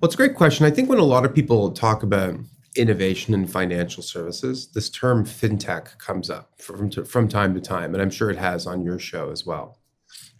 Well, 0.00 0.06
it's 0.08 0.14
a 0.14 0.18
great 0.18 0.34
question. 0.34 0.64
I 0.64 0.70
think 0.70 0.88
when 0.88 0.98
a 0.98 1.04
lot 1.04 1.24
of 1.24 1.34
people 1.34 1.70
talk 1.72 2.02
about 2.02 2.36
innovation 2.76 3.34
in 3.34 3.46
financial 3.46 4.02
services, 4.02 4.68
this 4.72 4.88
term 4.88 5.24
fintech 5.24 5.98
comes 5.98 6.30
up 6.30 6.52
from, 6.60 6.90
from 6.90 7.28
time 7.28 7.54
to 7.54 7.60
time, 7.60 7.94
and 7.94 8.02
I'm 8.02 8.10
sure 8.10 8.30
it 8.30 8.38
has 8.38 8.66
on 8.66 8.84
your 8.84 8.98
show 8.98 9.30
as 9.30 9.44
well. 9.44 9.78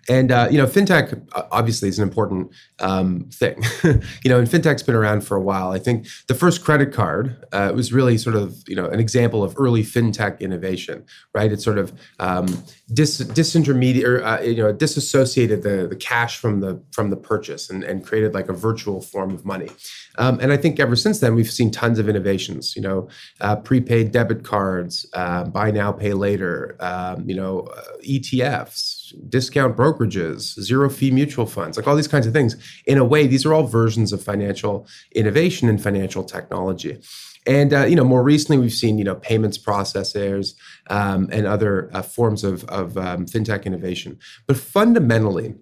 And 0.08 0.32
uh, 0.32 0.48
you 0.50 0.56
know, 0.56 0.66
fintech 0.66 1.22
obviously 1.52 1.88
is 1.88 1.98
an 1.98 2.08
important 2.08 2.50
um, 2.78 3.28
thing. 3.30 3.62
you 3.84 4.30
know, 4.30 4.38
and 4.38 4.48
fintech's 4.48 4.82
been 4.82 4.94
around 4.94 5.22
for 5.22 5.36
a 5.36 5.40
while. 5.40 5.70
I 5.70 5.78
think 5.78 6.06
the 6.28 6.34
first 6.34 6.64
credit 6.64 6.92
card 6.92 7.44
uh, 7.52 7.72
was 7.74 7.92
really 7.92 8.16
sort 8.16 8.34
of 8.34 8.62
you 8.66 8.74
know 8.74 8.86
an 8.86 9.00
example 9.00 9.44
of 9.44 9.54
early 9.58 9.82
fintech 9.82 10.40
innovation, 10.40 11.04
right? 11.34 11.52
It 11.52 11.60
sort 11.60 11.78
of 11.78 11.92
um, 12.20 12.46
dis 12.94 13.20
disintermediate 13.20 14.24
uh, 14.24 14.42
you 14.42 14.56
know 14.56 14.72
disassociated 14.72 15.62
the 15.62 15.86
the 15.86 15.96
cash 15.96 16.38
from 16.38 16.60
the 16.60 16.82
from 16.92 17.10
the 17.10 17.16
purchase 17.16 17.68
and, 17.68 17.84
and 17.84 18.04
created 18.04 18.32
like 18.32 18.48
a 18.48 18.54
virtual 18.54 19.02
form 19.02 19.30
of 19.30 19.44
money. 19.44 19.68
Um, 20.16 20.40
and 20.40 20.52
I 20.52 20.56
think 20.56 20.80
ever 20.80 20.96
since 20.96 21.20
then 21.20 21.34
we've 21.34 21.50
seen 21.50 21.70
tons 21.70 21.98
of 21.98 22.08
innovations. 22.08 22.74
You 22.74 22.82
know, 22.82 23.08
uh, 23.42 23.56
prepaid 23.56 24.12
debit 24.12 24.42
cards, 24.42 25.04
uh, 25.12 25.44
buy 25.44 25.70
now 25.70 25.92
pay 25.92 26.14
later. 26.14 26.76
Um, 26.80 27.28
you 27.28 27.36
know, 27.36 27.60
uh, 27.76 27.82
ETFs 28.02 28.97
discount 29.28 29.76
brokerages, 29.76 30.60
zero 30.60 30.88
fee 30.88 31.10
mutual 31.10 31.46
funds, 31.46 31.76
like 31.76 31.86
all 31.86 31.96
these 31.96 32.08
kinds 32.08 32.26
of 32.26 32.32
things. 32.32 32.56
In 32.86 32.98
a 32.98 33.04
way, 33.04 33.26
these 33.26 33.44
are 33.46 33.54
all 33.54 33.64
versions 33.64 34.12
of 34.12 34.22
financial 34.22 34.86
innovation 35.12 35.68
and 35.68 35.82
financial 35.82 36.24
technology. 36.24 37.00
And 37.46 37.72
uh, 37.72 37.84
you 37.86 37.96
know, 37.96 38.04
more 38.04 38.22
recently, 38.22 38.58
we've 38.58 38.72
seen 38.72 38.98
you 38.98 39.04
know 39.04 39.14
payments 39.14 39.58
processors 39.58 40.54
um, 40.88 41.28
and 41.32 41.46
other 41.46 41.90
uh, 41.94 42.02
forms 42.02 42.44
of, 42.44 42.64
of 42.64 42.96
um, 42.98 43.26
fintech 43.26 43.64
innovation. 43.64 44.18
But 44.46 44.58
fundamentally, 44.58 45.54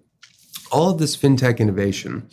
all 0.71 0.91
of 0.91 0.99
this 0.99 1.15
fintech 1.15 1.59
innovation 1.59 2.29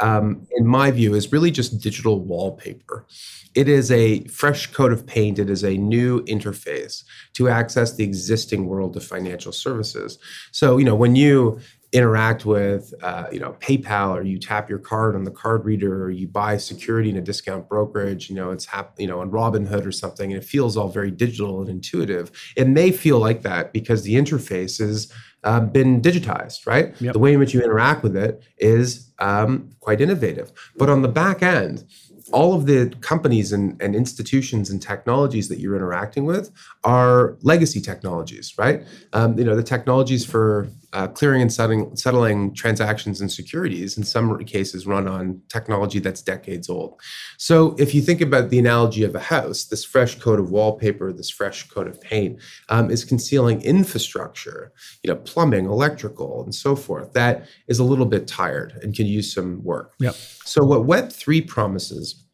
um, 0.00 0.46
in 0.56 0.66
my 0.66 0.90
view, 0.90 1.14
is 1.14 1.32
really 1.32 1.50
just 1.50 1.80
digital 1.80 2.20
wallpaper. 2.20 3.06
It 3.54 3.68
is 3.68 3.90
a 3.90 4.24
fresh 4.24 4.66
coat 4.72 4.92
of 4.92 5.06
paint. 5.06 5.38
It 5.38 5.48
is 5.48 5.64
a 5.64 5.78
new 5.78 6.22
interface 6.24 7.04
to 7.34 7.48
access 7.48 7.94
the 7.94 8.04
existing 8.04 8.66
world 8.66 8.96
of 8.96 9.04
financial 9.04 9.52
services. 9.52 10.18
So, 10.52 10.76
you 10.76 10.84
know, 10.84 10.94
when 10.94 11.16
you 11.16 11.58
interact 11.92 12.44
with, 12.44 12.92
uh, 13.02 13.26
you 13.32 13.40
know, 13.40 13.56
PayPal 13.60 14.10
or 14.10 14.22
you 14.22 14.38
tap 14.38 14.68
your 14.68 14.78
card 14.78 15.14
on 15.14 15.24
the 15.24 15.30
card 15.30 15.64
reader 15.64 16.04
or 16.04 16.10
you 16.10 16.28
buy 16.28 16.58
security 16.58 17.08
in 17.08 17.16
a 17.16 17.22
discount 17.22 17.68
brokerage, 17.68 18.28
you 18.28 18.36
know, 18.36 18.50
it's 18.50 18.66
hap- 18.66 18.98
you 18.98 19.06
know, 19.06 19.20
on 19.20 19.30
Robinhood 19.30 19.86
or 19.86 19.92
something, 19.92 20.32
and 20.32 20.42
it 20.42 20.46
feels 20.46 20.76
all 20.76 20.88
very 20.88 21.10
digital 21.10 21.60
and 21.60 21.70
intuitive. 21.70 22.30
It 22.56 22.68
may 22.68 22.90
feel 22.90 23.18
like 23.18 23.42
that 23.42 23.72
because 23.72 24.02
the 24.02 24.14
interface 24.14 24.80
is 24.80 25.10
uh, 25.46 25.60
been 25.60 26.02
digitized, 26.02 26.66
right? 26.66 27.00
Yep. 27.00 27.12
The 27.12 27.18
way 27.18 27.32
in 27.32 27.38
which 27.38 27.54
you 27.54 27.62
interact 27.62 28.02
with 28.02 28.16
it 28.16 28.42
is 28.58 29.12
um, 29.20 29.70
quite 29.80 30.00
innovative. 30.00 30.52
But 30.76 30.90
on 30.90 31.02
the 31.02 31.08
back 31.08 31.40
end, 31.42 31.84
all 32.32 32.52
of 32.52 32.66
the 32.66 32.92
companies 33.00 33.52
and, 33.52 33.80
and, 33.80 33.94
institutions 33.94 34.68
and 34.68 34.82
technologies 34.82 35.48
that 35.48 35.60
you're 35.60 35.76
interacting 35.76 36.24
with 36.24 36.50
are 36.82 37.36
legacy 37.42 37.80
technologies, 37.80 38.54
right? 38.58 38.82
Um, 39.12 39.38
you 39.38 39.44
know, 39.44 39.54
the 39.54 39.62
technologies 39.62 40.24
for 40.24 40.68
uh, 40.92 41.08
clearing 41.08 41.42
and 41.42 41.52
settling, 41.52 41.94
settling 41.96 42.54
transactions 42.54 43.20
and 43.20 43.30
securities 43.30 43.96
in 43.96 44.04
some 44.04 44.36
cases 44.44 44.86
run 44.86 45.08
on 45.08 45.40
technology 45.48 45.98
that's 45.98 46.22
decades 46.22 46.68
old. 46.68 47.00
So 47.38 47.74
if 47.78 47.94
you 47.94 48.02
think 48.02 48.20
about 48.20 48.50
the 48.50 48.58
analogy 48.58 49.04
of 49.04 49.14
a 49.14 49.20
house, 49.20 49.64
this 49.64 49.84
fresh 49.84 50.18
coat 50.18 50.38
of 50.38 50.50
wallpaper, 50.50 51.12
this 51.12 51.30
fresh 51.30 51.68
coat 51.68 51.86
of 51.88 52.00
paint 52.00 52.40
um, 52.68 52.90
is 52.90 53.04
concealing 53.04 53.62
infrastructure, 53.62 54.72
you 55.02 55.12
know, 55.12 55.16
plumbing, 55.16 55.66
electrical, 55.66 56.42
and 56.44 56.54
so 56.54 56.76
forth. 56.76 57.12
That 57.12 57.46
is 57.68 57.78
a 57.78 57.84
little 57.84 58.06
bit 58.06 58.26
tired 58.26 58.78
and 58.82 58.94
can 58.94 59.06
use 59.06 59.32
some 59.32 59.62
work. 59.62 59.94
Yep. 59.98 60.14
So 60.14 60.64
what 60.64 60.82
Web3 60.82 61.46
promises 61.46 62.24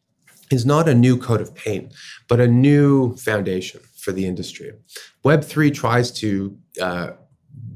is 0.51 0.65
not 0.65 0.87
a 0.87 0.93
new 0.93 1.17
coat 1.17 1.41
of 1.41 1.53
paint, 1.55 1.93
but 2.27 2.39
a 2.39 2.47
new 2.47 3.15
foundation 3.17 3.81
for 3.97 4.11
the 4.11 4.25
industry. 4.25 4.71
Web3 5.25 5.73
tries 5.73 6.11
to 6.11 6.57
uh, 6.81 7.11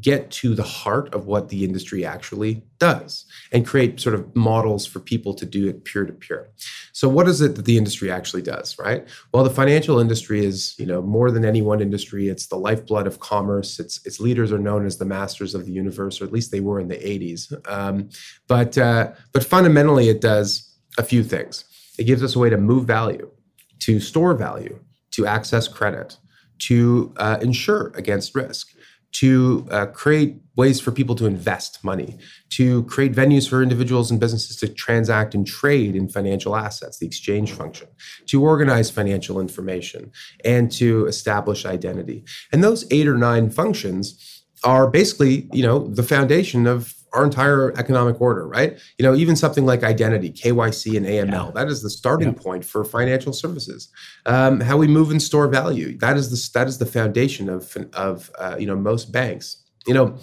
get 0.02 0.30
to 0.30 0.54
the 0.54 0.64
heart 0.64 1.14
of 1.14 1.26
what 1.26 1.50
the 1.50 1.64
industry 1.64 2.06
actually 2.06 2.62
does 2.80 3.26
and 3.52 3.66
create 3.66 4.00
sort 4.00 4.14
of 4.14 4.36
models 4.36 4.86
for 4.86 5.00
people 5.00 5.34
to 5.34 5.46
do 5.46 5.68
it 5.68 5.84
peer 5.86 6.06
to 6.06 6.14
peer. 6.14 6.50
So 6.94 7.10
what 7.10 7.28
is 7.28 7.42
it 7.42 7.56
that 7.56 7.66
the 7.66 7.78
industry 7.78 8.12
actually 8.12 8.42
does, 8.42 8.78
right? 8.78 9.08
Well, 9.34 9.44
the 9.44 9.50
financial 9.50 10.00
industry 10.00 10.46
is, 10.46 10.76
you 10.78 10.86
know, 10.86 11.02
more 11.02 11.32
than 11.32 11.46
any 11.46 11.62
one 11.62 11.82
industry, 11.82 12.30
it's 12.30 12.48
the 12.48 12.58
lifeblood 12.58 13.08
of 13.08 13.20
commerce. 13.20 13.80
Its 13.80 14.06
its 14.06 14.20
leaders 14.20 14.52
are 14.52 14.60
known 14.60 14.86
as 14.86 14.98
the 14.98 15.06
masters 15.06 15.56
of 15.56 15.66
the 15.66 15.72
universe, 15.72 16.22
or 16.22 16.26
at 16.26 16.32
least 16.32 16.52
they 16.52 16.60
were 16.60 16.80
in 16.80 16.88
the 16.88 16.96
80s. 16.96 17.70
Um, 17.70 18.10
but 18.48 18.78
uh, 18.78 19.12
but 19.34 19.44
fundamentally, 19.44 20.10
it 20.10 20.22
does 20.22 20.76
a 20.98 21.04
few 21.04 21.24
things. 21.24 21.66
It 21.98 22.04
gives 22.04 22.24
us 22.24 22.36
a 22.36 22.40
way 22.40 22.50
to 22.50 22.58
move 22.58 22.86
value, 22.86 23.32
to 23.80 24.00
store 24.00 24.36
value, 24.36 24.80
to 25.12 25.26
access 25.26 25.68
credit, 25.68 26.18
to 26.60 27.14
uh, 27.18 27.38
insure 27.42 27.92
against 27.96 28.36
risk 28.36 28.77
to 29.14 29.68
uh, 29.72 29.86
create 29.88 30.38
ways 30.56 30.80
for 30.80 30.92
people 30.92 31.16
to 31.16 31.26
invest 31.26 31.84
money, 31.84 32.18
to 32.50 32.84
create 32.84 33.14
venues 33.14 33.48
for 33.48 33.64
individuals 33.64 34.12
and 34.12 34.20
businesses 34.20 34.56
to 34.58 34.68
transact 34.68 35.34
and 35.34 35.48
trade 35.48 35.96
in 35.96 36.10
financial 36.10 36.56
assets, 36.56 37.00
the 37.00 37.06
exchange 37.06 37.52
function, 37.52 37.88
to 38.26 38.44
organize 38.44 38.90
financial 38.90 39.40
information, 39.40 40.12
and 40.44 40.72
to 40.72 41.06
establish 41.08 41.66
identity. 41.66 42.26
And 42.52 42.64
those 42.64 42.86
eight 42.92 43.08
or 43.08 43.18
nine 43.18 43.50
functions 43.50 44.44
are 44.64 44.90
basically, 44.90 45.48
you 45.54 45.64
know, 45.64 45.88
the 45.88 46.04
foundation 46.04 46.66
of 46.66 46.94
our 47.14 47.24
entire 47.24 47.78
economic 47.78 48.20
order, 48.20 48.48
right? 48.48 48.78
You 48.98 49.04
know, 49.04 49.16
even 49.16 49.36
something 49.36 49.66
like 49.66 49.84
identity, 49.84 50.32
KYC, 50.32 50.98
and 50.98 51.06
AML, 51.06 51.46
yeah. 51.48 51.52
that 51.56 51.68
is 51.68 51.82
the 51.82 51.90
starting 51.90 52.30
yeah. 52.30 52.42
point 52.42 52.66
for 52.66 52.84
financial 52.84 53.34
services. 53.34 53.90
Um, 54.26 54.60
how 54.60 54.78
we 54.78 54.88
move 54.88 55.12
and 55.12 55.22
store 55.22 55.48
value, 55.48 55.98
that 56.00 56.18
is 56.18 56.30
the 56.30 56.60
that 56.60 56.68
is 56.68 56.78
the 56.78 56.86
foundation 56.86 57.50
of 57.50 57.76
of 57.94 58.32
uh, 58.38 58.58
you 58.60 58.68
know 58.68 58.76
most 58.76 59.12
banks. 59.12 59.64
You 59.86 59.94
know, 59.94 60.18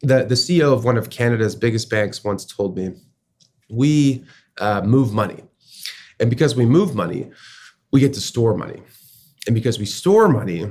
the 0.00 0.24
the 0.24 0.34
CEO 0.34 0.72
of 0.72 0.84
one 0.84 0.96
of 0.96 1.10
Canada's 1.10 1.56
biggest 1.56 1.90
banks 1.90 2.22
once 2.22 2.44
told 2.44 2.76
me, 2.76 2.94
we 3.68 4.24
uh, 4.58 4.82
move 4.82 5.12
money, 5.12 5.44
and 6.20 6.30
because 6.30 6.54
we 6.54 6.66
move 6.66 6.94
money, 6.94 7.30
we 7.92 8.00
get 8.00 8.14
to 8.14 8.20
store 8.20 8.56
money, 8.56 8.80
and 9.46 9.54
because 9.54 9.78
we 9.78 9.86
store 9.86 10.28
money, 10.28 10.70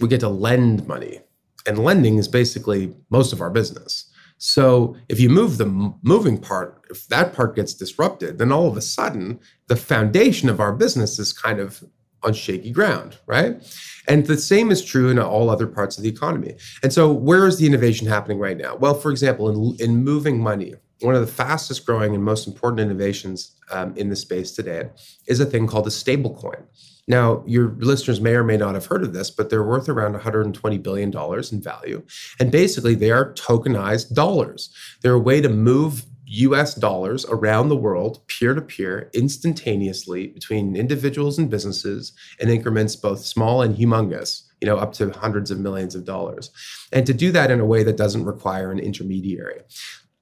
we 0.00 0.08
get 0.08 0.20
to 0.20 0.28
lend 0.28 0.86
money, 0.88 1.20
and 1.64 1.78
lending 1.78 2.18
is 2.18 2.26
basically 2.26 2.92
most 3.08 3.32
of 3.32 3.40
our 3.40 3.50
business. 3.50 4.12
So 4.38 4.96
if 5.08 5.18
you 5.18 5.28
move 5.28 5.56
the 5.56 5.94
moving 6.02 6.38
part, 6.38 6.84
if 6.90 7.06
that 7.08 7.32
part 7.32 7.56
gets 7.56 7.74
disrupted, 7.74 8.38
then 8.38 8.52
all 8.52 8.68
of 8.68 8.76
a 8.76 8.82
sudden 8.82 9.40
the 9.68 9.76
foundation 9.76 10.48
of 10.48 10.60
our 10.60 10.72
business 10.72 11.18
is 11.18 11.32
kind 11.32 11.58
of 11.58 11.82
on 12.22 12.32
shaky 12.32 12.70
ground, 12.70 13.18
right? 13.26 13.62
And 14.08 14.26
the 14.26 14.36
same 14.36 14.70
is 14.70 14.84
true 14.84 15.08
in 15.08 15.18
all 15.18 15.48
other 15.48 15.66
parts 15.66 15.96
of 15.96 16.02
the 16.02 16.08
economy. 16.08 16.56
And 16.82 16.92
so 16.92 17.12
where 17.12 17.46
is 17.46 17.58
the 17.58 17.66
innovation 17.66 18.06
happening 18.06 18.38
right 18.38 18.56
now? 18.56 18.76
Well, 18.76 18.94
for 18.94 19.10
example, 19.10 19.48
in, 19.48 19.84
in 19.84 20.04
moving 20.04 20.42
money, 20.42 20.74
one 21.00 21.14
of 21.14 21.20
the 21.20 21.32
fastest 21.32 21.84
growing 21.84 22.14
and 22.14 22.24
most 22.24 22.46
important 22.46 22.80
innovations 22.80 23.52
um, 23.70 23.94
in 23.96 24.08
the 24.08 24.16
space 24.16 24.52
today 24.52 24.88
is 25.26 25.40
a 25.40 25.46
thing 25.46 25.66
called 25.66 25.86
a 25.86 25.90
stablecoin. 25.90 26.62
Now, 27.08 27.44
your 27.46 27.68
listeners 27.78 28.20
may 28.20 28.32
or 28.32 28.42
may 28.42 28.56
not 28.56 28.74
have 28.74 28.86
heard 28.86 29.04
of 29.04 29.12
this, 29.12 29.30
but 29.30 29.48
they're 29.48 29.62
worth 29.62 29.88
around 29.88 30.16
$120 30.16 30.82
billion 30.82 31.12
in 31.52 31.62
value. 31.62 32.02
And 32.40 32.50
basically, 32.50 32.94
they 32.94 33.10
are 33.10 33.32
tokenized 33.34 34.14
dollars. 34.14 34.70
They're 35.02 35.14
a 35.14 35.18
way 35.18 35.40
to 35.40 35.48
move 35.48 36.04
US 36.26 36.74
dollars 36.74 37.24
around 37.26 37.68
the 37.68 37.76
world, 37.76 38.26
peer 38.26 38.54
to 38.54 38.60
peer, 38.60 39.10
instantaneously 39.14 40.26
between 40.28 40.74
individuals 40.74 41.38
and 41.38 41.48
businesses 41.48 42.12
in 42.40 42.48
increments 42.48 42.96
both 42.96 43.20
small 43.20 43.62
and 43.62 43.76
humongous, 43.76 44.42
you 44.60 44.66
know, 44.66 44.76
up 44.76 44.92
to 44.94 45.10
hundreds 45.10 45.52
of 45.52 45.60
millions 45.60 45.94
of 45.94 46.04
dollars. 46.04 46.50
And 46.92 47.06
to 47.06 47.14
do 47.14 47.30
that 47.32 47.52
in 47.52 47.60
a 47.60 47.64
way 47.64 47.84
that 47.84 47.96
doesn't 47.96 48.24
require 48.24 48.72
an 48.72 48.80
intermediary. 48.80 49.60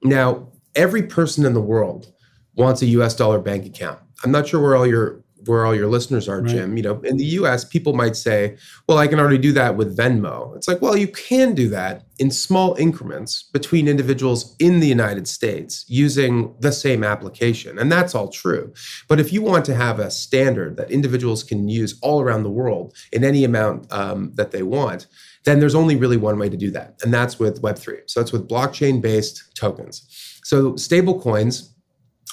Now, 0.03 0.49
every 0.75 1.03
person 1.03 1.45
in 1.45 1.55
the 1.55 1.61
world 1.61 2.13
wants 2.53 2.83
a 2.83 2.87
US 2.87 3.15
dollar 3.15 3.39
bank 3.39 3.65
account. 3.65 3.99
I'm 4.23 4.31
not 4.31 4.47
sure 4.47 4.61
where 4.61 4.75
all 4.75 4.87
your 4.87 5.24
where 5.47 5.65
all 5.65 5.75
your 5.75 5.87
listeners 5.87 6.27
are, 6.27 6.41
right. 6.41 6.49
Jim. 6.49 6.77
You 6.77 6.83
know, 6.83 6.99
in 7.01 7.17
the 7.17 7.25
US, 7.39 7.65
people 7.65 7.93
might 7.93 8.15
say, 8.15 8.57
well, 8.87 8.97
I 8.97 9.07
can 9.07 9.19
already 9.19 9.37
do 9.37 9.51
that 9.53 9.75
with 9.75 9.97
Venmo. 9.97 10.55
It's 10.55 10.67
like, 10.67 10.81
well, 10.81 10.97
you 10.97 11.07
can 11.07 11.53
do 11.53 11.69
that 11.69 12.05
in 12.17 12.31
small 12.31 12.75
increments 12.75 13.43
between 13.43 13.87
individuals 13.87 14.55
in 14.59 14.79
the 14.79 14.87
United 14.87 15.27
States 15.27 15.85
using 15.87 16.55
the 16.59 16.71
same 16.71 17.03
application. 17.03 17.77
And 17.77 17.91
that's 17.91 18.15
all 18.15 18.29
true. 18.29 18.73
But 19.07 19.19
if 19.19 19.33
you 19.33 19.41
want 19.41 19.65
to 19.65 19.75
have 19.75 19.99
a 19.99 20.09
standard 20.09 20.77
that 20.77 20.91
individuals 20.91 21.43
can 21.43 21.67
use 21.67 21.99
all 22.01 22.21
around 22.21 22.43
the 22.43 22.49
world 22.49 22.95
in 23.11 23.23
any 23.23 23.43
amount 23.43 23.91
um, 23.91 24.31
that 24.35 24.51
they 24.51 24.63
want, 24.63 25.07
then 25.43 25.59
there's 25.59 25.75
only 25.75 25.95
really 25.95 26.17
one 26.17 26.39
way 26.39 26.49
to 26.49 26.57
do 26.57 26.71
that. 26.71 26.99
And 27.03 27.13
that's 27.13 27.37
with 27.37 27.61
Web3. 27.61 28.01
So 28.07 28.21
it's 28.21 28.31
with 28.31 28.47
blockchain 28.47 29.01
based 29.01 29.55
tokens. 29.55 30.39
So 30.43 30.75
stable 30.75 31.19
coins 31.19 31.74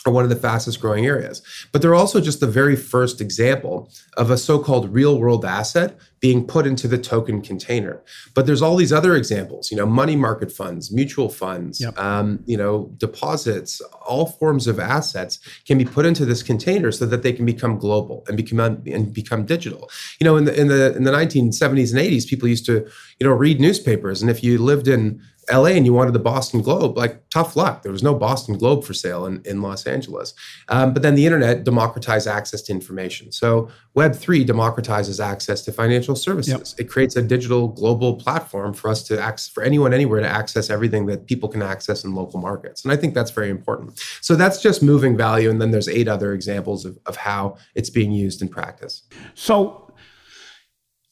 are 0.05 0.13
one 0.13 0.25
of 0.25 0.31
the 0.31 0.37
fastest 0.37 0.81
growing 0.81 1.07
areas. 1.07 1.43
But 1.71 1.83
they're 1.83 1.95
also 1.95 2.21
just 2.21 2.41
the 2.41 2.47
very 2.47 2.77
first 2.77 3.21
example 3.21 3.91
of 4.17 4.31
a 4.31 4.37
so 4.37 4.59
called 4.59 4.93
real 4.93 5.19
world 5.19 5.45
asset 5.45 5.97
being 6.21 6.47
put 6.47 6.67
into 6.67 6.87
the 6.87 6.99
token 6.99 7.43
container. 7.43 8.01
But 8.35 8.47
there's 8.47 8.63
all 8.63 8.77
these 8.77 8.93
other 8.93 9.17
examples, 9.17 9.71
you 9.71 9.77
know, 9.77 9.87
money 9.87 10.15
market 10.15 10.53
funds, 10.53 10.93
mutual 10.93 11.29
funds, 11.29 11.81
yep. 11.81 11.99
um, 11.99 12.41
you 12.47 12.57
know, 12.57 12.93
deposits, 12.97 13.81
all 14.07 14.27
forms 14.27 14.69
of 14.69 14.79
assets 14.79 15.41
can 15.67 15.79
be 15.79 15.85
put 15.85 16.07
into 16.07 16.25
this 16.25 16.43
container 16.43 16.93
so 16.93 17.07
that 17.07 17.23
they 17.23 17.33
can 17.33 17.45
become 17.45 17.77
global 17.77 18.25
and 18.29 18.37
become 18.37 18.61
and 18.87 19.13
become 19.13 19.45
digital. 19.45 19.91
You 20.21 20.25
know, 20.25 20.37
in 20.37 20.45
the 20.45 20.59
in 20.59 20.69
the 20.69 20.95
in 20.97 21.05
the 21.05 21.11
1970s 21.13 21.91
and 21.91 22.01
80s, 22.01 22.27
people 22.27 22.49
used 22.49 22.67
to, 22.67 22.89
you 23.19 23.27
know, 23.27 23.33
read 23.33 23.61
newspapers, 23.61 24.23
and 24.23 24.31
if 24.31 24.45
you 24.45 24.59
lived 24.59 24.87
in 24.87 25.21
LA 25.53 25.71
and 25.71 25.85
you 25.85 25.93
wanted 25.93 26.13
the 26.13 26.19
Boston 26.19 26.63
Globe, 26.63 26.97
like 26.97 27.29
tough 27.31 27.57
luck. 27.57 27.83
There 27.83 27.93
was 27.93 28.03
no 28.03 28.15
Boston 28.15 28.57
Globe 28.57 28.85
for 28.85 28.95
sale 28.95 29.27
in, 29.27 29.43
in 29.45 29.61
Los 29.61 29.87
Angeles. 29.87 30.35
Um, 30.69 30.93
but 30.93 31.03
then 31.03 31.15
the 31.15 31.27
internet 31.27 31.65
democratized 31.65 32.27
access 32.27 32.63
to 32.63 32.73
information. 32.73 33.33
So 33.33 33.69
Web3 33.97 34.47
democratizes 34.47 35.25
access 35.25 35.63
to 35.63 35.73
financial 35.73 36.17
services. 36.17 36.75
Yep. 36.79 36.87
It 36.87 36.91
creates 36.91 37.17
a 37.17 37.23
digital 37.23 37.69
global 37.69 38.17
platform 38.17 38.73
for 38.73 38.91
us 38.91 39.03
to 39.05 39.21
access, 39.21 39.49
for 39.49 39.63
anyone 39.63 39.93
anywhere 39.93 40.21
to 40.21 40.29
access 40.29 40.71
everything 40.71 41.07
that 41.07 41.27
people 41.27 41.49
can 41.49 41.63
access 41.63 42.05
in 42.05 42.15
local 42.15 42.41
markets. 42.41 42.85
And 42.85 42.93
I 42.93 42.97
think 42.97 43.15
that's 43.15 43.31
very 43.31 43.51
important. 43.51 43.99
So 44.21 44.35
that's 44.35 44.63
just 44.63 44.83
moving 44.83 45.17
value. 45.17 45.51
And 45.51 45.61
then 45.61 45.71
there's 45.71 45.89
eight 45.89 46.09
other 46.09 46.33
examples 46.33 46.85
of, 46.85 46.99
of 47.07 47.17
how 47.17 47.57
it's 47.75 47.91
being 47.91 48.13
used 48.13 48.41
in 48.41 48.49
practice. 48.49 49.03
So 49.35 49.93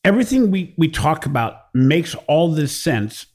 everything 0.05 0.51
we, 0.51 0.74
we 0.78 0.88
talk 0.88 1.26
about 1.26 1.74
makes 1.74 2.14
all 2.26 2.51
this 2.51 2.76
sense 2.76 3.26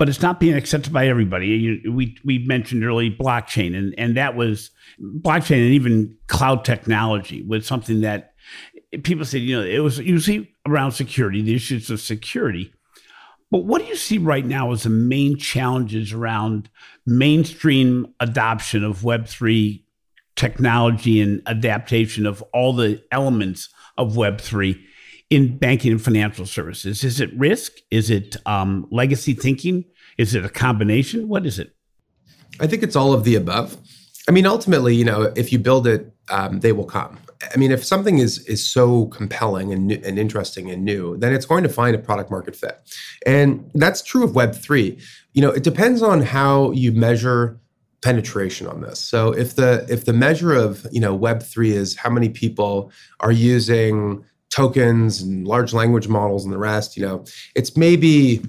but 0.00 0.08
it's 0.08 0.22
not 0.22 0.40
being 0.40 0.54
accepted 0.54 0.94
by 0.94 1.06
everybody. 1.08 1.48
You, 1.48 1.92
we 1.92 2.16
we 2.24 2.38
mentioned 2.38 2.82
early 2.82 3.14
blockchain, 3.14 3.76
and 3.76 3.94
and 3.98 4.16
that 4.16 4.34
was 4.34 4.70
blockchain 4.98 5.56
and 5.56 5.74
even 5.74 6.16
cloud 6.26 6.64
technology 6.64 7.42
was 7.42 7.66
something 7.66 8.00
that 8.00 8.32
people 9.02 9.26
said. 9.26 9.42
You 9.42 9.58
know, 9.58 9.62
it 9.62 9.80
was 9.80 9.98
usually 9.98 10.54
around 10.66 10.92
security, 10.92 11.42
the 11.42 11.54
issues 11.54 11.90
of 11.90 12.00
security. 12.00 12.72
But 13.50 13.66
what 13.66 13.82
do 13.82 13.88
you 13.88 13.96
see 13.96 14.16
right 14.16 14.46
now 14.46 14.72
as 14.72 14.84
the 14.84 14.88
main 14.88 15.36
challenges 15.36 16.14
around 16.14 16.70
mainstream 17.04 18.14
adoption 18.20 18.82
of 18.82 19.04
Web 19.04 19.26
three 19.26 19.84
technology 20.34 21.20
and 21.20 21.42
adaptation 21.46 22.24
of 22.24 22.40
all 22.54 22.72
the 22.72 23.04
elements 23.12 23.68
of 23.98 24.16
Web 24.16 24.40
three? 24.40 24.82
In 25.30 25.56
banking 25.56 25.92
and 25.92 26.02
financial 26.02 26.44
services? 26.44 27.04
Is 27.04 27.20
it 27.20 27.30
risk? 27.36 27.78
Is 27.90 28.10
it 28.10 28.36
um, 28.46 28.86
legacy 28.90 29.32
thinking? 29.32 29.84
Is 30.18 30.34
it 30.34 30.44
a 30.44 30.48
combination? 30.48 31.28
What 31.28 31.46
is 31.46 31.58
it? 31.58 31.74
I 32.58 32.66
think 32.66 32.82
it's 32.82 32.96
all 32.96 33.12
of 33.12 33.24
the 33.24 33.36
above. 33.36 33.76
I 34.28 34.32
mean, 34.32 34.44
ultimately, 34.44 34.94
you 34.94 35.04
know, 35.04 35.32
if 35.36 35.52
you 35.52 35.58
build 35.58 35.86
it, 35.86 36.12
um, 36.30 36.60
they 36.60 36.72
will 36.72 36.84
come. 36.84 37.18
I 37.54 37.56
mean, 37.56 37.72
if 37.72 37.84
something 37.84 38.18
is 38.18 38.46
is 38.46 38.68
so 38.68 39.06
compelling 39.06 39.72
and, 39.72 39.90
and 39.90 40.18
interesting 40.18 40.70
and 40.70 40.84
new, 40.84 41.16
then 41.16 41.32
it's 41.32 41.46
going 41.46 41.62
to 41.62 41.70
find 41.70 41.96
a 41.96 41.98
product 41.98 42.30
market 42.30 42.54
fit, 42.54 42.78
and 43.24 43.70
that's 43.74 44.02
true 44.02 44.24
of 44.24 44.34
Web 44.34 44.54
three. 44.54 45.00
You 45.32 45.42
know, 45.42 45.50
it 45.50 45.62
depends 45.62 46.02
on 46.02 46.20
how 46.20 46.72
you 46.72 46.92
measure 46.92 47.58
penetration 48.02 48.66
on 48.66 48.82
this. 48.82 48.98
So 48.98 49.32
if 49.32 49.56
the 49.56 49.86
if 49.88 50.04
the 50.04 50.12
measure 50.12 50.52
of 50.52 50.86
you 50.92 51.00
know 51.00 51.14
Web 51.14 51.42
three 51.42 51.72
is 51.72 51.96
how 51.96 52.10
many 52.10 52.28
people 52.28 52.92
are 53.20 53.32
using 53.32 54.24
tokens 54.50 55.22
and 55.22 55.46
large 55.46 55.72
language 55.72 56.08
models 56.08 56.44
and 56.44 56.52
the 56.52 56.58
rest, 56.58 56.96
you 56.96 57.06
know, 57.06 57.24
it's 57.54 57.76
maybe 57.76 58.42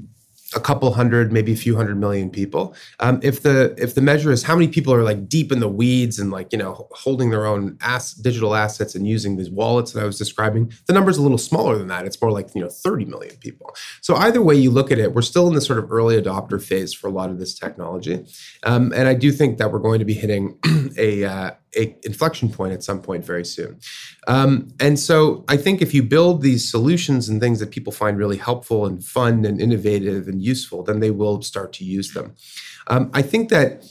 a 0.53 0.59
couple 0.59 0.91
hundred, 0.93 1.31
maybe 1.31 1.53
a 1.53 1.55
few 1.55 1.75
hundred 1.75 1.97
million 1.97 2.29
people. 2.29 2.75
Um, 2.99 3.19
if 3.23 3.41
the 3.43 3.73
if 3.77 3.95
the 3.95 4.01
measure 4.01 4.31
is 4.31 4.43
how 4.43 4.55
many 4.55 4.67
people 4.67 4.93
are 4.93 5.03
like 5.03 5.29
deep 5.29 5.51
in 5.51 5.59
the 5.59 5.67
weeds 5.67 6.19
and 6.19 6.31
like 6.31 6.51
you 6.51 6.57
know 6.57 6.87
holding 6.91 7.29
their 7.29 7.45
own 7.45 7.77
ass, 7.81 8.13
digital 8.13 8.55
assets 8.55 8.95
and 8.95 9.07
using 9.07 9.37
these 9.37 9.49
wallets 9.49 9.93
that 9.93 10.01
I 10.03 10.05
was 10.05 10.17
describing, 10.17 10.71
the 10.87 10.93
number 10.93 11.09
is 11.09 11.17
a 11.17 11.21
little 11.21 11.37
smaller 11.37 11.77
than 11.77 11.87
that. 11.87 12.05
It's 12.05 12.21
more 12.21 12.31
like 12.31 12.53
you 12.53 12.61
know 12.61 12.69
30 12.69 13.05
million 13.05 13.35
people. 13.37 13.73
So 14.01 14.15
either 14.15 14.41
way 14.41 14.55
you 14.55 14.71
look 14.71 14.91
at 14.91 14.99
it, 14.99 15.13
we're 15.13 15.21
still 15.21 15.47
in 15.47 15.53
the 15.53 15.61
sort 15.61 15.79
of 15.79 15.91
early 15.91 16.21
adopter 16.21 16.61
phase 16.61 16.93
for 16.93 17.07
a 17.07 17.11
lot 17.11 17.29
of 17.29 17.39
this 17.39 17.57
technology, 17.57 18.25
um, 18.63 18.91
and 18.93 19.07
I 19.07 19.13
do 19.13 19.31
think 19.31 19.57
that 19.57 19.71
we're 19.71 19.79
going 19.79 19.99
to 19.99 20.05
be 20.05 20.13
hitting 20.13 20.59
a 20.97 21.23
uh, 21.23 21.51
a 21.75 21.95
inflection 22.03 22.49
point 22.49 22.73
at 22.73 22.83
some 22.83 23.01
point 23.01 23.25
very 23.25 23.45
soon. 23.45 23.79
Um, 24.27 24.69
and 24.79 24.99
so 24.99 25.45
I 25.47 25.57
think 25.57 25.81
if 25.81 25.93
you 25.93 26.03
build 26.03 26.41
these 26.41 26.69
solutions 26.69 27.29
and 27.29 27.39
things 27.39 27.59
that 27.59 27.71
people 27.71 27.93
find 27.93 28.17
really 28.17 28.37
helpful 28.37 28.85
and 28.85 29.03
fun 29.03 29.45
and 29.45 29.61
innovative 29.61 30.27
and 30.27 30.41
useful, 30.41 30.83
then 30.83 30.99
they 30.99 31.11
will 31.11 31.41
start 31.41 31.73
to 31.73 31.85
use 31.85 32.13
them. 32.13 32.35
Um, 32.87 33.09
I 33.13 33.21
think 33.21 33.49
that 33.49 33.85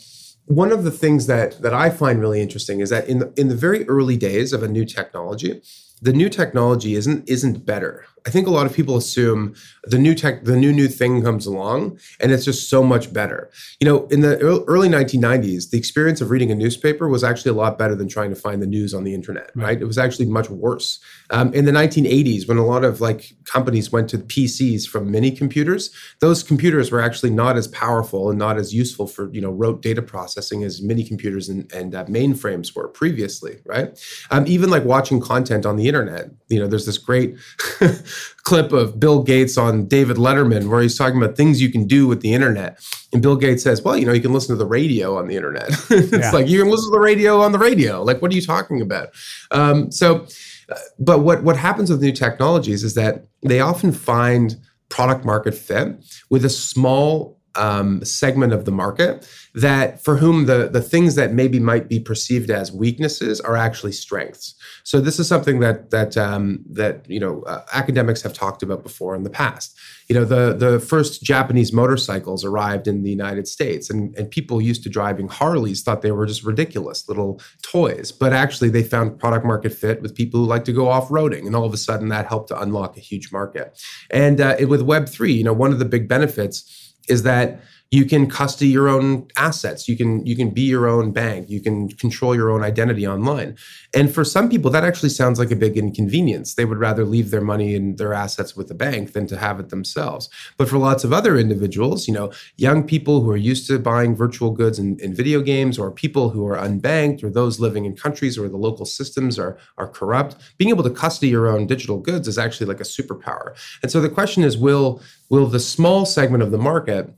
one 0.46 0.72
of 0.72 0.82
the 0.82 0.90
things 0.90 1.26
that 1.26 1.62
that 1.62 1.72
I 1.72 1.90
find 1.90 2.20
really 2.20 2.40
interesting 2.40 2.80
is 2.80 2.90
that 2.90 3.08
in 3.08 3.20
the, 3.20 3.32
in 3.36 3.48
the 3.48 3.54
very 3.54 3.88
early 3.88 4.16
days 4.16 4.52
of 4.52 4.62
a 4.62 4.68
new 4.68 4.84
technology, 4.84 5.62
the 6.02 6.12
new 6.12 6.28
technology 6.28 6.94
isn't 6.94 7.28
isn't 7.28 7.64
better. 7.64 8.04
I 8.26 8.30
think 8.30 8.46
a 8.46 8.50
lot 8.50 8.66
of 8.66 8.74
people 8.74 8.96
assume 8.96 9.54
the 9.84 9.98
new 9.98 10.14
tech, 10.14 10.44
the 10.44 10.56
new 10.56 10.72
new 10.72 10.88
thing 10.88 11.22
comes 11.22 11.46
along, 11.46 11.98
and 12.20 12.32
it's 12.32 12.44
just 12.44 12.68
so 12.68 12.82
much 12.82 13.12
better. 13.12 13.50
You 13.80 13.86
know, 13.86 14.06
in 14.08 14.20
the 14.20 14.38
early 14.38 14.88
1990s, 14.88 15.70
the 15.70 15.78
experience 15.78 16.20
of 16.20 16.30
reading 16.30 16.50
a 16.50 16.54
newspaper 16.54 17.08
was 17.08 17.24
actually 17.24 17.52
a 17.52 17.54
lot 17.54 17.78
better 17.78 17.94
than 17.94 18.08
trying 18.08 18.30
to 18.30 18.36
find 18.36 18.60
the 18.60 18.66
news 18.66 18.92
on 18.92 19.04
the 19.04 19.14
internet. 19.14 19.50
Right? 19.54 19.64
right? 19.64 19.80
It 19.80 19.86
was 19.86 19.98
actually 19.98 20.26
much 20.26 20.50
worse. 20.50 20.98
Um, 21.30 21.52
in 21.54 21.64
the 21.64 21.72
1980s, 21.72 22.48
when 22.48 22.58
a 22.58 22.66
lot 22.66 22.84
of 22.84 23.00
like 23.00 23.32
companies 23.44 23.92
went 23.92 24.10
to 24.10 24.18
PCs 24.18 24.86
from 24.86 25.10
mini 25.10 25.30
computers, 25.30 25.90
those 26.20 26.42
computers 26.42 26.90
were 26.90 27.00
actually 27.00 27.30
not 27.30 27.56
as 27.56 27.68
powerful 27.68 28.30
and 28.30 28.38
not 28.38 28.58
as 28.58 28.74
useful 28.74 29.06
for 29.06 29.32
you 29.32 29.40
know 29.40 29.50
rote 29.50 29.80
data 29.80 30.02
processing 30.02 30.62
as 30.64 30.82
mini 30.82 31.04
computers 31.04 31.48
and, 31.48 31.72
and 31.72 31.94
uh, 31.94 32.04
mainframes 32.06 32.74
were 32.74 32.88
previously. 32.88 33.60
Right? 33.64 33.98
Um, 34.30 34.44
even 34.46 34.70
like 34.70 34.84
watching 34.84 35.20
content 35.20 35.64
on 35.64 35.76
the 35.76 35.88
internet 35.88 36.30
you 36.50 36.58
know, 36.58 36.66
there's 36.66 36.84
this 36.84 36.98
great 36.98 37.36
clip 38.42 38.72
of 38.72 38.98
Bill 38.98 39.22
Gates 39.22 39.56
on 39.56 39.86
David 39.86 40.16
Letterman 40.16 40.68
where 40.68 40.82
he's 40.82 40.98
talking 40.98 41.22
about 41.22 41.36
things 41.36 41.62
you 41.62 41.70
can 41.70 41.86
do 41.86 42.06
with 42.06 42.20
the 42.20 42.34
internet. 42.34 42.78
And 43.12 43.22
Bill 43.22 43.36
Gates 43.36 43.62
says, 43.62 43.82
well, 43.82 43.96
you 43.96 44.04
know, 44.04 44.12
you 44.12 44.20
can 44.20 44.32
listen 44.32 44.54
to 44.54 44.58
the 44.58 44.66
radio 44.66 45.16
on 45.16 45.28
the 45.28 45.36
internet. 45.36 45.68
it's 45.90 46.12
yeah. 46.12 46.30
like 46.32 46.48
you 46.48 46.60
can 46.60 46.70
listen 46.70 46.90
to 46.90 46.96
the 46.96 47.00
radio 47.00 47.40
on 47.40 47.52
the 47.52 47.58
radio. 47.58 48.02
Like, 48.02 48.20
what 48.20 48.32
are 48.32 48.34
you 48.34 48.42
talking 48.42 48.80
about? 48.80 49.10
Um, 49.52 49.90
so, 49.92 50.26
uh, 50.68 50.78
but 50.98 51.20
what 51.20 51.42
what 51.42 51.56
happens 51.56 51.90
with 51.90 52.02
new 52.02 52.12
technologies 52.12 52.84
is 52.84 52.94
that 52.94 53.26
they 53.42 53.60
often 53.60 53.92
find 53.92 54.56
product 54.88 55.24
market 55.24 55.54
fit 55.54 55.96
with 56.30 56.44
a 56.44 56.50
small 56.50 57.39
um, 57.54 58.04
segment 58.04 58.52
of 58.52 58.64
the 58.64 58.70
market 58.70 59.28
that 59.54 60.02
for 60.02 60.16
whom 60.16 60.46
the 60.46 60.68
the 60.68 60.80
things 60.80 61.16
that 61.16 61.32
maybe 61.32 61.58
might 61.58 61.88
be 61.88 61.98
perceived 61.98 62.50
as 62.50 62.70
weaknesses 62.70 63.40
are 63.40 63.56
actually 63.56 63.92
strengths. 63.92 64.54
So 64.84 65.00
this 65.00 65.18
is 65.18 65.26
something 65.26 65.60
that 65.60 65.90
that 65.90 66.16
um, 66.16 66.64
that 66.70 67.08
you 67.10 67.18
know 67.18 67.42
uh, 67.42 67.62
academics 67.72 68.22
have 68.22 68.32
talked 68.32 68.62
about 68.62 68.82
before 68.82 69.14
in 69.14 69.24
the 69.24 69.30
past. 69.30 69.76
You 70.08 70.14
know 70.14 70.24
the 70.24 70.54
the 70.54 70.78
first 70.78 71.22
Japanese 71.22 71.72
motorcycles 71.72 72.44
arrived 72.44 72.86
in 72.86 73.02
the 73.02 73.10
United 73.10 73.48
States, 73.48 73.90
and 73.90 74.16
and 74.16 74.30
people 74.30 74.60
used 74.60 74.84
to 74.84 74.88
driving 74.88 75.28
Harleys 75.28 75.82
thought 75.82 76.02
they 76.02 76.12
were 76.12 76.26
just 76.26 76.44
ridiculous 76.44 77.08
little 77.08 77.40
toys, 77.62 78.12
but 78.12 78.32
actually 78.32 78.70
they 78.70 78.84
found 78.84 79.18
product 79.18 79.44
market 79.44 79.72
fit 79.72 80.00
with 80.00 80.14
people 80.14 80.40
who 80.40 80.46
like 80.46 80.64
to 80.64 80.72
go 80.72 80.88
off 80.88 81.08
roading, 81.08 81.46
and 81.46 81.56
all 81.56 81.64
of 81.64 81.74
a 81.74 81.78
sudden 81.78 82.08
that 82.08 82.26
helped 82.26 82.48
to 82.48 82.60
unlock 82.60 82.96
a 82.96 83.00
huge 83.00 83.32
market. 83.32 83.80
And 84.10 84.40
uh, 84.40 84.56
it, 84.58 84.66
with 84.66 84.82
Web 84.82 85.08
three, 85.08 85.32
you 85.32 85.44
know 85.44 85.52
one 85.52 85.72
of 85.72 85.80
the 85.80 85.84
big 85.84 86.06
benefits 86.08 86.79
is 87.10 87.22
that 87.24 87.60
you 87.90 88.04
can 88.04 88.30
custody 88.30 88.70
your 88.70 88.88
own 88.88 89.26
assets. 89.36 89.88
You 89.88 89.96
can 89.96 90.24
you 90.24 90.36
can 90.36 90.50
be 90.50 90.62
your 90.62 90.86
own 90.86 91.10
bank. 91.10 91.50
You 91.50 91.60
can 91.60 91.88
control 91.88 92.36
your 92.36 92.50
own 92.50 92.62
identity 92.62 93.06
online. 93.06 93.56
And 93.92 94.14
for 94.14 94.24
some 94.24 94.48
people 94.48 94.70
that 94.70 94.84
actually 94.84 95.08
sounds 95.08 95.40
like 95.40 95.50
a 95.50 95.56
big 95.56 95.76
inconvenience. 95.76 96.54
They 96.54 96.64
would 96.64 96.78
rather 96.78 97.04
leave 97.04 97.30
their 97.30 97.40
money 97.40 97.74
and 97.74 97.98
their 97.98 98.14
assets 98.14 98.54
with 98.54 98.68
the 98.68 98.74
bank 98.74 99.12
than 99.12 99.26
to 99.26 99.36
have 99.36 99.58
it 99.58 99.70
themselves. 99.70 100.28
But 100.56 100.68
for 100.68 100.78
lots 100.78 101.02
of 101.02 101.12
other 101.12 101.36
individuals 101.36 102.06
you 102.06 102.14
know 102.14 102.32
young 102.56 102.86
people 102.86 103.22
who 103.22 103.30
are 103.30 103.36
used 103.36 103.66
to 103.66 103.78
buying 103.78 104.14
virtual 104.14 104.52
goods 104.52 104.78
in, 104.78 104.98
in 105.00 105.12
video 105.14 105.40
games 105.40 105.78
or 105.78 105.90
people 105.90 106.30
who 106.30 106.46
are 106.46 106.56
unbanked 106.56 107.24
or 107.24 107.30
those 107.30 107.58
living 107.58 107.84
in 107.84 107.96
countries 107.96 108.38
where 108.38 108.48
the 108.48 108.56
local 108.56 108.86
systems 108.86 109.38
are 109.38 109.58
are 109.78 109.88
corrupt 109.88 110.36
being 110.58 110.70
able 110.70 110.84
to 110.84 110.90
custody 110.90 111.28
your 111.28 111.48
own 111.48 111.66
digital 111.66 111.98
goods 111.98 112.28
is 112.28 112.38
actually 112.38 112.66
like 112.66 112.80
a 112.80 112.84
superpower. 112.84 113.56
And 113.82 113.90
so 113.90 114.00
the 114.00 114.08
question 114.08 114.44
is 114.44 114.56
will 114.56 115.02
will 115.28 115.46
the 115.46 115.60
small 115.60 116.06
segment 116.06 116.42
of 116.42 116.52
the 116.52 116.58
market 116.58 117.12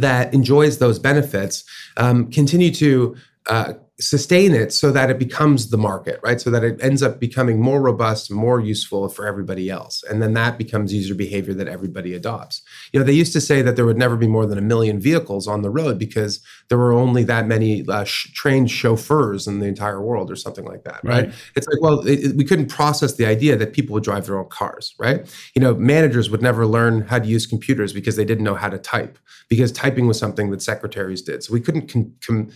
that 0.00 0.32
enjoys 0.34 0.78
those 0.78 0.98
benefits 0.98 1.64
um, 1.96 2.30
continue 2.30 2.72
to 2.72 3.16
uh, 3.46 3.74
sustain 3.98 4.54
it 4.54 4.72
so 4.72 4.92
that 4.92 5.08
it 5.08 5.18
becomes 5.18 5.70
the 5.70 5.78
market, 5.78 6.20
right? 6.22 6.40
So 6.40 6.50
that 6.50 6.64
it 6.64 6.78
ends 6.82 7.02
up 7.02 7.18
becoming 7.18 7.60
more 7.60 7.80
robust, 7.80 8.30
more 8.30 8.60
useful 8.60 9.08
for 9.08 9.26
everybody 9.26 9.70
else. 9.70 10.02
And 10.02 10.20
then 10.20 10.34
that 10.34 10.58
becomes 10.58 10.92
user 10.92 11.14
behavior 11.14 11.54
that 11.54 11.68
everybody 11.68 12.12
adopts. 12.14 12.62
You 12.92 13.00
know, 13.00 13.06
they 13.06 13.12
used 13.12 13.32
to 13.32 13.40
say 13.40 13.62
that 13.62 13.76
there 13.76 13.86
would 13.86 13.98
never 13.98 14.16
be 14.16 14.26
more 14.26 14.46
than 14.46 14.58
a 14.58 14.62
million 14.62 15.00
vehicles 15.00 15.46
on 15.46 15.62
the 15.62 15.70
road 15.70 15.98
because 15.98 16.40
there 16.68 16.78
were 16.78 16.92
only 16.92 17.24
that 17.24 17.46
many 17.46 17.84
uh, 17.88 18.04
sh- 18.04 18.32
trained 18.32 18.70
chauffeurs 18.70 19.46
in 19.46 19.60
the 19.60 19.66
entire 19.66 20.00
world 20.02 20.30
or 20.30 20.36
something 20.36 20.64
like 20.64 20.84
that, 20.84 21.00
right? 21.04 21.26
right. 21.26 21.34
It's 21.54 21.66
like, 21.66 21.80
well, 21.80 22.00
it, 22.06 22.24
it, 22.24 22.36
we 22.36 22.44
couldn't 22.44 22.66
process 22.66 23.14
the 23.14 23.26
idea 23.26 23.56
that 23.56 23.72
people 23.72 23.94
would 23.94 24.04
drive 24.04 24.26
their 24.26 24.38
own 24.38 24.48
cars, 24.48 24.94
right? 24.98 25.26
You 25.54 25.62
know, 25.62 25.74
managers 25.74 26.30
would 26.30 26.42
never 26.42 26.66
learn 26.66 27.02
how 27.02 27.18
to 27.18 27.26
use 27.26 27.46
computers 27.46 27.92
because 27.92 28.16
they 28.16 28.24
didn't 28.24 28.44
know 28.44 28.54
how 28.54 28.68
to 28.68 28.78
type 28.78 29.18
because 29.48 29.72
typing 29.72 30.06
was 30.06 30.18
something 30.18 30.50
that 30.50 30.62
secretaries 30.62 31.22
did. 31.22 31.42
So 31.42 31.52
we 31.52 31.60
couldn't 31.60 31.90
com- 31.92 32.14
com- 32.24 32.50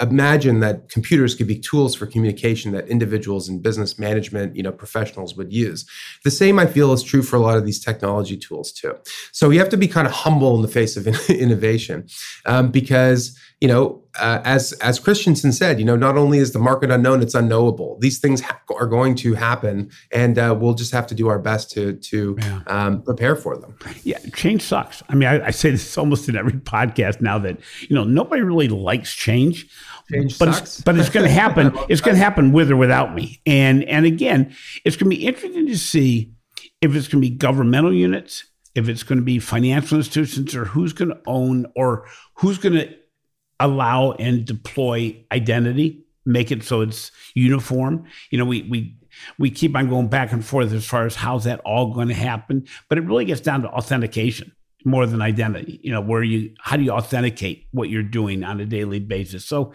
imagine 0.00 0.60
that 0.60 0.88
computers 0.88 1.34
could 1.34 1.46
be 1.46 1.58
tools 1.58 1.94
for 1.94 2.06
communication 2.06 2.72
that 2.72 2.88
individuals 2.88 3.48
and 3.48 3.62
business 3.62 3.98
management 3.98 4.56
you 4.56 4.62
know 4.62 4.72
professionals 4.72 5.36
would 5.36 5.52
use. 5.52 5.84
The 6.24 6.30
same 6.30 6.58
i 6.58 6.66
feel 6.66 6.92
is 6.92 7.02
true 7.02 7.22
for 7.22 7.36
a 7.36 7.40
lot 7.40 7.56
of 7.56 7.64
these 7.64 7.82
technology 7.82 8.36
tools 8.36 8.72
too. 8.72 8.94
So 9.32 9.50
you 9.50 9.58
have 9.58 9.68
to 9.70 9.76
be 9.76 9.88
kind 9.88 10.06
of 10.06 10.12
humble 10.12 10.54
in 10.56 10.62
the 10.62 10.68
face 10.68 10.96
of 10.96 11.06
innovation 11.30 12.08
um, 12.46 12.70
because 12.70 13.38
you 13.60 13.66
know, 13.66 14.04
uh, 14.20 14.40
as 14.44 14.72
as 14.74 15.00
Christensen 15.00 15.52
said, 15.52 15.80
you 15.80 15.84
know, 15.84 15.96
not 15.96 16.16
only 16.16 16.38
is 16.38 16.52
the 16.52 16.60
market 16.60 16.90
unknown, 16.92 17.22
it's 17.22 17.34
unknowable. 17.34 17.98
These 18.00 18.20
things 18.20 18.40
ha- 18.40 18.60
are 18.76 18.86
going 18.86 19.16
to 19.16 19.34
happen, 19.34 19.90
and 20.12 20.38
uh, 20.38 20.56
we'll 20.58 20.74
just 20.74 20.92
have 20.92 21.08
to 21.08 21.14
do 21.14 21.28
our 21.28 21.40
best 21.40 21.70
to 21.72 21.94
to 21.94 22.36
yeah. 22.40 22.60
um, 22.68 23.02
prepare 23.02 23.34
for 23.34 23.56
them. 23.56 23.76
Yeah, 24.04 24.18
change 24.34 24.62
sucks. 24.62 25.02
I 25.08 25.16
mean, 25.16 25.28
I, 25.28 25.46
I, 25.46 25.50
say 25.50 25.70
this 25.70 25.98
almost 25.98 26.28
in 26.28 26.36
every 26.36 26.52
podcast 26.60 27.20
now 27.20 27.38
that 27.38 27.58
you 27.80 27.96
know 27.96 28.04
nobody 28.04 28.42
really 28.42 28.68
likes 28.68 29.12
change. 29.12 29.66
Change 30.10 30.38
but 30.38 30.54
sucks. 30.54 30.60
It's, 30.60 30.80
but 30.82 30.96
it's 30.96 31.10
going 31.10 31.26
to 31.26 31.32
happen. 31.32 31.76
it's 31.88 32.00
going 32.00 32.16
to 32.16 32.22
happen 32.22 32.52
with 32.52 32.70
or 32.70 32.76
without 32.76 33.14
me. 33.14 33.40
And 33.44 33.82
and 33.84 34.06
again, 34.06 34.54
it's 34.84 34.94
going 34.94 35.10
to 35.10 35.16
be 35.16 35.26
interesting 35.26 35.66
to 35.66 35.78
see 35.78 36.32
if 36.80 36.94
it's 36.94 37.08
going 37.08 37.22
to 37.22 37.28
be 37.28 37.34
governmental 37.34 37.92
units, 37.92 38.44
if 38.76 38.88
it's 38.88 39.02
going 39.02 39.18
to 39.18 39.24
be 39.24 39.40
financial 39.40 39.98
institutions, 39.98 40.54
or 40.54 40.66
who's 40.66 40.92
going 40.92 41.08
to 41.10 41.20
own 41.26 41.66
or 41.74 42.06
who's 42.34 42.58
going 42.58 42.74
to 42.74 42.94
allow 43.60 44.12
and 44.12 44.44
deploy 44.44 45.24
identity, 45.32 46.04
make 46.24 46.50
it 46.50 46.62
so 46.62 46.80
it's 46.82 47.10
uniform. 47.34 48.04
You 48.30 48.38
know, 48.38 48.44
we 48.44 48.62
we 48.62 48.96
we 49.38 49.50
keep 49.50 49.76
on 49.76 49.88
going 49.88 50.08
back 50.08 50.32
and 50.32 50.44
forth 50.44 50.72
as 50.72 50.86
far 50.86 51.06
as 51.06 51.14
how's 51.14 51.44
that 51.44 51.60
all 51.60 51.92
going 51.92 52.08
to 52.08 52.14
happen, 52.14 52.66
but 52.88 52.98
it 52.98 53.04
really 53.04 53.24
gets 53.24 53.40
down 53.40 53.62
to 53.62 53.68
authentication 53.68 54.52
more 54.84 55.06
than 55.06 55.20
identity. 55.22 55.80
You 55.82 55.92
know, 55.92 56.00
where 56.00 56.22
you 56.22 56.54
how 56.60 56.76
do 56.76 56.82
you 56.82 56.92
authenticate 56.92 57.66
what 57.72 57.88
you're 57.88 58.02
doing 58.02 58.44
on 58.44 58.60
a 58.60 58.66
daily 58.66 59.00
basis? 59.00 59.44
So, 59.44 59.72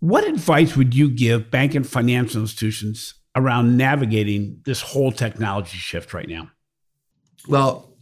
what 0.00 0.26
advice 0.26 0.76
would 0.76 0.94
you 0.94 1.10
give 1.10 1.50
bank 1.50 1.74
and 1.74 1.86
financial 1.86 2.40
institutions 2.40 3.14
around 3.34 3.76
navigating 3.76 4.60
this 4.64 4.80
whole 4.80 5.12
technology 5.12 5.76
shift 5.76 6.14
right 6.14 6.28
now? 6.28 6.50
Well, 7.48 7.92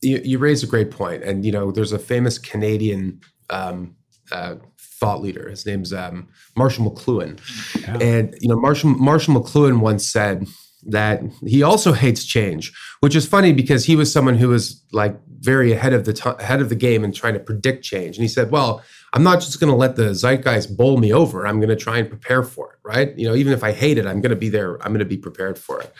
you, 0.00 0.20
you 0.24 0.38
raise 0.38 0.62
a 0.62 0.66
great 0.66 0.90
point, 0.90 1.24
and 1.24 1.44
you 1.44 1.52
know, 1.52 1.70
there's 1.70 1.92
a 1.92 1.98
famous 1.98 2.38
Canadian 2.38 3.20
um, 3.50 3.96
uh, 4.32 4.56
thought 4.78 5.20
leader. 5.20 5.48
His 5.48 5.66
name's 5.66 5.92
um, 5.92 6.28
Marshall 6.56 6.90
McLuhan, 6.90 7.38
yeah. 7.80 7.98
and 7.98 8.34
you 8.40 8.48
know 8.48 8.56
Marshall 8.56 8.90
Marshall 8.90 9.34
McLuhan 9.34 9.80
once 9.80 10.06
said 10.06 10.46
that 10.86 11.22
he 11.46 11.62
also 11.62 11.92
hates 11.92 12.24
change, 12.24 12.72
which 13.00 13.16
is 13.16 13.26
funny 13.26 13.52
because 13.52 13.86
he 13.86 13.96
was 13.96 14.12
someone 14.12 14.36
who 14.36 14.48
was 14.48 14.82
like 14.92 15.18
very 15.40 15.72
ahead 15.72 15.92
of 15.92 16.04
the 16.04 16.12
t- 16.12 16.30
ahead 16.38 16.60
of 16.60 16.68
the 16.68 16.74
game 16.74 17.04
and 17.04 17.14
trying 17.14 17.34
to 17.34 17.40
predict 17.40 17.84
change. 17.84 18.16
And 18.16 18.22
he 18.22 18.28
said, 18.28 18.50
"Well, 18.50 18.82
I'm 19.12 19.22
not 19.22 19.40
just 19.40 19.60
going 19.60 19.70
to 19.70 19.76
let 19.76 19.96
the 19.96 20.14
zeitgeist 20.14 20.76
bowl 20.76 20.96
me 20.98 21.12
over. 21.12 21.46
I'm 21.46 21.58
going 21.58 21.70
to 21.70 21.76
try 21.76 21.98
and 21.98 22.08
prepare 22.08 22.42
for 22.42 22.72
it, 22.72 22.78
right? 22.82 23.16
You 23.18 23.28
know, 23.28 23.34
even 23.34 23.52
if 23.52 23.62
I 23.62 23.72
hate 23.72 23.98
it, 23.98 24.06
I'm 24.06 24.20
going 24.20 24.30
to 24.30 24.36
be 24.36 24.48
there. 24.48 24.74
I'm 24.82 24.92
going 24.92 24.98
to 24.98 25.04
be 25.04 25.16
prepared 25.16 25.58
for 25.58 25.80
it." 25.80 25.92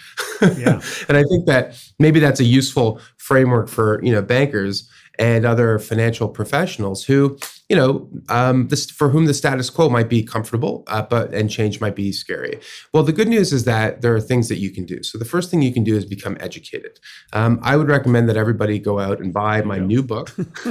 Yeah. 0.58 0.80
and 1.08 1.16
I 1.16 1.22
think 1.22 1.46
that 1.46 1.76
maybe 1.98 2.20
that's 2.20 2.40
a 2.40 2.44
useful 2.44 3.00
framework 3.16 3.68
for 3.68 4.02
you 4.02 4.12
know 4.12 4.22
bankers 4.22 4.88
and 5.18 5.44
other 5.44 5.78
financial 5.78 6.28
professionals 6.28 7.04
who, 7.04 7.38
you 7.68 7.76
know, 7.76 8.08
um, 8.28 8.68
this, 8.68 8.90
for 8.90 9.08
whom 9.08 9.26
the 9.26 9.34
status 9.34 9.70
quo 9.70 9.88
might 9.88 10.08
be 10.08 10.22
comfortable, 10.22 10.84
uh, 10.88 11.02
but 11.02 11.32
and 11.32 11.50
change 11.50 11.80
might 11.80 11.94
be 11.94 12.12
scary. 12.12 12.58
Well, 12.92 13.02
the 13.02 13.12
good 13.12 13.28
news 13.28 13.52
is 13.52 13.64
that 13.64 14.00
there 14.00 14.14
are 14.14 14.20
things 14.20 14.48
that 14.48 14.58
you 14.58 14.70
can 14.70 14.84
do. 14.84 15.02
So 15.02 15.18
the 15.18 15.24
first 15.24 15.50
thing 15.50 15.62
you 15.62 15.72
can 15.72 15.84
do 15.84 15.96
is 15.96 16.04
become 16.04 16.36
educated. 16.40 16.98
Um, 17.32 17.60
I 17.62 17.76
would 17.76 17.88
recommend 17.88 18.28
that 18.28 18.36
everybody 18.36 18.78
go 18.78 18.98
out 18.98 19.20
and 19.20 19.32
buy 19.32 19.62
my 19.62 19.78
new 19.78 20.02
book. 20.02 20.34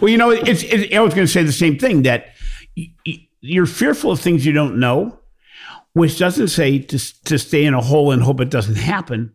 well, 0.00 0.08
you 0.08 0.18
know, 0.18 0.30
it's, 0.30 0.62
it's 0.64 0.94
I 0.94 1.00
was 1.00 1.14
going 1.14 1.26
to 1.26 1.32
say 1.32 1.42
the 1.42 1.52
same 1.52 1.78
thing 1.78 2.02
that 2.02 2.34
you're 3.40 3.66
fearful 3.66 4.12
of 4.12 4.20
things 4.20 4.44
you 4.44 4.52
don't 4.52 4.78
know, 4.78 5.18
which 5.92 6.18
doesn't 6.18 6.48
say 6.48 6.78
to, 6.78 7.24
to 7.24 7.38
stay 7.38 7.64
in 7.64 7.74
a 7.74 7.80
hole 7.80 8.10
and 8.10 8.22
hope 8.22 8.40
it 8.40 8.50
doesn't 8.50 8.76
happen 8.76 9.32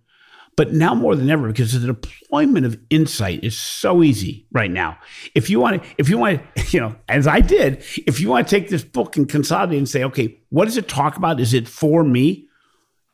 but 0.56 0.74
now 0.74 0.94
more 0.94 1.16
than 1.16 1.30
ever, 1.30 1.48
because 1.48 1.80
the 1.80 1.88
deployment 1.88 2.66
of 2.66 2.80
insight 2.90 3.44
is 3.44 3.58
so 3.58 4.04
easy 4.04 4.48
right 4.52 4.72
now. 4.72 4.98
If 5.36 5.50
you 5.50 5.60
want 5.60 5.82
to, 5.82 5.90
if 5.98 6.10
you 6.10 6.18
want 6.18 6.42
to, 6.56 6.64
you 6.72 6.80
know, 6.80 6.96
as 7.10 7.28
I 7.28 7.40
did, 7.40 7.84
if 8.06 8.20
you 8.20 8.30
want 8.30 8.48
to 8.48 8.56
take 8.56 8.70
this 8.70 8.84
book 8.84 9.18
and 9.18 9.28
consolidate 9.28 9.78
and 9.78 9.90
say, 9.90 10.04
okay, 10.04 10.40
what 10.50 10.66
does 10.66 10.78
it 10.78 10.88
talk 10.88 11.18
about? 11.18 11.40
Is 11.40 11.54
it 11.54 11.68
for 11.68 12.04
me? 12.04 12.48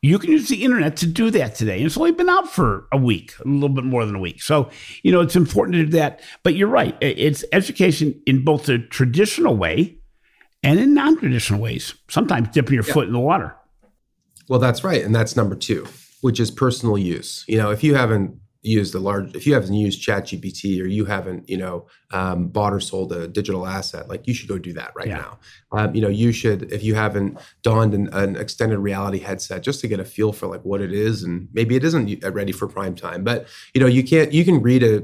You 0.02 0.18
can 0.18 0.32
use 0.32 0.48
the 0.48 0.64
internet 0.64 0.96
to 0.98 1.08
do 1.08 1.30
that 1.32 1.56
today. 1.56 1.78
And 1.78 1.86
it's 1.86 1.98
only 1.98 2.14
been 2.14 2.30
out 2.30 2.50
for 2.50 2.88
a 2.92 2.98
week, 2.98 3.34
a 3.44 3.48
little 3.48 3.68
bit 3.68 3.84
more 3.84 4.06
than 4.06 4.16
a 4.16 4.20
week. 4.20 4.42
So, 4.42 4.70
you 5.04 5.12
know, 5.12 5.20
it's 5.20 5.36
important 5.36 5.76
to 5.76 5.86
do 5.86 5.92
that. 5.98 6.22
But 6.44 6.56
you're 6.56 6.70
right. 6.70 6.96
It's 7.02 7.44
education 7.52 8.22
in 8.26 8.46
both 8.46 8.66
the 8.66 8.80
traditional 8.80 9.58
way 9.58 9.98
and 10.64 10.80
in 10.80 10.94
non 10.94 11.18
traditional 11.18 11.60
ways, 11.60 11.96
sometimes 12.10 12.48
dipping 12.50 12.76
your 12.76 12.86
yeah. 12.86 12.94
foot 12.94 13.08
in 13.08 13.14
the 13.14 13.20
water. 13.20 13.56
Well, 14.48 14.60
that's 14.60 14.86
right. 14.86 15.04
And 15.04 15.14
that's 15.14 15.36
number 15.36 15.56
two 15.56 15.86
which 16.22 16.40
is 16.40 16.52
personal 16.52 16.98
use. 16.98 17.46
You 17.48 17.58
know, 17.58 17.72
if 17.72 17.84
you 17.84 17.96
haven't 17.96 18.40
used 18.62 18.94
a 18.94 19.00
large, 19.00 19.34
if 19.36 19.48
you 19.48 19.54
haven't 19.54 19.74
used 19.74 20.06
ChatGPT 20.06 20.82
or 20.82 20.86
you 20.86 21.06
haven't, 21.06 21.50
you 21.50 21.58
know, 21.58 21.88
um, 22.12 22.50
bought 22.50 22.74
or 22.74 22.80
sold 22.80 23.14
a 23.14 23.28
digital 23.28 23.66
asset, 23.66 24.10
like 24.10 24.28
you 24.28 24.34
should 24.34 24.50
go 24.50 24.58
do 24.58 24.74
that 24.74 24.92
right 24.96 25.08
yeah. 25.08 25.18
now. 25.18 25.40
Um, 25.72 25.96
you 25.96 26.02
know, 26.02 26.10
you 26.10 26.32
should, 26.34 26.72
if 26.72 26.84
you 26.84 26.96
haven't 26.96 27.38
donned 27.64 27.94
an, 27.94 28.10
an, 28.14 28.36
extended 28.36 28.80
reality 28.80 29.20
headset 29.20 29.64
just 29.64 29.80
to 29.82 29.88
get 29.88 30.00
a 30.00 30.06
feel 30.06 30.34
for 30.34 30.48
like 30.48 30.62
what 30.64 30.82
it 30.82 30.92
is, 30.92 31.24
and 31.24 31.48
maybe 31.54 31.76
it 31.76 31.84
isn't 31.86 32.24
ready 32.34 32.52
for 32.52 32.68
prime 32.68 32.96
time, 32.96 33.24
but 33.24 33.48
you 33.74 33.80
know, 33.80 33.88
you 33.88 34.04
can't, 34.04 34.34
you 34.34 34.44
can 34.44 34.62
read 34.62 34.84
a 34.84 35.04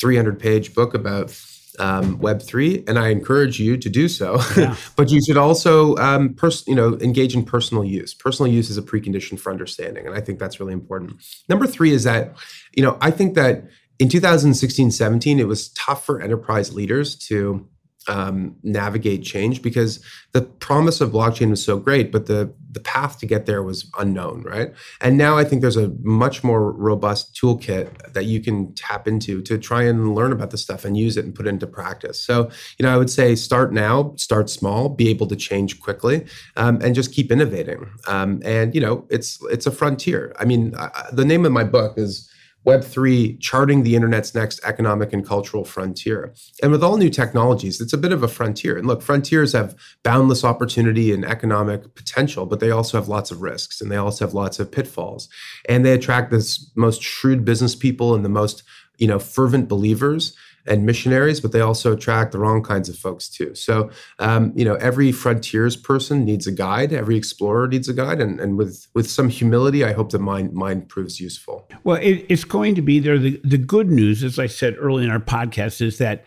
300 0.00 0.38
page 0.38 0.74
book 0.74 0.94
about 0.94 1.30
um, 1.78 2.18
Web3, 2.18 2.88
and 2.88 2.98
I 2.98 3.08
encourage 3.08 3.58
you 3.58 3.76
to 3.76 3.88
do 3.88 4.08
so. 4.08 4.40
Yeah. 4.56 4.76
but 4.96 5.10
you 5.10 5.20
should 5.24 5.36
also, 5.36 5.96
um, 5.96 6.34
pers- 6.34 6.66
you 6.66 6.74
know, 6.74 6.98
engage 7.00 7.34
in 7.34 7.44
personal 7.44 7.84
use. 7.84 8.14
Personal 8.14 8.50
use 8.50 8.70
is 8.70 8.78
a 8.78 8.82
precondition 8.82 9.38
for 9.38 9.50
understanding, 9.50 10.06
and 10.06 10.14
I 10.14 10.20
think 10.20 10.38
that's 10.38 10.60
really 10.60 10.72
important. 10.72 11.22
Number 11.48 11.66
three 11.66 11.92
is 11.92 12.04
that, 12.04 12.34
you 12.74 12.82
know, 12.82 12.96
I 13.00 13.10
think 13.10 13.34
that 13.34 13.64
in 13.98 14.08
2016, 14.08 14.90
17, 14.90 15.38
it 15.38 15.48
was 15.48 15.68
tough 15.70 16.04
for 16.04 16.20
enterprise 16.20 16.72
leaders 16.74 17.16
to 17.28 17.68
um, 18.08 18.56
navigate 18.62 19.22
change 19.22 19.62
because 19.62 20.04
the 20.32 20.42
promise 20.42 21.00
of 21.00 21.10
blockchain 21.10 21.50
was 21.50 21.64
so 21.64 21.78
great, 21.78 22.12
but 22.12 22.26
the 22.26 22.52
the 22.74 22.80
path 22.80 23.20
to 23.20 23.26
get 23.26 23.46
there 23.46 23.62
was 23.62 23.88
unknown, 23.98 24.42
right? 24.42 24.72
And 25.00 25.16
now 25.16 25.38
I 25.38 25.44
think 25.44 25.62
there's 25.62 25.76
a 25.76 25.92
much 26.02 26.42
more 26.42 26.72
robust 26.72 27.34
toolkit 27.34 28.12
that 28.12 28.24
you 28.24 28.40
can 28.40 28.74
tap 28.74 29.06
into 29.06 29.40
to 29.42 29.58
try 29.58 29.84
and 29.84 30.14
learn 30.14 30.32
about 30.32 30.50
this 30.50 30.62
stuff 30.62 30.84
and 30.84 30.96
use 30.96 31.16
it 31.16 31.24
and 31.24 31.32
put 31.32 31.46
it 31.46 31.50
into 31.50 31.68
practice. 31.68 32.18
So, 32.18 32.50
you 32.78 32.82
know, 32.84 32.92
I 32.92 32.96
would 32.96 33.10
say 33.10 33.36
start 33.36 33.72
now, 33.72 34.12
start 34.16 34.50
small, 34.50 34.88
be 34.88 35.08
able 35.08 35.28
to 35.28 35.36
change 35.36 35.80
quickly, 35.80 36.26
um, 36.56 36.80
and 36.82 36.96
just 36.96 37.12
keep 37.12 37.30
innovating. 37.30 37.88
Um, 38.08 38.42
and 38.44 38.74
you 38.74 38.80
know, 38.80 39.06
it's 39.08 39.38
it's 39.50 39.66
a 39.66 39.70
frontier. 39.70 40.34
I 40.38 40.44
mean, 40.44 40.74
I, 40.76 41.08
the 41.12 41.24
name 41.24 41.46
of 41.46 41.52
my 41.52 41.64
book 41.64 41.96
is 41.96 42.28
Web3 42.66 43.38
charting 43.40 43.82
the 43.82 43.94
internet's 43.94 44.34
next 44.34 44.60
economic 44.64 45.12
and 45.12 45.26
cultural 45.26 45.64
frontier. 45.64 46.34
And 46.62 46.72
with 46.72 46.82
all 46.82 46.96
new 46.96 47.10
technologies, 47.10 47.80
it's 47.80 47.92
a 47.92 47.98
bit 47.98 48.12
of 48.12 48.22
a 48.22 48.28
frontier. 48.28 48.78
And 48.78 48.86
look, 48.86 49.02
frontiers 49.02 49.52
have 49.52 49.76
boundless 50.02 50.44
opportunity 50.44 51.12
and 51.12 51.24
economic 51.24 51.94
potential, 51.94 52.46
but 52.46 52.60
they 52.60 52.70
also 52.70 52.98
have 52.98 53.08
lots 53.08 53.30
of 53.30 53.42
risks 53.42 53.80
and 53.80 53.90
they 53.90 53.96
also 53.96 54.24
have 54.24 54.34
lots 54.34 54.58
of 54.58 54.72
pitfalls. 54.72 55.28
And 55.68 55.84
they 55.84 55.92
attract 55.92 56.30
the 56.30 56.58
most 56.74 57.02
shrewd 57.02 57.44
business 57.44 57.74
people 57.74 58.14
and 58.14 58.24
the 58.24 58.30
most 58.30 58.62
you 58.98 59.08
know 59.08 59.18
fervent 59.18 59.68
believers 59.68 60.36
and 60.66 60.86
missionaries, 60.86 61.40
but 61.40 61.52
they 61.52 61.60
also 61.60 61.92
attract 61.92 62.32
the 62.32 62.38
wrong 62.38 62.62
kinds 62.62 62.88
of 62.88 62.96
folks 62.96 63.28
too. 63.28 63.54
So, 63.54 63.90
um, 64.18 64.52
you 64.56 64.64
know, 64.64 64.74
every 64.76 65.12
frontiers 65.12 65.76
person 65.76 66.24
needs 66.24 66.46
a 66.46 66.52
guide. 66.52 66.92
Every 66.92 67.16
explorer 67.16 67.68
needs 67.68 67.88
a 67.88 67.94
guide, 67.94 68.20
and, 68.20 68.40
and 68.40 68.56
with 68.56 68.86
with 68.94 69.10
some 69.10 69.28
humility, 69.28 69.84
I 69.84 69.92
hope 69.92 70.10
that 70.12 70.20
mine 70.20 70.50
mine 70.52 70.82
proves 70.82 71.20
useful. 71.20 71.68
Well, 71.84 71.96
it, 71.96 72.26
it's 72.28 72.44
going 72.44 72.74
to 72.76 72.82
be 72.82 72.98
there. 72.98 73.18
The, 73.18 73.40
the 73.44 73.58
good 73.58 73.90
news, 73.90 74.22
as 74.24 74.38
I 74.38 74.46
said 74.46 74.76
early 74.78 75.04
in 75.04 75.10
our 75.10 75.20
podcast, 75.20 75.80
is 75.80 75.98
that 75.98 76.24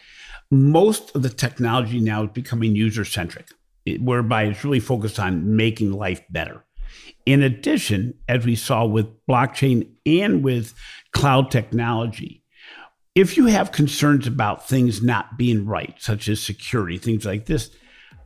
most 0.52 1.16
of 1.16 1.24
the 1.24 1.30
technology 1.30 2.00
now 2.00 2.24
is 2.24 2.30
becoming 2.34 2.76
user 2.76 3.04
centric, 3.04 3.48
whereby 4.00 4.44
it's 4.44 4.64
really 4.64 4.80
focused 4.80 5.20
on 5.20 5.56
making 5.56 5.92
life 5.92 6.22
better. 6.30 6.64
In 7.26 7.44
addition, 7.44 8.14
as 8.30 8.46
we 8.46 8.56
saw 8.56 8.86
with 8.86 9.08
blockchain 9.28 9.90
and 10.06 10.44
with 10.44 10.74
cloud 11.12 11.52
technology, 11.52 12.44
if 13.18 13.36
you 13.36 13.48
have 13.48 13.72
concerns 13.72 14.28
about 14.28 14.70
things 14.70 15.02
not 15.02 15.40
being 15.40 15.66
right, 15.66 15.96
such 15.98 16.30
as 16.30 16.40
security, 16.40 17.00
things 17.00 17.26
like 17.26 17.48
this, 17.48 17.72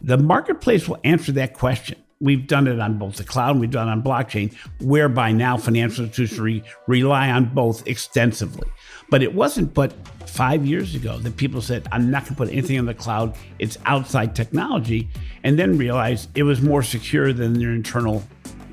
the 0.02 0.18
marketplace 0.18 0.86
will 0.86 1.00
answer 1.06 1.32
that 1.32 1.54
question. 1.54 1.98
We've 2.20 2.46
done 2.46 2.68
it 2.68 2.78
on 2.78 3.00
both 3.00 3.16
the 3.16 3.24
cloud 3.24 3.52
and 3.52 3.62
we've 3.62 3.72
done 3.72 3.88
it 3.88 3.92
on 3.92 4.04
blockchain, 4.04 4.54
whereby 4.82 5.32
now 5.32 5.56
financial 5.56 6.04
institutions 6.04 6.40
re- 6.42 6.64
rely 6.88 7.32
on 7.32 7.54
both 7.54 7.88
extensively. 7.88 8.68
But 9.10 9.24
it 9.24 9.34
wasn't 9.34 9.74
but 9.74 9.94
five 10.28 10.66
years 10.66 10.94
ago 10.94 11.18
that 11.20 11.38
people 11.38 11.62
said, 11.62 11.88
I'm 11.94 12.12
not 12.12 12.24
going 12.24 12.36
to 12.36 12.38
put 12.38 12.50
anything 12.50 12.78
on 12.78 12.86
the 12.86 12.94
cloud. 12.94 13.38
It's 13.60 13.78
outside 13.86 14.36
technology. 14.36 15.08
And 15.46 15.58
then 15.58 15.78
realized 15.78 16.30
it 16.36 16.44
was 16.44 16.62
more 16.62 16.84
secure 16.84 17.32
than 17.32 17.54
their 17.54 17.72
internal 17.72 18.24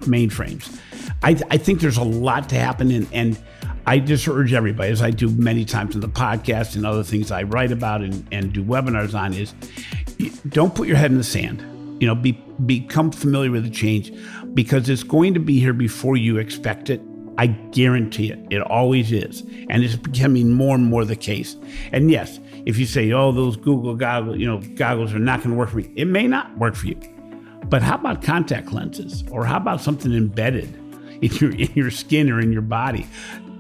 mainframes. 0.01 0.81
I, 1.23 1.41
I 1.51 1.59
think 1.59 1.81
there's 1.81 1.97
a 1.97 2.03
lot 2.03 2.49
to 2.49 2.57
happen. 2.57 2.91
And, 2.91 3.09
and 3.13 3.39
I 3.89 4.01
just 4.01 4.29
urge 4.29 4.53
everybody, 4.53 4.93
as 4.93 5.01
I 5.01 5.11
do 5.11 5.31
many 5.31 5.65
times 5.65 5.95
in 5.95 6.03
the 6.03 6.11
podcast 6.11 6.77
and 6.77 6.85
other 6.85 7.03
things 7.03 7.31
I 7.31 7.45
write 7.45 7.73
about 7.73 8.03
and, 8.03 8.29
and 8.31 8.53
do 8.53 8.63
webinars 8.63 9.19
on, 9.19 9.33
is 9.33 9.55
don't 10.51 10.75
put 10.75 10.87
your 10.87 10.99
head 10.99 11.11
in 11.11 11.17
the 11.17 11.25
sand. 11.25 11.63
You 11.99 12.07
know, 12.07 12.15
be, 12.15 12.33
become 12.67 13.11
familiar 13.11 13.51
with 13.51 13.65
the 13.65 13.71
change 13.71 14.13
because 14.53 14.91
it's 14.91 15.03
going 15.03 15.33
to 15.33 15.41
be 15.41 15.59
here 15.59 15.73
before 15.73 16.19
you 16.19 16.37
expect 16.37 16.91
it. 16.91 17.01
I 17.39 17.47
guarantee 17.47 18.31
it. 18.31 18.39
It 18.51 18.61
always 18.61 19.11
is. 19.11 19.41
And 19.71 19.83
it's 19.83 19.97
becoming 19.97 20.53
more 20.53 20.75
and 20.75 20.85
more 20.85 21.07
the 21.07 21.17
case. 21.17 21.57
And 21.91 22.11
yes, 22.11 22.41
if 22.67 22.77
you 22.77 22.85
say, 22.85 23.11
oh, 23.13 23.33
those 23.33 23.57
Google 23.57 23.95
goggles, 23.95 24.37
you 24.37 24.45
know, 24.45 24.61
goggles 24.75 25.15
are 25.15 25.19
not 25.19 25.39
going 25.39 25.53
to 25.53 25.57
work 25.57 25.71
for 25.71 25.79
me, 25.79 25.91
it 25.97 26.05
may 26.05 26.27
not 26.27 26.55
work 26.59 26.75
for 26.75 26.89
you. 26.89 27.01
But 27.65 27.81
how 27.81 27.95
about 27.95 28.21
contact 28.23 28.71
lenses? 28.71 29.25
Or 29.31 29.47
how 29.47 29.57
about 29.57 29.81
something 29.81 30.13
embedded 30.13 30.75
in 31.23 31.33
your 31.37 31.53
in 31.53 31.73
your 31.73 31.91
skin 31.91 32.31
or 32.31 32.39
in 32.39 32.53
your 32.53 32.61
body? 32.61 33.07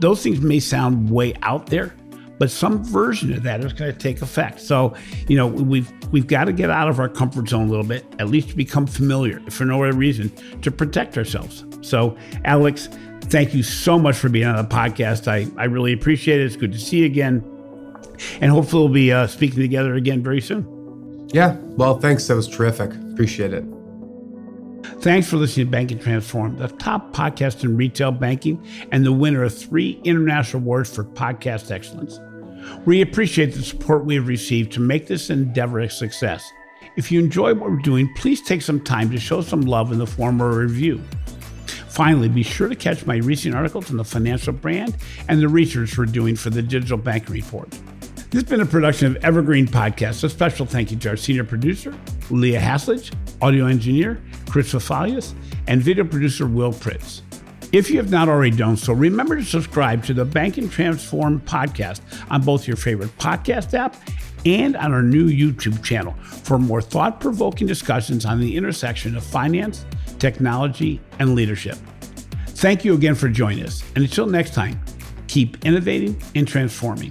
Those 0.00 0.22
things 0.22 0.40
may 0.40 0.60
sound 0.60 1.10
way 1.10 1.34
out 1.42 1.66
there, 1.66 1.94
but 2.38 2.50
some 2.50 2.84
version 2.84 3.32
of 3.32 3.42
that 3.42 3.64
is 3.64 3.72
going 3.72 3.92
to 3.92 3.98
take 3.98 4.22
effect. 4.22 4.60
So, 4.60 4.94
you 5.26 5.36
know, 5.36 5.46
we've 5.46 5.90
we've 6.12 6.26
got 6.26 6.44
to 6.44 6.52
get 6.52 6.70
out 6.70 6.88
of 6.88 7.00
our 7.00 7.08
comfort 7.08 7.48
zone 7.48 7.66
a 7.66 7.70
little 7.70 7.84
bit, 7.84 8.04
at 8.18 8.28
least 8.28 8.50
to 8.50 8.56
become 8.56 8.86
familiar, 8.86 9.40
for 9.50 9.64
no 9.64 9.82
other 9.82 9.96
reason, 9.96 10.30
to 10.62 10.70
protect 10.70 11.18
ourselves. 11.18 11.64
So, 11.80 12.16
Alex, 12.44 12.88
thank 13.22 13.54
you 13.54 13.62
so 13.62 13.98
much 13.98 14.16
for 14.16 14.28
being 14.28 14.46
on 14.46 14.56
the 14.56 14.74
podcast. 14.74 15.28
I, 15.28 15.46
I 15.60 15.64
really 15.64 15.92
appreciate 15.92 16.40
it. 16.40 16.44
It's 16.44 16.56
good 16.56 16.72
to 16.72 16.78
see 16.78 16.98
you 16.98 17.06
again. 17.06 17.44
And 18.40 18.50
hopefully 18.50 18.82
we'll 18.82 18.92
be 18.92 19.12
uh, 19.12 19.26
speaking 19.26 19.60
together 19.60 19.94
again 19.94 20.22
very 20.22 20.40
soon. 20.40 21.28
Yeah. 21.32 21.56
Well, 21.76 21.98
thanks. 22.00 22.26
That 22.26 22.36
was 22.36 22.48
terrific. 22.48 22.92
Appreciate 23.12 23.52
it. 23.52 23.64
Thanks 25.00 25.30
for 25.30 25.36
listening 25.36 25.66
to 25.66 25.70
Banking 25.70 26.00
Transformed, 26.00 26.58
the 26.58 26.66
top 26.66 27.12
podcast 27.14 27.62
in 27.62 27.76
retail 27.76 28.10
banking 28.10 28.60
and 28.90 29.06
the 29.06 29.12
winner 29.12 29.44
of 29.44 29.56
three 29.56 30.00
international 30.02 30.60
awards 30.60 30.92
for 30.92 31.04
podcast 31.04 31.70
excellence. 31.70 32.18
We 32.84 33.00
appreciate 33.00 33.54
the 33.54 33.62
support 33.62 34.04
we 34.04 34.16
have 34.16 34.26
received 34.26 34.72
to 34.72 34.80
make 34.80 35.06
this 35.06 35.30
endeavor 35.30 35.78
a 35.78 35.88
success. 35.88 36.50
If 36.96 37.12
you 37.12 37.20
enjoy 37.20 37.54
what 37.54 37.70
we're 37.70 37.76
doing, 37.76 38.12
please 38.16 38.42
take 38.42 38.60
some 38.60 38.82
time 38.82 39.08
to 39.12 39.20
show 39.20 39.40
some 39.40 39.60
love 39.60 39.92
in 39.92 39.98
the 39.98 40.06
form 40.06 40.40
of 40.40 40.52
a 40.52 40.58
review. 40.58 41.00
Finally, 41.86 42.30
be 42.30 42.42
sure 42.42 42.68
to 42.68 42.74
catch 42.74 43.06
my 43.06 43.18
recent 43.18 43.54
articles 43.54 43.92
on 43.92 43.98
the 43.98 44.04
financial 44.04 44.52
brand 44.52 44.96
and 45.28 45.40
the 45.40 45.48
research 45.48 45.96
we're 45.96 46.06
doing 46.06 46.34
for 46.34 46.50
the 46.50 46.60
Digital 46.60 46.98
Banking 46.98 47.34
Report. 47.34 47.72
This 48.30 48.42
has 48.42 48.50
been 48.50 48.60
a 48.60 48.66
production 48.66 49.06
of 49.06 49.24
Evergreen 49.24 49.66
Podcast. 49.66 50.22
A 50.22 50.28
special 50.28 50.66
thank 50.66 50.90
you 50.90 50.98
to 50.98 51.08
our 51.08 51.16
senior 51.16 51.44
producer, 51.44 51.94
Leah 52.28 52.60
Haslage, 52.60 53.14
audio 53.40 53.64
engineer, 53.64 54.20
Chris 54.50 54.70
Fafalius, 54.70 55.32
and 55.66 55.80
video 55.80 56.04
producer, 56.04 56.46
Will 56.46 56.72
Pritz. 56.72 57.22
If 57.72 57.88
you 57.88 57.96
have 57.96 58.10
not 58.10 58.28
already 58.28 58.54
done 58.54 58.76
so, 58.76 58.92
remember 58.92 59.36
to 59.36 59.42
subscribe 59.42 60.04
to 60.04 60.12
the 60.12 60.26
Banking 60.26 60.68
Transformed 60.68 61.46
podcast 61.46 62.02
on 62.30 62.42
both 62.42 62.68
your 62.68 62.76
favorite 62.76 63.16
podcast 63.16 63.72
app 63.72 63.96
and 64.44 64.76
on 64.76 64.92
our 64.92 65.02
new 65.02 65.26
YouTube 65.26 65.82
channel 65.82 66.12
for 66.12 66.58
more 66.58 66.82
thought 66.82 67.20
provoking 67.20 67.66
discussions 67.66 68.26
on 68.26 68.40
the 68.40 68.58
intersection 68.58 69.16
of 69.16 69.24
finance, 69.24 69.86
technology, 70.18 71.00
and 71.18 71.34
leadership. 71.34 71.78
Thank 72.48 72.84
you 72.84 72.92
again 72.92 73.14
for 73.14 73.30
joining 73.30 73.64
us. 73.64 73.82
And 73.96 74.04
until 74.04 74.26
next 74.26 74.52
time, 74.52 74.78
keep 75.28 75.64
innovating 75.64 76.22
and 76.34 76.46
transforming. 76.46 77.10